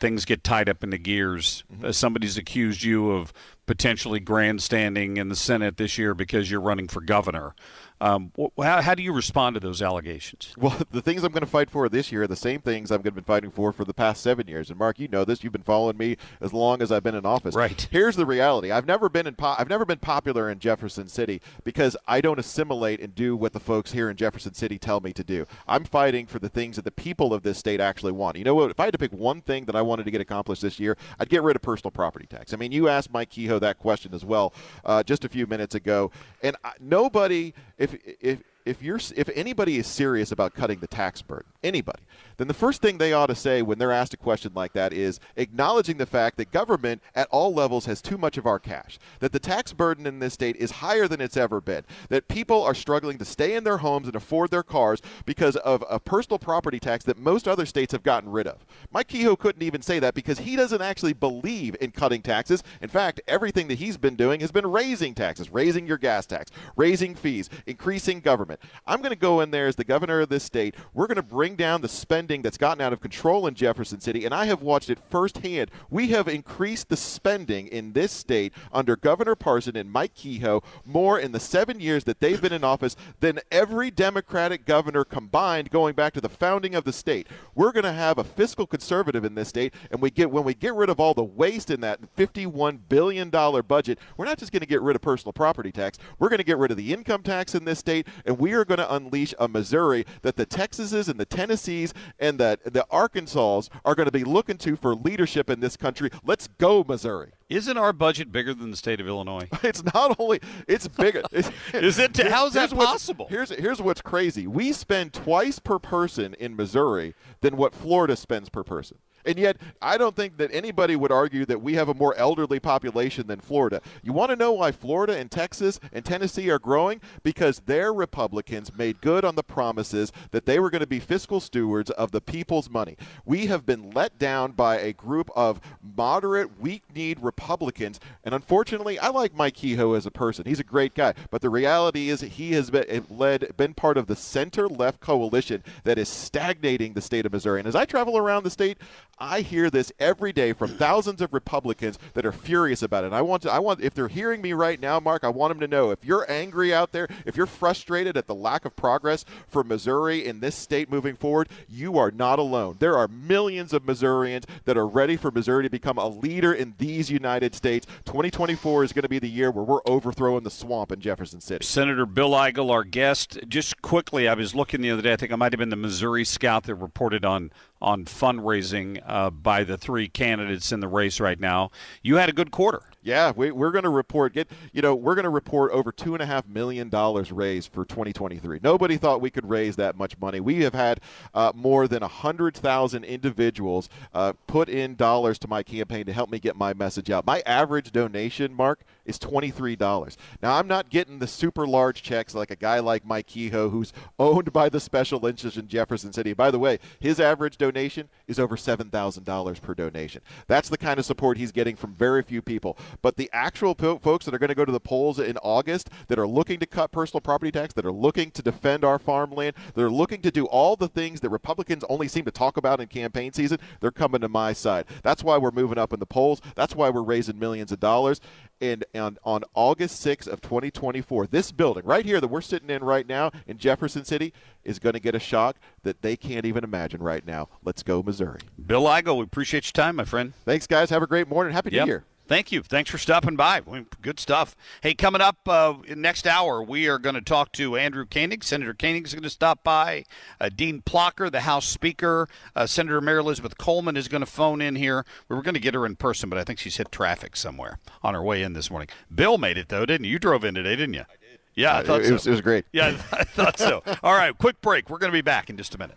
things 0.00 0.24
get 0.24 0.42
tied 0.42 0.68
up 0.68 0.82
in 0.82 0.90
the 0.90 0.98
gears. 0.98 1.62
Mm-hmm. 1.72 1.86
Uh, 1.86 1.92
somebody's 1.92 2.36
accused 2.36 2.82
you 2.82 3.10
of 3.10 3.32
potentially 3.66 4.18
grandstanding 4.18 5.16
in 5.16 5.28
the 5.28 5.36
Senate 5.36 5.76
this 5.76 5.96
year 5.96 6.14
because 6.14 6.50
you're 6.50 6.60
running 6.60 6.88
for 6.88 7.00
governor. 7.00 7.54
Um, 8.00 8.32
how, 8.56 8.80
how 8.80 8.94
do 8.94 9.02
you 9.02 9.12
respond 9.12 9.54
to 9.54 9.60
those 9.60 9.82
allegations? 9.82 10.54
Well, 10.60 10.76
the 10.90 11.00
things 11.00 11.24
I'm 11.24 11.32
going 11.32 11.40
to 11.40 11.46
fight 11.50 11.70
for 11.70 11.88
this 11.88 12.12
year 12.12 12.24
are 12.24 12.26
the 12.26 12.36
same 12.36 12.60
things 12.60 12.92
I've 12.92 13.02
been 13.02 13.14
fighting 13.22 13.50
for 13.50 13.72
for 13.72 13.84
the 13.84 13.94
past 13.94 14.22
seven 14.22 14.46
years. 14.46 14.68
And 14.68 14.78
Mark, 14.78 14.98
you 14.98 15.08
know 15.08 15.24
this. 15.24 15.42
You've 15.42 15.54
been 15.54 15.62
following 15.62 15.96
me 15.96 16.16
as 16.40 16.52
long 16.52 16.82
as 16.82 16.92
I've 16.92 17.02
been 17.02 17.14
in 17.14 17.24
office. 17.24 17.54
Right. 17.54 17.88
Here's 17.90 18.14
the 18.16 18.26
reality. 18.26 18.70
I've 18.70 18.86
never 18.86 19.08
been 19.08 19.26
in. 19.26 19.34
Po- 19.36 19.54
I've 19.58 19.70
never 19.70 19.86
been 19.86 19.98
popular 19.98 20.50
in 20.50 20.58
Jefferson 20.58 21.08
City 21.08 21.40
because 21.64 21.96
I 22.06 22.20
don't 22.20 22.38
assimilate 22.38 23.00
and 23.00 23.14
do 23.14 23.36
what 23.36 23.52
the 23.54 23.60
folks 23.60 23.92
here 23.92 24.10
in 24.10 24.16
Jefferson 24.16 24.52
City 24.52 24.78
tell 24.78 25.00
me 25.00 25.12
to 25.14 25.24
do. 25.24 25.46
I'm 25.66 25.84
fighting 25.84 26.26
for 26.26 26.38
the 26.38 26.50
things 26.50 26.76
that 26.76 26.84
the 26.84 26.90
people 26.90 27.32
of 27.32 27.42
this 27.42 27.58
state 27.58 27.80
actually 27.80 28.12
want. 28.12 28.36
You 28.36 28.44
know 28.44 28.54
what? 28.54 28.70
If 28.70 28.80
I 28.80 28.84
had 28.84 28.92
to 28.92 28.98
pick 28.98 29.12
one 29.12 29.40
thing 29.40 29.64
that 29.64 29.76
I 29.76 29.82
wanted 29.82 30.04
to 30.04 30.10
get 30.10 30.20
accomplished 30.20 30.62
this 30.62 30.78
year, 30.78 30.96
I'd 31.18 31.30
get 31.30 31.42
rid 31.42 31.56
of 31.56 31.62
personal 31.62 31.90
property 31.90 32.26
tax. 32.26 32.52
I 32.52 32.56
mean, 32.56 32.72
you 32.72 32.88
asked 32.88 33.10
Mike 33.12 33.30
Kehoe 33.30 33.60
that 33.60 33.78
question 33.78 34.14
as 34.14 34.24
well 34.24 34.52
uh, 34.84 35.02
just 35.02 35.24
a 35.24 35.28
few 35.28 35.46
minutes 35.46 35.74
ago, 35.74 36.10
and 36.42 36.56
I, 36.62 36.72
nobody, 36.80 37.54
if 37.78 37.89
if 37.94 38.16
if 38.20 38.38
you're 38.82 39.00
if 39.16 39.28
anybody 39.34 39.78
is 39.78 39.86
serious 39.86 40.32
about 40.32 40.54
cutting 40.54 40.80
the 40.80 40.86
tax 40.86 41.22
burden, 41.22 41.52
anybody, 41.62 42.02
then 42.36 42.48
the 42.48 42.54
first 42.54 42.80
thing 42.80 42.98
they 42.98 43.12
ought 43.12 43.26
to 43.26 43.34
say 43.34 43.62
when 43.62 43.78
they're 43.78 43.92
asked 43.92 44.14
a 44.14 44.16
question 44.16 44.52
like 44.54 44.72
that 44.72 44.92
is 44.92 45.20
acknowledging 45.36 45.98
the 45.98 46.06
fact 46.06 46.36
that 46.36 46.50
government 46.50 47.02
at 47.14 47.28
all 47.30 47.52
levels 47.52 47.86
has 47.86 48.00
too 48.00 48.16
much 48.16 48.38
of 48.38 48.46
our 48.46 48.58
cash, 48.58 48.98
that 49.18 49.32
the 49.32 49.38
tax 49.38 49.72
burden 49.72 50.06
in 50.06 50.18
this 50.18 50.34
state 50.34 50.56
is 50.56 50.70
higher 50.70 51.06
than 51.06 51.20
it's 51.20 51.36
ever 51.36 51.60
been, 51.60 51.84
that 52.08 52.28
people 52.28 52.62
are 52.62 52.74
struggling 52.74 53.18
to 53.18 53.24
stay 53.24 53.54
in 53.54 53.64
their 53.64 53.78
homes 53.78 54.06
and 54.06 54.16
afford 54.16 54.50
their 54.50 54.62
cars 54.62 55.02
because 55.26 55.56
of 55.56 55.84
a 55.90 56.00
personal 56.00 56.38
property 56.38 56.80
tax 56.80 57.04
that 57.04 57.18
most 57.18 57.46
other 57.46 57.66
states 57.66 57.92
have 57.92 58.02
gotten 58.02 58.30
rid 58.30 58.46
of. 58.46 58.64
Mike 58.90 59.08
Kehoe 59.08 59.36
couldn't 59.38 59.62
even 59.62 59.82
say 59.82 59.98
that 59.98 60.14
because 60.14 60.38
he 60.38 60.56
doesn't 60.56 60.82
actually 60.82 61.12
believe 61.12 61.76
in 61.80 61.90
cutting 61.90 62.22
taxes. 62.22 62.62
In 62.80 62.88
fact, 62.88 63.20
everything 63.28 63.68
that 63.68 63.78
he's 63.78 63.96
been 63.96 64.16
doing 64.16 64.40
has 64.40 64.52
been 64.52 64.66
raising 64.66 65.14
taxes, 65.14 65.50
raising 65.50 65.86
your 65.86 65.98
gas 65.98 66.26
tax, 66.26 66.50
raising 66.76 67.14
fees, 67.14 67.50
increasing 67.66 68.20
government. 68.20 68.59
I'm 68.86 69.00
going 69.00 69.10
to 69.10 69.16
go 69.16 69.40
in 69.40 69.50
there 69.50 69.66
as 69.66 69.76
the 69.76 69.84
governor 69.84 70.20
of 70.20 70.28
this 70.28 70.44
state. 70.44 70.74
We're 70.94 71.06
going 71.06 71.16
to 71.16 71.22
bring 71.22 71.56
down 71.56 71.80
the 71.80 71.88
spending 71.88 72.42
that's 72.42 72.58
gotten 72.58 72.80
out 72.80 72.92
of 72.92 73.00
control 73.00 73.46
in 73.46 73.54
Jefferson 73.54 74.00
City, 74.00 74.24
and 74.24 74.34
I 74.34 74.46
have 74.46 74.62
watched 74.62 74.90
it 74.90 74.98
firsthand. 74.98 75.70
We 75.90 76.08
have 76.08 76.28
increased 76.28 76.88
the 76.88 76.96
spending 76.96 77.68
in 77.68 77.92
this 77.92 78.12
state 78.12 78.52
under 78.72 78.96
Governor 78.96 79.34
Parson 79.34 79.76
and 79.76 79.90
Mike 79.90 80.14
Kehoe 80.14 80.62
more 80.84 81.18
in 81.18 81.32
the 81.32 81.40
seven 81.40 81.80
years 81.80 82.04
that 82.04 82.20
they've 82.20 82.40
been 82.40 82.52
in 82.52 82.64
office 82.64 82.96
than 83.20 83.40
every 83.50 83.90
Democratic 83.90 84.64
governor 84.64 85.04
combined 85.04 85.70
going 85.70 85.94
back 85.94 86.12
to 86.14 86.20
the 86.20 86.28
founding 86.28 86.74
of 86.74 86.84
the 86.84 86.92
state. 86.92 87.26
We're 87.54 87.72
going 87.72 87.84
to 87.84 87.92
have 87.92 88.18
a 88.18 88.24
fiscal 88.24 88.66
conservative 88.66 89.24
in 89.24 89.34
this 89.34 89.48
state, 89.48 89.74
and 89.90 90.00
we 90.00 90.10
get 90.10 90.30
when 90.30 90.44
we 90.44 90.54
get 90.54 90.74
rid 90.74 90.90
of 90.90 91.00
all 91.00 91.14
the 91.14 91.24
waste 91.24 91.70
in 91.70 91.80
that 91.80 92.00
$51 92.16 92.80
billion 92.88 93.30
budget, 93.30 93.98
we're 94.16 94.24
not 94.24 94.38
just 94.38 94.52
going 94.52 94.60
to 94.60 94.66
get 94.66 94.82
rid 94.82 94.96
of 94.96 95.02
personal 95.02 95.32
property 95.32 95.72
tax. 95.72 95.98
We're 96.18 96.28
going 96.28 96.38
to 96.38 96.44
get 96.44 96.58
rid 96.58 96.70
of 96.70 96.76
the 96.76 96.92
income 96.92 97.22
tax 97.22 97.54
in 97.54 97.64
this 97.64 97.78
state, 97.78 98.06
and 98.24 98.38
we 98.40 98.52
are 98.52 98.64
going 98.64 98.78
to 98.78 98.94
unleash 98.94 99.34
a 99.38 99.46
Missouri 99.46 100.06
that 100.22 100.36
the 100.36 100.46
Texases 100.46 101.08
and 101.08 101.20
the 101.20 101.26
Tennessees 101.26 101.92
and 102.18 102.40
the, 102.40 102.58
the 102.64 102.86
Arkansas 102.90 103.62
are 103.84 103.94
going 103.94 104.06
to 104.06 104.12
be 104.12 104.24
looking 104.24 104.56
to 104.58 104.76
for 104.76 104.94
leadership 104.94 105.50
in 105.50 105.60
this 105.60 105.76
country. 105.76 106.10
Let's 106.24 106.48
go, 106.48 106.84
Missouri. 106.86 107.32
Isn't 107.50 107.76
our 107.76 107.92
budget 107.92 108.30
bigger 108.32 108.54
than 108.54 108.70
the 108.70 108.76
state 108.76 109.00
of 109.00 109.06
Illinois? 109.06 109.48
It's 109.62 109.84
not 109.94 110.16
only 110.18 110.40
it's 110.66 110.88
bigger. 110.88 111.22
It's, 111.30 111.50
Is 111.74 111.98
it? 111.98 112.16
How 112.16 112.46
is 112.46 112.54
that 112.54 112.70
possible? 112.70 113.26
Here's 113.28 113.50
here's 113.50 113.80
what's 113.80 114.00
crazy. 114.00 114.46
We 114.46 114.72
spend 114.72 115.12
twice 115.12 115.58
per 115.58 115.78
person 115.78 116.34
in 116.34 116.56
Missouri 116.56 117.14
than 117.40 117.56
what 117.56 117.74
Florida 117.74 118.16
spends 118.16 118.48
per 118.48 118.64
person. 118.64 118.98
And 119.24 119.38
yet, 119.38 119.56
I 119.82 119.98
don't 119.98 120.16
think 120.16 120.36
that 120.38 120.50
anybody 120.52 120.96
would 120.96 121.12
argue 121.12 121.44
that 121.46 121.62
we 121.62 121.74
have 121.74 121.88
a 121.88 121.94
more 121.94 122.14
elderly 122.16 122.60
population 122.60 123.26
than 123.26 123.40
Florida. 123.40 123.80
You 124.02 124.12
want 124.12 124.30
to 124.30 124.36
know 124.36 124.52
why 124.52 124.72
Florida 124.72 125.16
and 125.16 125.30
Texas 125.30 125.80
and 125.92 126.04
Tennessee 126.04 126.50
are 126.50 126.58
growing? 126.58 127.00
Because 127.22 127.60
their 127.60 127.92
Republicans 127.92 128.76
made 128.76 129.00
good 129.00 129.24
on 129.24 129.34
the 129.34 129.42
promises 129.42 130.12
that 130.30 130.46
they 130.46 130.58
were 130.58 130.70
going 130.70 130.80
to 130.80 130.86
be 130.86 131.00
fiscal 131.00 131.40
stewards 131.40 131.90
of 131.90 132.10
the 132.10 132.20
people's 132.20 132.70
money. 132.70 132.96
We 133.24 133.46
have 133.46 133.66
been 133.66 133.90
let 133.90 134.18
down 134.18 134.52
by 134.52 134.78
a 134.78 134.92
group 134.92 135.30
of 135.36 135.60
moderate, 135.82 136.60
weak 136.60 136.82
kneed 136.94 137.20
Republicans. 137.20 138.00
And 138.24 138.34
unfortunately, 138.34 138.98
I 138.98 139.08
like 139.08 139.34
Mike 139.34 139.54
Kehoe 139.54 139.94
as 139.94 140.06
a 140.06 140.10
person. 140.10 140.46
He's 140.46 140.60
a 140.60 140.64
great 140.64 140.94
guy. 140.94 141.14
But 141.30 141.42
the 141.42 141.50
reality 141.50 142.08
is, 142.08 142.20
he 142.20 142.52
has 142.52 142.70
been, 142.70 142.84
eh, 142.88 143.00
led, 143.10 143.56
been 143.56 143.74
part 143.74 143.96
of 143.96 144.06
the 144.06 144.16
center 144.16 144.68
left 144.68 145.00
coalition 145.00 145.62
that 145.84 145.98
is 145.98 146.08
stagnating 146.08 146.94
the 146.94 147.00
state 147.00 147.26
of 147.26 147.32
Missouri. 147.32 147.60
And 147.60 147.68
as 147.68 147.76
I 147.76 147.84
travel 147.84 148.16
around 148.16 148.44
the 148.44 148.50
state, 148.50 148.78
I 149.20 149.42
hear 149.42 149.68
this 149.68 149.92
every 149.98 150.32
day 150.32 150.54
from 150.54 150.70
thousands 150.70 151.20
of 151.20 151.34
Republicans 151.34 151.98
that 152.14 152.24
are 152.24 152.32
furious 152.32 152.82
about 152.82 153.04
it. 153.04 153.08
And 153.08 153.14
I 153.14 153.20
want 153.20 153.42
to, 153.42 153.52
I 153.52 153.58
want, 153.58 153.82
if 153.82 153.92
they're 153.92 154.08
hearing 154.08 154.40
me 154.40 154.54
right 154.54 154.80
now, 154.80 154.98
Mark, 154.98 155.24
I 155.24 155.28
want 155.28 155.50
them 155.50 155.60
to 155.60 155.68
know 155.68 155.90
if 155.90 156.02
you're 156.04 156.30
angry 156.30 156.72
out 156.72 156.92
there, 156.92 157.06
if 157.26 157.36
you're 157.36 157.46
frustrated 157.46 158.16
at 158.16 158.26
the 158.26 158.34
lack 158.34 158.64
of 158.64 158.74
progress 158.76 159.26
for 159.46 159.62
Missouri 159.62 160.24
in 160.24 160.40
this 160.40 160.54
state 160.54 160.90
moving 160.90 161.16
forward, 161.16 161.50
you 161.68 161.98
are 161.98 162.10
not 162.10 162.38
alone. 162.38 162.76
There 162.78 162.96
are 162.96 163.08
millions 163.08 163.74
of 163.74 163.84
Missourians 163.84 164.46
that 164.64 164.78
are 164.78 164.86
ready 164.86 165.16
for 165.16 165.30
Missouri 165.30 165.64
to 165.64 165.70
become 165.70 165.98
a 165.98 166.08
leader 166.08 166.54
in 166.54 166.74
these 166.78 167.10
United 167.10 167.54
States. 167.54 167.86
2024 168.06 168.84
is 168.84 168.92
going 168.94 169.02
to 169.02 169.08
be 169.08 169.18
the 169.18 169.28
year 169.28 169.50
where 169.50 169.64
we're 169.64 169.82
overthrowing 169.84 170.44
the 170.44 170.50
swamp 170.50 170.92
in 170.92 171.00
Jefferson 171.00 171.42
City. 171.42 171.64
Senator 171.64 172.06
Bill 172.06 172.30
Eigel, 172.30 172.70
our 172.70 172.84
guest. 172.84 173.38
Just 173.46 173.82
quickly, 173.82 174.28
I 174.28 174.34
was 174.34 174.54
looking 174.54 174.80
the 174.80 174.90
other 174.90 175.02
day. 175.02 175.12
I 175.12 175.16
think 175.16 175.30
I 175.32 175.36
might 175.36 175.52
have 175.52 175.58
been 175.58 175.68
the 175.68 175.76
Missouri 175.76 176.24
Scout 176.24 176.64
that 176.64 176.76
reported 176.76 177.24
on 177.24 177.50
on 177.80 178.04
fundraising 178.04 179.02
uh, 179.06 179.30
by 179.30 179.64
the 179.64 179.76
three 179.76 180.08
candidates 180.08 180.72
in 180.72 180.80
the 180.80 180.88
race 180.88 181.20
right 181.20 181.40
now. 181.40 181.70
You 182.02 182.16
had 182.16 182.28
a 182.28 182.32
good 182.32 182.50
quarter. 182.50 182.82
Yeah, 183.02 183.32
we, 183.34 183.50
we're 183.50 183.70
going 183.70 183.84
to 183.84 183.90
report 183.90 184.34
get 184.34 184.50
you 184.72 184.82
know 184.82 184.94
we're 184.94 185.14
going 185.14 185.24
to 185.24 185.30
report 185.30 185.72
over 185.72 185.90
two 185.90 186.14
and 186.14 186.22
a 186.22 186.26
half 186.26 186.46
million 186.46 186.90
dollars 186.90 187.32
raised 187.32 187.72
for 187.72 187.86
2023. 187.86 188.60
Nobody 188.62 188.98
thought 188.98 189.22
we 189.22 189.30
could 189.30 189.48
raise 189.48 189.76
that 189.76 189.96
much 189.96 190.18
money. 190.18 190.38
We 190.38 190.62
have 190.64 190.74
had 190.74 191.00
uh, 191.32 191.52
more 191.54 191.88
than 191.88 192.02
hundred 192.02 192.54
thousand 192.54 193.04
individuals 193.04 193.88
uh, 194.12 194.34
put 194.46 194.68
in 194.68 194.96
dollars 194.96 195.38
to 195.40 195.48
my 195.48 195.62
campaign 195.62 196.04
to 196.06 196.12
help 196.12 196.30
me 196.30 196.38
get 196.38 196.56
my 196.56 196.74
message 196.74 197.10
out. 197.10 197.26
My 197.26 197.42
average 197.46 197.90
donation, 197.90 198.52
Mark, 198.52 198.80
is 199.06 199.18
twenty 199.18 199.50
three 199.50 199.76
dollars. 199.76 200.18
Now 200.42 200.56
I'm 200.56 200.68
not 200.68 200.90
getting 200.90 201.20
the 201.20 201.26
super 201.26 201.66
large 201.66 202.02
checks 202.02 202.34
like 202.34 202.50
a 202.50 202.56
guy 202.56 202.80
like 202.80 203.06
Mike 203.06 203.28
Kehoe, 203.28 203.70
who's 203.70 203.94
owned 204.18 204.52
by 204.52 204.68
the 204.68 204.80
special 204.80 205.24
interests 205.24 205.58
in 205.58 205.68
Jefferson 205.68 206.12
City. 206.12 206.34
By 206.34 206.50
the 206.50 206.58
way, 206.58 206.78
his 206.98 207.18
average 207.18 207.56
donation 207.56 208.10
is 208.28 208.38
over 208.38 208.58
seven 208.58 208.90
thousand 208.90 209.24
dollars 209.24 209.58
per 209.58 209.72
donation. 209.72 210.20
That's 210.48 210.68
the 210.68 210.76
kind 210.76 210.98
of 210.98 211.06
support 211.06 211.38
he's 211.38 211.50
getting 211.52 211.76
from 211.76 211.94
very 211.94 212.22
few 212.22 212.42
people. 212.42 212.76
But 213.02 213.16
the 213.16 213.30
actual 213.32 213.74
po- 213.74 213.98
folks 213.98 214.24
that 214.24 214.34
are 214.34 214.38
going 214.38 214.48
to 214.48 214.54
go 214.54 214.64
to 214.64 214.72
the 214.72 214.80
polls 214.80 215.18
in 215.18 215.36
August 215.38 215.90
that 216.08 216.18
are 216.18 216.26
looking 216.26 216.58
to 216.60 216.66
cut 216.66 216.90
personal 216.92 217.20
property 217.20 217.50
tax, 217.52 217.74
that 217.74 217.84
are 217.86 217.92
looking 217.92 218.30
to 218.32 218.42
defend 218.42 218.84
our 218.84 218.98
farmland, 218.98 219.54
that 219.74 219.82
are 219.82 219.90
looking 219.90 220.22
to 220.22 220.30
do 220.30 220.46
all 220.46 220.76
the 220.76 220.88
things 220.88 221.20
that 221.20 221.30
Republicans 221.30 221.84
only 221.88 222.08
seem 222.08 222.24
to 222.24 222.30
talk 222.30 222.56
about 222.56 222.80
in 222.80 222.86
campaign 222.88 223.32
season, 223.32 223.58
they're 223.80 223.90
coming 223.90 224.20
to 224.20 224.28
my 224.28 224.52
side. 224.52 224.84
That's 225.02 225.22
why 225.24 225.38
we're 225.38 225.50
moving 225.50 225.78
up 225.78 225.92
in 225.92 226.00
the 226.00 226.06
polls. 226.06 226.40
That's 226.54 226.74
why 226.74 226.90
we're 226.90 227.02
raising 227.02 227.38
millions 227.38 227.72
of 227.72 227.80
dollars. 227.80 228.20
And, 228.62 228.84
and 228.92 229.18
on 229.24 229.44
August 229.54 230.04
6th 230.04 230.26
of 230.26 230.42
2024, 230.42 231.28
this 231.28 231.50
building 231.50 231.84
right 231.86 232.04
here 232.04 232.20
that 232.20 232.28
we're 232.28 232.42
sitting 232.42 232.68
in 232.68 232.84
right 232.84 233.06
now 233.08 233.30
in 233.46 233.56
Jefferson 233.56 234.04
City 234.04 234.34
is 234.64 234.78
going 234.78 234.92
to 234.92 235.00
get 235.00 235.14
a 235.14 235.18
shock 235.18 235.56
that 235.82 236.02
they 236.02 236.14
can't 236.14 236.44
even 236.44 236.62
imagine 236.62 237.02
right 237.02 237.26
now. 237.26 237.48
Let's 237.64 237.82
go, 237.82 238.02
Missouri. 238.02 238.40
Bill 238.66 238.82
Eigel, 238.82 239.16
we 239.16 239.24
appreciate 239.24 239.64
your 239.64 239.72
time, 239.72 239.96
my 239.96 240.04
friend. 240.04 240.34
Thanks, 240.44 240.66
guys. 240.66 240.90
Have 240.90 241.02
a 241.02 241.06
great 241.06 241.26
morning. 241.26 241.54
Happy 241.54 241.70
Yep. 241.72 241.86
New 241.86 241.90
Year. 241.90 242.04
Thank 242.30 242.52
you. 242.52 242.62
Thanks 242.62 242.88
for 242.88 242.96
stopping 242.96 243.34
by. 243.34 243.60
Good 244.00 244.20
stuff. 244.20 244.54
Hey, 244.82 244.94
coming 244.94 245.20
up 245.20 245.38
uh, 245.48 245.74
next 245.96 246.28
hour, 246.28 246.62
we 246.62 246.86
are 246.86 246.96
going 247.00 247.16
to 247.16 247.20
talk 247.20 247.50
to 247.54 247.76
Andrew 247.76 248.06
Koenig. 248.06 248.44
Senator 248.44 248.72
Koenig 248.72 249.04
is 249.04 249.12
going 249.14 249.24
to 249.24 249.30
stop 249.30 249.64
by. 249.64 250.04
Uh, 250.40 250.48
Dean 250.48 250.80
Plocher, 250.80 251.28
the 251.28 251.40
House 251.40 251.66
Speaker. 251.66 252.28
Uh, 252.54 252.66
Senator 252.68 253.00
Mary 253.00 253.18
Elizabeth 253.18 253.58
Coleman 253.58 253.96
is 253.96 254.06
going 254.06 254.20
to 254.20 254.26
phone 254.30 254.60
in 254.62 254.76
here. 254.76 255.04
We 255.28 255.34
were 255.34 255.42
going 255.42 255.54
to 255.56 255.60
get 255.60 255.74
her 255.74 255.84
in 255.84 255.96
person, 255.96 256.30
but 256.30 256.38
I 256.38 256.44
think 256.44 256.60
she's 256.60 256.76
hit 256.76 256.92
traffic 256.92 257.34
somewhere 257.34 257.80
on 258.00 258.14
her 258.14 258.22
way 258.22 258.44
in 258.44 258.52
this 258.52 258.70
morning. 258.70 258.88
Bill 259.12 259.36
made 259.36 259.58
it, 259.58 259.68
though, 259.68 259.84
didn't 259.84 260.04
you? 260.04 260.12
You 260.12 260.20
drove 260.20 260.44
in 260.44 260.54
today, 260.54 260.76
didn't 260.76 260.94
you? 260.94 261.00
I 261.00 261.16
did. 261.20 261.40
Yeah, 261.56 261.74
I 261.74 261.80
Uh, 261.80 261.82
thought 261.82 262.00
it, 262.02 262.06
so. 262.06 262.12
was, 262.12 262.26
it 262.28 262.30
was 262.30 262.40
great. 262.42 262.64
Yeah, 262.72 262.96
I 263.12 263.24
thought 263.24 263.58
so. 263.58 263.82
All 264.04 264.14
right, 264.14 264.38
quick 264.38 264.60
break. 264.60 264.88
We're 264.88 264.98
going 264.98 265.10
to 265.10 265.18
be 265.18 265.20
back 265.20 265.50
in 265.50 265.56
just 265.56 265.74
a 265.74 265.78
minute. 265.78 265.96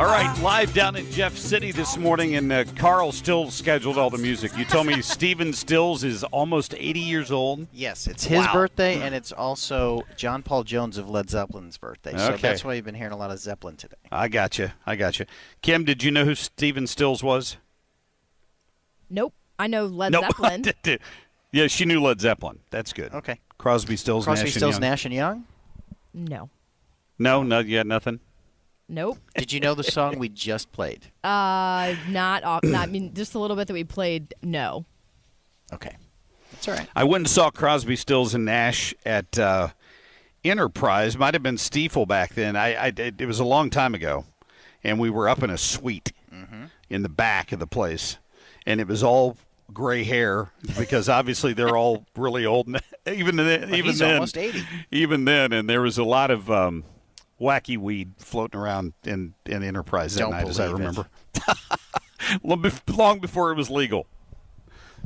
All 0.00 0.06
right, 0.06 0.34
live 0.40 0.72
down 0.72 0.96
in 0.96 1.10
Jeff 1.10 1.36
City 1.36 1.72
this 1.72 1.98
morning, 1.98 2.34
and 2.36 2.50
uh, 2.50 2.64
Carl 2.76 3.12
still 3.12 3.50
scheduled 3.50 3.98
all 3.98 4.08
the 4.08 4.16
music. 4.16 4.56
You 4.56 4.64
told 4.64 4.86
me 4.86 5.02
Stephen 5.02 5.52
Stills 5.52 6.04
is 6.04 6.24
almost 6.24 6.74
80 6.74 7.00
years 7.00 7.30
old. 7.30 7.66
Yes, 7.70 8.06
it's 8.06 8.24
his 8.24 8.38
Wow. 8.38 8.52
birthday, 8.54 9.02
and 9.02 9.14
it's 9.14 9.30
also 9.30 10.00
John 10.16 10.42
Paul 10.42 10.64
Jones 10.64 10.96
of 10.96 11.10
Led 11.10 11.28
Zeppelin's 11.28 11.76
birthday. 11.76 12.16
So 12.16 12.32
Okay. 12.32 12.40
that's 12.40 12.64
why 12.64 12.72
you've 12.72 12.86
been 12.86 12.94
hearing 12.94 13.12
a 13.12 13.16
lot 13.18 13.30
of 13.30 13.38
Zeppelin 13.40 13.76
today. 13.76 13.96
I 14.10 14.28
got 14.28 14.56
you. 14.58 14.70
I 14.86 14.96
got 14.96 15.18
you. 15.18 15.26
Kim, 15.60 15.84
did 15.84 16.02
you 16.02 16.10
know 16.10 16.24
who 16.24 16.34
Stephen 16.34 16.86
Stills 16.86 17.22
was? 17.22 17.58
Nope. 19.10 19.34
I 19.58 19.66
know 19.66 19.84
Led 19.84 20.12
Nope. 20.12 20.24
Zeppelin. 20.40 20.64
yeah, 21.52 21.66
she 21.66 21.84
knew 21.84 22.00
Led 22.00 22.22
Zeppelin. 22.22 22.60
That's 22.70 22.94
good. 22.94 23.12
Okay. 23.12 23.38
Crosby, 23.58 23.96
Stills, 23.98 24.24
Crosby, 24.24 24.44
Nash, 24.46 24.54
Stills, 24.54 24.76
and 24.76 24.82
Young. 24.82 24.90
Nash 24.92 25.04
and 25.04 25.12
Young. 25.14 25.44
no. 26.14 26.48
No, 27.18 27.42
no, 27.42 27.58
yeah, 27.58 27.82
nothing. 27.82 28.20
Nope. 28.90 29.18
Did 29.36 29.52
you 29.52 29.60
know 29.60 29.74
the 29.74 29.84
song 29.84 30.18
we 30.18 30.28
just 30.28 30.72
played? 30.72 31.06
Uh, 31.22 31.94
not. 32.08 32.42
off- 32.42 32.64
not 32.64 32.88
I 32.88 32.90
mean, 32.90 33.14
just 33.14 33.36
a 33.36 33.38
little 33.38 33.56
bit 33.56 33.68
that 33.68 33.72
we 33.72 33.84
played. 33.84 34.34
No. 34.42 34.84
Okay, 35.72 35.96
that's 36.50 36.66
all 36.66 36.74
right. 36.74 36.88
I 36.96 37.04
went 37.04 37.22
and 37.22 37.30
saw 37.30 37.50
Crosby, 37.50 37.94
Stills, 37.94 38.34
and 38.34 38.44
Nash 38.44 38.92
at 39.06 39.38
uh, 39.38 39.68
Enterprise. 40.44 41.16
Might 41.16 41.34
have 41.34 41.42
been 41.44 41.56
Stifel 41.56 42.08
back 42.08 42.34
then. 42.34 42.56
I, 42.56 42.74
I 42.74 42.86
it, 42.88 43.20
it 43.20 43.26
was 43.26 43.38
a 43.38 43.44
long 43.44 43.70
time 43.70 43.94
ago, 43.94 44.24
and 44.82 44.98
we 44.98 45.08
were 45.08 45.28
up 45.28 45.44
in 45.44 45.50
a 45.50 45.58
suite 45.58 46.12
in 46.88 47.02
the 47.02 47.08
back 47.08 47.52
of 47.52 47.60
the 47.60 47.68
place, 47.68 48.18
and 48.66 48.80
it 48.80 48.88
was 48.88 49.04
all 49.04 49.36
gray 49.72 50.02
hair 50.02 50.50
because 50.76 51.08
obviously 51.08 51.52
they're 51.52 51.76
all 51.76 52.04
really 52.16 52.44
old. 52.44 52.66
even 53.06 53.36
then, 53.36 53.72
even 53.72 53.84
he's 53.84 54.00
then, 54.00 54.14
almost 54.14 54.36
80. 54.36 54.64
Even 54.90 55.24
then, 55.24 55.52
and 55.52 55.70
there 55.70 55.80
was 55.80 55.96
a 55.96 56.04
lot 56.04 56.32
of 56.32 56.50
um, 56.50 56.82
wacky 57.40 57.78
weed 57.78 58.12
floating 58.18 58.60
around 58.60 58.92
in 59.04 59.34
in 59.46 59.62
Enterprise 59.62 60.14
that 60.14 60.20
Don't 60.20 60.30
night, 60.30 60.48
as 60.48 60.60
I 60.60 60.70
remember. 60.70 61.06
long, 62.42 62.70
long 62.88 63.20
before 63.20 63.50
it 63.50 63.56
was 63.56 63.70
legal. 63.70 64.06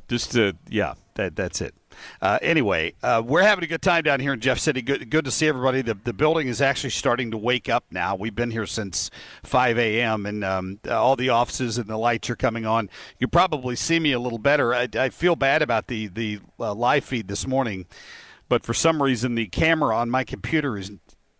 Just 0.08 0.32
to, 0.32 0.54
yeah, 0.68 0.94
that 1.14 1.34
that's 1.34 1.60
it. 1.62 1.74
Uh, 2.20 2.38
anyway, 2.42 2.92
uh, 3.02 3.22
we're 3.24 3.42
having 3.42 3.64
a 3.64 3.66
good 3.66 3.80
time 3.80 4.02
down 4.02 4.20
here 4.20 4.32
in 4.32 4.40
Jeff 4.40 4.58
City. 4.58 4.82
Good, 4.82 5.08
good 5.08 5.24
to 5.24 5.30
see 5.30 5.46
everybody. 5.46 5.80
The, 5.80 5.94
the 5.94 6.12
building 6.12 6.48
is 6.48 6.60
actually 6.60 6.90
starting 6.90 7.30
to 7.30 7.38
wake 7.38 7.68
up 7.68 7.84
now. 7.90 8.14
We've 8.14 8.34
been 8.34 8.50
here 8.50 8.66
since 8.66 9.10
5 9.44 9.78
a.m. 9.78 10.26
and 10.26 10.44
um, 10.44 10.80
all 10.90 11.16
the 11.16 11.30
offices 11.30 11.78
and 11.78 11.86
the 11.86 11.96
lights 11.96 12.28
are 12.28 12.36
coming 12.36 12.66
on. 12.66 12.90
You 13.18 13.28
probably 13.28 13.76
see 13.76 13.98
me 13.98 14.12
a 14.12 14.18
little 14.18 14.38
better. 14.38 14.74
I, 14.74 14.88
I 14.94 15.08
feel 15.08 15.36
bad 15.36 15.62
about 15.62 15.86
the 15.86 16.08
the 16.08 16.40
uh, 16.58 16.74
live 16.74 17.04
feed 17.04 17.28
this 17.28 17.46
morning, 17.46 17.86
but 18.48 18.64
for 18.64 18.74
some 18.74 19.02
reason 19.02 19.36
the 19.36 19.46
camera 19.46 19.96
on 19.96 20.10
my 20.10 20.24
computer 20.24 20.76
is 20.76 20.90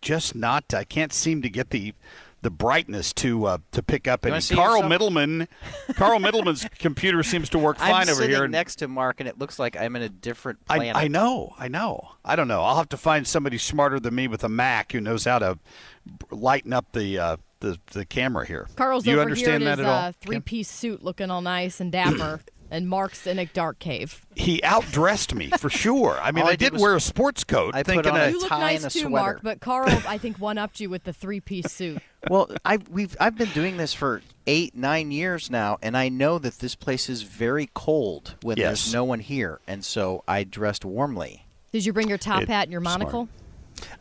just 0.01 0.35
not. 0.35 0.73
I 0.73 0.83
can't 0.83 1.13
seem 1.13 1.41
to 1.41 1.49
get 1.49 1.69
the 1.69 1.93
the 2.41 2.49
brightness 2.51 3.11
to 3.13 3.45
uh, 3.45 3.57
to 3.71 3.81
pick 3.81 4.07
up 4.07 4.23
You 4.25 4.31
any. 4.33 4.45
Carl? 4.55 4.83
Middleman, 4.83 5.47
Carl 5.95 6.19
Middleman's 6.19 6.65
computer 6.79 7.23
seems 7.23 7.49
to 7.49 7.57
work 7.57 7.77
fine 7.79 7.91
I'm 7.91 8.01
over 8.09 8.13
sitting 8.21 8.35
here. 8.35 8.47
next 8.47 8.75
to 8.77 8.87
Mark, 8.87 9.19
and 9.19 9.27
it 9.27 9.39
looks 9.39 9.57
like 9.57 9.75
I'm 9.75 9.95
in 9.95 10.03
a 10.03 10.09
different 10.09 10.59
I, 10.69 10.77
planet. 10.77 10.95
I 10.95 11.07
know, 11.07 11.55
I 11.57 11.67
know. 11.69 12.09
I 12.23 12.35
don't 12.35 12.47
know. 12.47 12.61
I'll 12.61 12.77
have 12.77 12.89
to 12.89 12.97
find 12.97 13.25
somebody 13.25 13.57
smarter 13.57 13.99
than 13.99 14.13
me 14.13 14.27
with 14.27 14.43
a 14.43 14.49
Mac 14.49 14.91
who 14.91 15.01
knows 15.01 15.25
how 15.25 15.39
to 15.39 15.57
b- 16.05 16.13
lighten 16.29 16.71
up 16.71 16.91
the 16.91 17.17
uh, 17.17 17.37
the, 17.61 17.79
the 17.93 18.05
camera 18.05 18.45
here. 18.45 18.67
Carl's 18.75 19.05
Do 19.05 19.09
you 19.09 19.15
over 19.15 19.23
understand 19.23 19.63
here 19.63 19.71
in 19.71 19.77
that 19.77 19.79
his 19.79 19.87
at 19.87 19.91
all? 19.91 20.09
uh, 20.09 20.11
three-piece 20.21 20.69
suit, 20.69 21.01
looking 21.03 21.31
all 21.31 21.41
nice 21.41 21.79
and 21.79 21.91
dapper, 21.91 22.41
and 22.71 22.87
Mark's 22.89 23.25
in 23.27 23.39
a 23.39 23.45
dark 23.45 23.79
cave. 23.79 24.25
He 24.35 24.59
outdressed 24.61 25.33
me 25.33 25.49
for 25.57 25.69
sure. 25.69 26.17
I 26.21 26.31
mean, 26.31 26.45
I, 26.45 26.49
I 26.49 26.55
did 26.55 26.73
did 26.73 26.81
wear 26.81 26.95
a 26.95 26.99
sports 26.99 27.43
coat, 27.43 27.73
I 27.75 27.83
put 27.83 27.93
thinking 27.93 28.11
on 28.11 28.17
I- 28.19 28.23
a 28.25 28.29
You 28.31 28.39
look 28.39 28.49
tie 28.49 28.59
nice 28.59 28.83
and 28.83 28.87
a 28.87 28.93
too, 28.93 28.99
sweater. 29.01 29.09
Mark, 29.09 29.39
but 29.43 29.59
Carl, 29.61 29.89
I 30.07 30.17
think, 30.17 30.37
one 30.39 30.57
upped 30.57 30.79
you 30.79 30.89
with 30.89 31.03
the 31.03 31.13
three-piece 31.13 31.71
suit. 31.71 32.01
Well, 32.27 32.49
I 32.65 32.79
we've 32.89 33.15
I've 33.19 33.37
been 33.37 33.49
doing 33.51 33.77
this 33.77 33.93
for 33.93 34.23
eight 34.47 34.75
nine 34.75 35.11
years 35.11 35.51
now, 35.51 35.77
and 35.83 35.95
I 35.95 36.09
know 36.09 36.39
that 36.39 36.57
this 36.57 36.73
place 36.73 37.07
is 37.07 37.21
very 37.21 37.69
cold 37.75 38.33
when 38.41 38.57
Yes. 38.57 38.65
there's 38.85 38.93
no 38.95 39.03
one 39.03 39.19
here, 39.19 39.59
and 39.67 39.85
so 39.85 40.23
I 40.27 40.43
dressed 40.43 40.83
warmly. 40.83 41.45
Did 41.71 41.85
you 41.85 41.93
bring 41.93 42.09
your 42.09 42.17
top 42.17 42.41
It- 42.41 42.49
hat 42.49 42.63
and 42.63 42.71
your 42.71 42.81
smart. 42.81 42.99
monocle? 43.01 43.29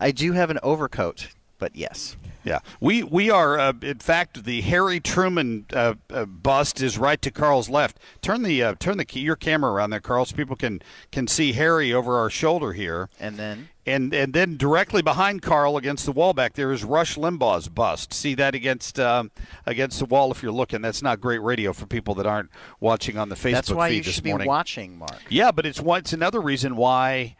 I 0.00 0.10
do 0.10 0.32
have 0.32 0.48
an 0.48 0.58
overcoat, 0.62 1.28
but 1.58 1.74
yes. 1.76 2.16
Yeah, 2.44 2.58
we 2.78 3.02
we 3.02 3.30
are. 3.30 3.58
Uh, 3.58 3.72
in 3.80 4.00
fact, 4.00 4.44
the 4.44 4.60
Harry 4.60 5.00
Truman 5.00 5.64
uh, 5.72 5.94
uh, 6.10 6.26
bust 6.26 6.82
is 6.82 6.98
right 6.98 7.20
to 7.22 7.30
Carl's 7.30 7.70
left. 7.70 7.98
Turn 8.20 8.42
the 8.42 8.62
uh, 8.62 8.74
turn 8.78 8.98
the 8.98 9.06
key, 9.06 9.20
your 9.20 9.34
camera 9.36 9.72
around 9.72 9.90
there, 9.90 10.00
Carl, 10.00 10.26
so 10.26 10.36
people 10.36 10.54
can 10.54 10.82
can 11.10 11.26
see 11.26 11.52
Harry 11.54 11.90
over 11.90 12.18
our 12.18 12.28
shoulder 12.28 12.74
here. 12.74 13.08
And 13.18 13.38
then 13.38 13.70
And 13.86 14.12
and 14.12 14.34
then 14.34 14.58
directly 14.58 15.00
behind 15.00 15.40
Carl 15.40 15.78
against 15.78 16.04
the 16.04 16.12
wall 16.12 16.34
back 16.34 16.52
there 16.52 16.70
is 16.70 16.84
Rush 16.84 17.16
Limbaugh's 17.16 17.70
bust. 17.70 18.12
See 18.12 18.34
that 18.34 18.54
against 18.54 19.00
um, 19.00 19.30
against 19.64 19.98
the 19.98 20.04
wall 20.04 20.30
if 20.30 20.42
you're 20.42 20.52
looking. 20.52 20.82
That's 20.82 21.00
not 21.00 21.22
great 21.22 21.40
radio 21.40 21.72
for 21.72 21.86
people 21.86 22.14
that 22.16 22.26
aren't 22.26 22.50
watching 22.78 23.16
on 23.16 23.30
the 23.30 23.36
Facebook 23.36 23.52
that's 23.52 23.70
why 23.70 23.88
feed 23.88 24.04
you 24.04 24.12
should 24.12 24.26
morning. 24.26 24.44
be 24.44 24.48
watching, 24.50 24.98
Mark. 24.98 25.22
Yeah, 25.30 25.50
but 25.50 25.64
it's 25.64 25.80
one, 25.80 26.00
it's 26.00 26.12
another 26.12 26.42
reason 26.42 26.76
why 26.76 27.36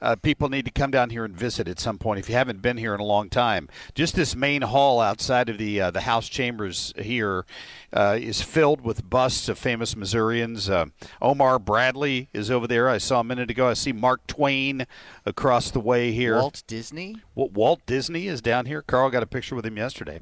uh, 0.00 0.16
people 0.16 0.48
need 0.48 0.64
to 0.64 0.70
come 0.70 0.90
down 0.90 1.10
here 1.10 1.24
and 1.24 1.36
visit 1.36 1.66
at 1.68 1.80
some 1.80 1.98
point 1.98 2.20
if 2.20 2.28
you 2.28 2.34
haven't 2.34 2.62
been 2.62 2.76
here 2.76 2.94
in 2.94 3.00
a 3.00 3.04
long 3.04 3.28
time. 3.28 3.68
Just 3.94 4.14
this 4.14 4.36
main 4.36 4.62
hall 4.62 5.00
outside 5.00 5.48
of 5.48 5.58
the 5.58 5.80
uh, 5.80 5.90
the 5.90 6.02
House 6.02 6.28
chambers 6.28 6.92
here 6.96 7.44
uh, 7.92 8.16
is 8.20 8.40
filled 8.42 8.80
with 8.82 9.08
busts 9.08 9.48
of 9.48 9.58
famous 9.58 9.96
Missourians. 9.96 10.70
Uh, 10.70 10.86
Omar 11.20 11.58
Bradley 11.58 12.28
is 12.32 12.50
over 12.50 12.66
there. 12.66 12.88
I 12.88 12.98
saw 12.98 13.20
a 13.20 13.24
minute 13.24 13.50
ago. 13.50 13.68
I 13.68 13.74
see 13.74 13.92
Mark 13.92 14.26
Twain 14.26 14.86
across 15.26 15.70
the 15.70 15.80
way 15.80 16.12
here. 16.12 16.36
Walt 16.36 16.62
Disney. 16.66 17.16
Wa- 17.34 17.48
Walt 17.52 17.80
Disney 17.86 18.28
is 18.28 18.40
down 18.40 18.66
here. 18.66 18.82
Carl 18.82 19.10
got 19.10 19.22
a 19.22 19.26
picture 19.26 19.54
with 19.54 19.66
him 19.66 19.76
yesterday. 19.76 20.20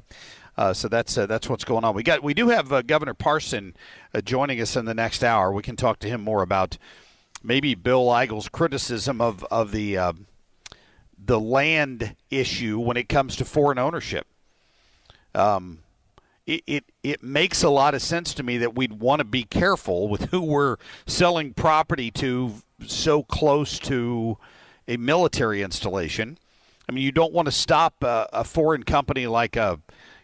Uh, 0.57 0.73
so 0.73 0.87
that's 0.87 1.15
uh, 1.17 1.27
that's 1.27 1.47
what's 1.47 1.63
going 1.63 1.83
on. 1.83 1.93
We 1.93 2.01
got 2.01 2.23
we 2.23 2.33
do 2.33 2.49
have 2.49 2.73
uh, 2.73 2.81
Governor 2.81 3.13
Parson 3.13 3.75
uh, 4.13 4.21
joining 4.21 4.59
us 4.59 4.75
in 4.75 4.85
the 4.85 4.95
next 4.95 5.23
hour. 5.23 5.51
We 5.51 5.61
can 5.61 5.75
talk 5.75 5.99
to 5.99 6.07
him 6.07 6.21
more 6.21 6.41
about 6.41 6.79
maybe 7.43 7.75
Bill 7.75 8.09
Eigel's 8.09 8.49
criticism 8.49 9.21
of 9.21 9.43
of 9.45 9.71
the 9.71 9.97
uh, 9.97 10.13
the 11.17 11.39
land 11.39 12.15
issue 12.29 12.79
when 12.79 12.97
it 12.97 13.09
comes 13.09 13.35
to 13.37 13.45
foreign 13.45 13.77
ownership. 13.77 14.27
Um, 15.35 15.79
it, 16.45 16.63
it 16.65 16.85
it 17.03 17.21
makes 17.21 17.61
a 17.63 17.69
lot 17.69 17.93
of 17.93 18.01
sense 18.01 18.33
to 18.35 18.43
me 18.43 18.57
that 18.57 18.75
we'd 18.75 18.93
want 18.93 19.19
to 19.19 19.25
be 19.25 19.43
careful 19.43 20.07
with 20.07 20.29
who 20.31 20.41
we're 20.41 20.77
selling 21.05 21.53
property 21.53 22.09
to 22.11 22.55
so 22.85 23.23
close 23.23 23.79
to 23.79 24.37
a 24.87 24.97
military 24.97 25.61
installation. 25.61 26.37
I 26.87 26.93
mean, 26.93 27.03
you 27.03 27.11
don't 27.11 27.33
want 27.33 27.47
to 27.47 27.51
stop 27.51 28.01
a, 28.01 28.29
a 28.31 28.43
foreign 28.45 28.83
company 28.83 29.27
like 29.27 29.57
a 29.57 29.79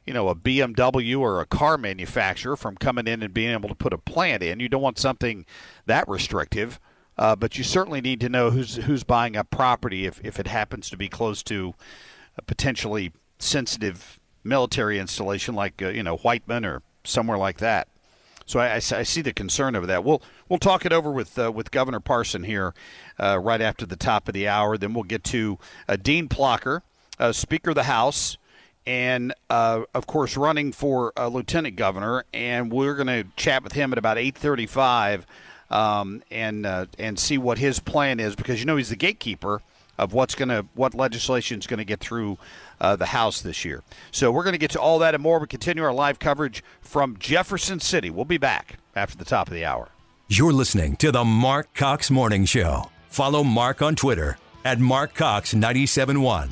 you 0.05 0.13
know 0.13 0.29
a 0.29 0.35
BMW 0.35 1.19
or 1.19 1.41
a 1.41 1.45
car 1.45 1.77
manufacturer 1.77 2.55
from 2.55 2.77
coming 2.77 3.07
in 3.07 3.21
and 3.21 3.33
being 3.33 3.51
able 3.51 3.69
to 3.69 3.75
put 3.75 3.91
a 3.93 3.97
plant 3.97 4.41
in. 4.43 4.59
You 4.61 4.69
don't 4.69 4.81
want 4.81 4.99
something 4.99 5.45
that 5.85 6.07
restrictive. 6.07 6.79
Uh, 7.17 7.35
but 7.35 7.57
you 7.57 7.63
certainly 7.63 8.01
need 8.01 8.19
to 8.19 8.29
know 8.29 8.49
who's 8.49 8.75
who's 8.75 9.03
buying 9.03 9.35
a 9.35 9.43
property 9.43 10.05
if, 10.05 10.19
if 10.23 10.39
it 10.39 10.47
happens 10.47 10.89
to 10.89 10.97
be 10.97 11.07
close 11.07 11.43
to 11.43 11.73
a 12.37 12.41
potentially 12.41 13.11
sensitive 13.39 14.19
military 14.43 14.97
installation 14.97 15.53
like 15.53 15.81
uh, 15.81 15.89
you 15.89 16.03
know 16.03 16.17
Whiteman 16.17 16.65
or 16.65 16.81
somewhere 17.03 17.37
like 17.37 17.59
that. 17.59 17.87
So 18.45 18.59
I 18.59 18.79
see 18.79 19.21
the 19.21 19.31
concern 19.31 19.73
over 19.73 19.87
that. 19.87 20.03
We'll 20.03 20.21
we'll 20.49 20.59
talk 20.59 20.85
it 20.85 20.91
over 20.91 21.11
with 21.11 21.39
uh, 21.39 21.49
with 21.49 21.71
Governor 21.71 22.01
Parson 22.01 22.43
here 22.43 22.73
uh, 23.17 23.39
right 23.39 23.61
after 23.61 23.85
the 23.85 23.95
top 23.95 24.27
of 24.27 24.33
the 24.33 24.49
hour. 24.49 24.77
Then 24.77 24.93
we'll 24.93 25.03
get 25.05 25.23
to 25.25 25.59
uh, 25.87 25.95
Dean 25.95 26.27
Plocher, 26.27 26.81
uh, 27.19 27.31
Speaker 27.31 27.69
of 27.69 27.75
the 27.75 27.83
House, 27.83 28.37
and 28.85 29.33
of 29.49 30.07
course 30.07 30.35
running 30.35 30.73
for 30.73 31.13
Lieutenant 31.17 31.77
Governor. 31.77 32.25
And 32.33 32.69
we're 32.69 32.95
going 32.95 33.07
to 33.07 33.23
chat 33.37 33.63
with 33.63 33.73
him 33.73 33.93
at 33.93 33.97
about 33.97 34.17
eight 34.17 34.37
thirty-five, 34.37 35.25
um, 35.73 36.21
and 36.31 36.65
uh, 36.65 36.85
and 36.99 37.19
see 37.19 37.37
what 37.37 37.57
his 37.57 37.79
plan 37.79 38.19
is 38.19 38.35
because 38.35 38.59
you 38.59 38.65
know 38.65 38.77
he's 38.77 38.89
the 38.89 38.95
gatekeeper 38.95 39.61
of 39.97 40.13
what's 40.13 40.35
going 40.35 40.49
to 40.49 40.65
what 40.75 40.93
legislation 40.93 41.59
is 41.59 41.67
going 41.67 41.79
to 41.79 41.85
get 41.85 41.99
through 41.99 42.37
uh, 42.79 42.95
the 42.95 43.07
House 43.07 43.41
this 43.41 43.65
year. 43.65 43.83
So 44.11 44.31
we're 44.31 44.43
going 44.43 44.53
to 44.53 44.59
get 44.59 44.71
to 44.71 44.79
all 44.79 44.99
that 44.99 45.13
and 45.15 45.23
more. 45.23 45.39
We 45.39 45.47
continue 45.47 45.83
our 45.83 45.93
live 45.93 46.19
coverage 46.19 46.63
from 46.79 47.17
Jefferson 47.17 47.79
City. 47.79 48.09
We'll 48.09 48.25
be 48.25 48.37
back 48.37 48.77
after 48.95 49.17
the 49.17 49.25
top 49.25 49.47
of 49.47 49.53
the 49.53 49.65
hour. 49.65 49.89
You're 50.27 50.53
listening 50.53 50.95
to 50.97 51.11
the 51.11 51.25
Mark 51.25 51.73
Cox 51.73 52.09
Morning 52.09 52.45
Show. 52.45 52.89
Follow 53.09 53.43
Mark 53.43 53.81
on 53.81 53.95
Twitter 53.95 54.37
at 54.63 54.79
Mark 54.79 55.15
Cox 55.15 55.53
971. 55.53 56.49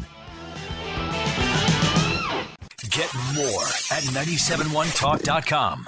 Get 2.90 3.14
more 3.36 3.64
at 3.92 4.04
971talk.com. 4.04 5.88